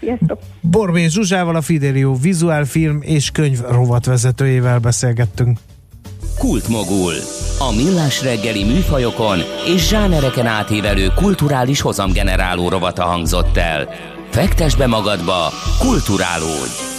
Sziasztok! 0.04 0.40
Borbé 0.62 1.08
Zsuzsával 1.08 1.56
a 1.56 1.62
Fidelio 1.62 2.16
vizuálfilm 2.16 3.02
és 3.02 3.32
könyv 3.32 3.60
rovatvezetőjével 3.70 4.80
beszélgettünk. 4.80 5.60
Kultmogul. 6.38 7.14
A 7.60 7.76
millás 7.76 8.24
reggeli 8.24 8.64
műfajokon 8.64 9.40
és 9.76 9.88
zsánereken 9.88 10.46
átívelő 10.46 11.08
kulturális 11.16 11.82
hozamgeneráló 11.82 12.70
rovata 12.70 13.04
hangzott 13.04 13.58
el. 13.58 13.90
Fektes 14.30 14.76
be 14.76 14.88
magadba, 14.88 15.50
kulturálódj! 15.80 16.93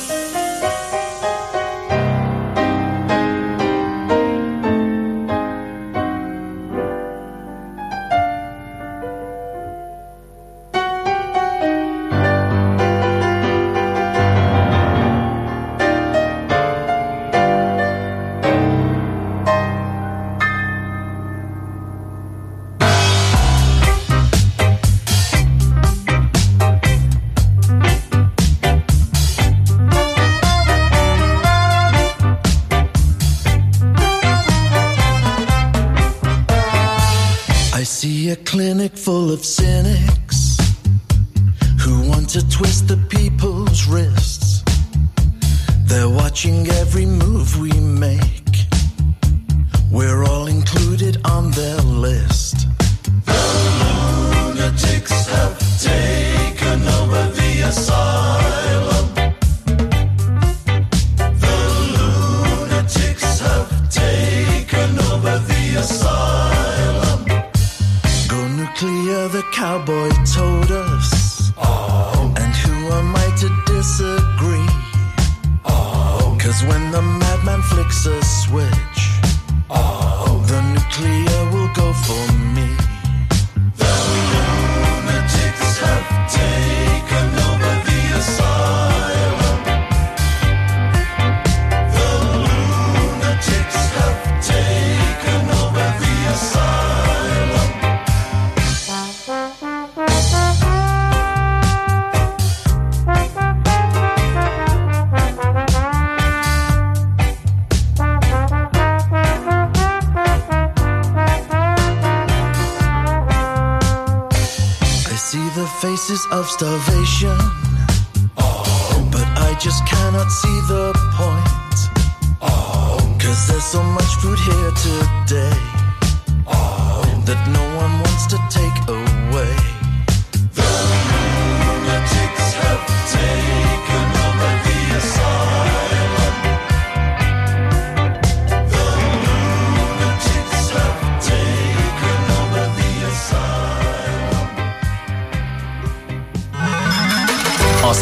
to 42.35 42.49
twist 42.49 42.89
the 42.89 42.97
people's 43.11 43.87
wrists. 43.87 44.64
They're 45.85 46.09
watching 46.09 46.66
every 46.66 47.07
move 47.07 47.57
we 47.61 47.70
make. 47.78 48.66
We're 49.93 50.24
all 50.24 50.49
included 50.49 51.24
on 51.24 51.53
their 51.53 51.76
list. 51.76 52.66
The 53.24 53.41
lunatics 53.82 55.28
have 55.28 55.57
taken 55.80 56.82
over 56.99 57.22
the 57.39 57.53
asylum. 57.68 59.14
The 61.39 61.59
lunatics 61.95 63.39
have 63.39 63.70
taken 63.91 64.99
over 65.12 65.39
the 65.39 65.76
asylum. 65.78 67.24
Go 68.26 68.49
nuclear, 68.49 69.28
the 69.28 69.45
cowboy 69.53 70.11
told 70.24 70.72
us. 70.72 71.24
is 76.55 76.64
when 76.64 76.90
the 76.90 77.02
madman 77.02 77.62
flicks 77.62 78.07
a 78.07 78.22
switch. 78.22 79.00
Oh, 79.70 80.42
the 80.46 80.61
nuclear 80.74 81.40
will 81.52 81.70
go 81.74 81.92
for 81.92 82.32
me. 82.38 82.43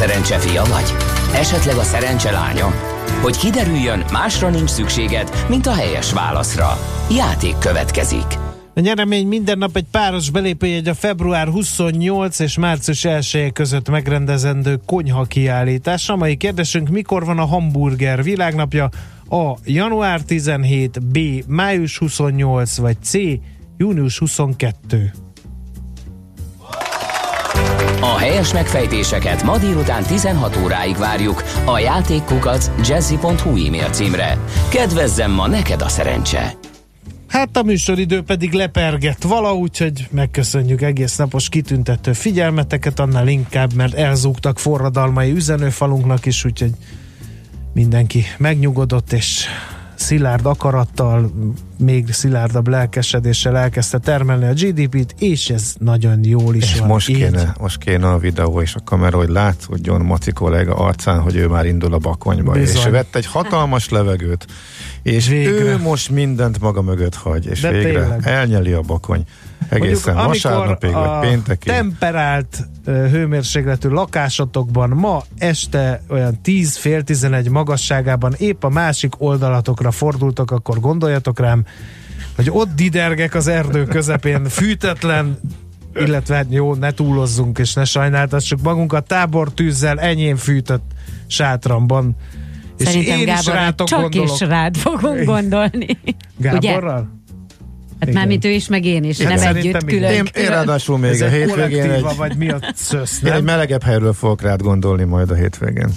Szerencse 0.03 0.38
fia 0.38 0.64
vagy? 0.64 0.94
Esetleg 1.34 1.76
a 1.76 1.82
szerencse 1.82 2.30
lánya? 2.30 2.66
Hogy 3.20 3.36
kiderüljön, 3.36 4.05
másra 4.12 4.50
nincs 4.50 4.70
szükséged, 4.70 5.30
mint 5.48 5.66
a 5.66 5.74
helyes 5.74 6.12
válaszra. 6.12 6.78
Játék 7.11 7.59
következik. 7.59 8.24
A 8.74 8.80
nyeremény 8.80 9.26
minden 9.26 9.59
nap 9.59 9.76
egy 9.76 9.86
páros 9.90 10.30
belépőjegy 10.30 10.88
a 10.88 10.94
február 10.94 11.48
28 11.48 12.38
és 12.38 12.59
március 12.59 13.05
1 13.05 13.53
között 13.53 13.88
megrendezendő 13.88 14.80
konyha 14.86 15.24
kiállítás. 15.24 16.09
A 16.09 16.16
mai 16.16 16.36
kérdésünk, 16.36 16.88
mikor 16.88 17.24
van 17.24 17.38
a 17.38 17.44
hamburger 17.44 18.22
világnapja? 18.22 18.88
A. 19.28 19.57
január 19.64 20.20
17, 20.20 21.03
B. 21.03 21.18
május 21.46 21.98
28, 21.98 22.76
vagy 22.76 22.96
C. 23.03 23.12
június 23.76 24.18
22. 24.18 25.12
A 28.05 28.18
helyes 28.18 28.53
megfejtéseket 28.53 29.42
ma 29.42 29.59
délután 29.59 30.03
16 30.03 30.57
óráig 30.57 30.96
várjuk 30.96 31.42
a 31.64 31.78
játékkukac 31.78 32.70
jazzy.hu 32.88 33.66
e-mail 33.66 33.90
címre. 33.90 34.38
Kedvezzem 34.70 35.30
ma 35.30 35.46
neked 35.46 35.82
a 35.82 35.88
szerencse! 35.88 36.55
Hát 37.28 37.57
a 37.57 37.62
műsoridő 37.62 38.22
pedig 38.22 38.53
lepergett 38.53 39.22
valahogy, 39.22 39.78
hogy 39.78 40.09
megköszönjük 40.11 40.82
egész 40.82 41.16
napos 41.16 41.48
kitüntető 41.48 42.12
figyelmeteket, 42.12 43.00
annál 43.00 43.28
inkább, 43.28 43.74
mert 43.74 43.94
elzúgtak 43.94 44.59
forradalmai 44.59 45.30
üzenőfalunknak 45.30 46.26
is, 46.26 46.44
úgyhogy 46.44 46.72
mindenki 47.72 48.24
megnyugodott, 48.38 49.12
és 49.12 49.46
szilárd 50.03 50.46
akarattal, 50.46 51.30
még 51.78 52.12
szilárdabb 52.12 52.68
lelkesedéssel 52.68 53.57
elkezdte 53.57 53.98
termelni 53.98 54.44
a 54.44 54.53
GDP-t, 54.53 55.14
és 55.18 55.50
ez 55.50 55.74
nagyon 55.78 56.24
jól 56.24 56.55
is 56.55 56.72
és 56.72 56.78
van. 56.78 56.88
Most 56.88 57.07
kéne, 57.07 57.55
most 57.61 57.78
kéne 57.78 58.09
a 58.09 58.18
videó 58.18 58.61
és 58.61 58.74
a 58.74 58.80
kamera, 58.84 59.16
hogy 59.16 59.28
látszódjon 59.28 60.00
Maci 60.00 60.32
kollega 60.32 60.74
arcán, 60.74 61.20
hogy 61.20 61.36
ő 61.36 61.46
már 61.48 61.66
indul 61.66 61.94
a 61.94 61.98
bakonyba, 61.98 62.53
Bizony. 62.53 62.76
és 62.76 62.84
vett 62.88 63.16
egy 63.16 63.26
hatalmas 63.26 63.88
levegőt, 63.88 64.46
és 65.03 65.28
végre. 65.28 65.50
ő 65.50 65.78
most 65.78 66.11
mindent 66.11 66.61
maga 66.61 66.82
mögött 66.82 67.14
hagy, 67.14 67.46
és 67.46 67.61
De 67.61 67.70
végre 67.70 67.90
tényleg. 68.00 68.20
elnyeli 68.26 68.72
a 68.72 68.80
bakony. 68.80 69.24
Egészen 69.73 70.14
Mondjuk, 70.14 70.43
vasárnapig, 70.43 70.93
vagy 70.93 71.18
péntekig. 71.20 71.73
temperált 71.73 72.66
hőmérsékletű 72.85 73.89
lakásotokban 73.89 74.91
ma 74.91 75.23
este 75.39 76.03
olyan 76.09 76.41
10 76.43 76.77
fél 76.77 77.03
11 77.03 77.49
magasságában 77.49 78.35
épp 78.39 78.64
a 78.64 78.68
másik 78.68 79.12
oldalatokra 79.20 79.91
fordultok, 79.91 80.51
akkor 80.51 80.81
gondoljatok 80.81 81.41
rám, 81.41 81.64
hogy 82.37 82.51
ott 82.51 82.75
didergek 82.75 83.35
az 83.35 83.47
erdő 83.47 83.85
közepén 83.85 84.45
fűtetlen 84.45 85.39
illetve 85.95 86.35
hát 86.35 86.47
jó, 86.49 86.75
ne 86.75 86.91
túlozzunk 86.91 87.59
és 87.59 87.75
ne 87.75 87.85
sajnáltassuk 87.85 88.62
magunkat, 88.62 89.07
tábortűzzel 89.07 90.01
enyém 90.01 90.37
fűtött 90.37 90.93
sátramban. 91.27 92.16
Szerintem 92.77 93.12
és 93.12 93.20
én 93.20 93.27
Gábor, 93.27 93.41
is 93.41 93.47
rátok 93.47 93.87
csak 93.87 94.01
gondolok. 94.01 94.31
is 94.41 94.41
rád 94.41 94.77
fogunk 94.77 95.25
gondolni. 95.25 95.87
Gáborral? 96.37 96.99
Ugye? 96.99 97.22
Hát 98.07 98.14
már 98.14 98.26
mint 98.26 98.44
ő 98.44 98.50
is, 98.50 98.68
meg 98.68 98.84
én 98.84 99.05
is, 99.05 99.18
nem 99.18 99.38
együtt, 99.38 99.84
külön, 99.84 100.12
én, 100.12 100.24
én 100.34 100.48
ráadásul 100.48 100.98
még 100.98 101.11
Ez 101.11 101.20
a 101.20 101.28
hétvégén 101.28 101.90
egy, 101.90 102.05
vagy 102.16 102.36
mi 102.36 102.50
a 102.50 102.59
szösz, 102.74 103.20
nem? 103.20 103.32
egy 103.32 103.42
melegebb 103.42 103.82
helyről 103.82 104.12
fogok 104.12 104.42
rád 104.42 104.62
gondolni 104.62 105.05
majd 105.05 105.30
a 105.30 105.34
hétvégén. 105.34 105.88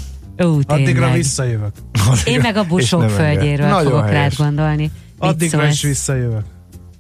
Ó, 0.43 0.58
Addigra 0.66 1.12
visszajövök. 1.12 1.74
Addigra, 2.08 2.32
én 2.32 2.39
meg 2.39 2.56
a 2.56 2.64
busók 2.64 3.10
földjéről 3.10 3.70
fogok 3.70 4.10
rád 4.10 4.34
gondolni. 4.36 4.91
Addigra 5.18 5.68
is 5.68 5.82
visszajövök. 5.82 6.43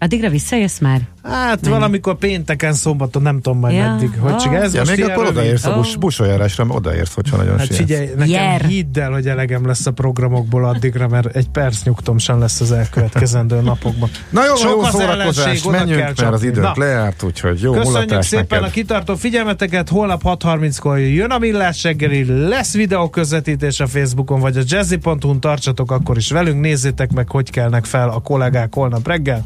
Addigra 0.05 0.29
visszajössz 0.29 0.79
már? 0.79 1.01
Hát 1.23 1.61
nem. 1.61 1.71
valamikor 1.71 2.15
pénteken, 2.17 2.73
szombaton, 2.73 3.21
nem 3.21 3.41
tudom 3.41 3.59
majd 3.59 3.75
ja. 3.75 3.89
meddig. 3.89 4.09
Hogy 4.19 4.35
csak 4.35 4.53
ez 4.53 4.73
ja, 4.73 4.79
most 4.79 4.97
még 4.97 5.09
akkor 5.09 5.25
odaérsz 5.25 5.65
a 5.65 5.73
bus, 5.73 5.95
buszojárásra, 5.95 6.65
odaérsz, 6.67 7.13
hogyha 7.13 7.37
nagyon 7.37 7.57
Hát 7.57 7.75
figyelj, 7.75 8.05
nekem 8.05 8.27
Jer. 8.27 8.61
hidd 8.61 8.99
el, 8.99 9.11
hogy 9.11 9.27
elegem 9.27 9.65
lesz 9.65 9.85
a 9.85 9.91
programokból 9.91 10.65
addigra, 10.65 11.07
mert 11.07 11.35
egy 11.35 11.49
perc 11.49 11.83
nyugtom 11.83 12.17
sem 12.17 12.39
lesz 12.39 12.61
az 12.61 12.71
elkövetkezendő 12.71 13.61
napokban. 13.61 14.09
Na 14.29 14.45
jó, 14.45 14.55
Sok 14.55 14.71
jó 14.71 14.83
szórakozás, 14.83 15.63
menjünk, 15.63 15.99
mert 15.99 16.33
az 16.33 16.43
időnk 16.43 16.77
lejárt, 16.77 17.23
úgyhogy 17.23 17.61
jó 17.61 17.71
Köszönjük 17.71 18.21
szépen 18.21 18.45
neked. 18.49 18.63
a 18.63 18.69
kitartó 18.69 19.15
figyelmeteket, 19.15 19.89
holnap 19.89 20.21
6.30-kor 20.23 20.99
jön 20.99 21.31
a 21.31 21.37
Millás 21.37 21.83
reggeli, 21.83 22.47
lesz 22.47 22.73
videó 22.73 23.09
közvetítés 23.09 23.79
a 23.79 23.87
Facebookon, 23.87 24.39
vagy 24.39 24.57
a 24.57 24.61
jazzy.hu-n 24.65 25.39
tartsatok 25.39 25.91
akkor 25.91 26.17
is 26.17 26.31
velünk, 26.31 26.61
nézzétek 26.61 27.11
meg, 27.11 27.29
hogy 27.29 27.49
kelnek 27.49 27.85
fel 27.85 28.09
a 28.09 28.19
kollégák 28.19 28.73
holnap 28.73 29.07
reggel. 29.07 29.45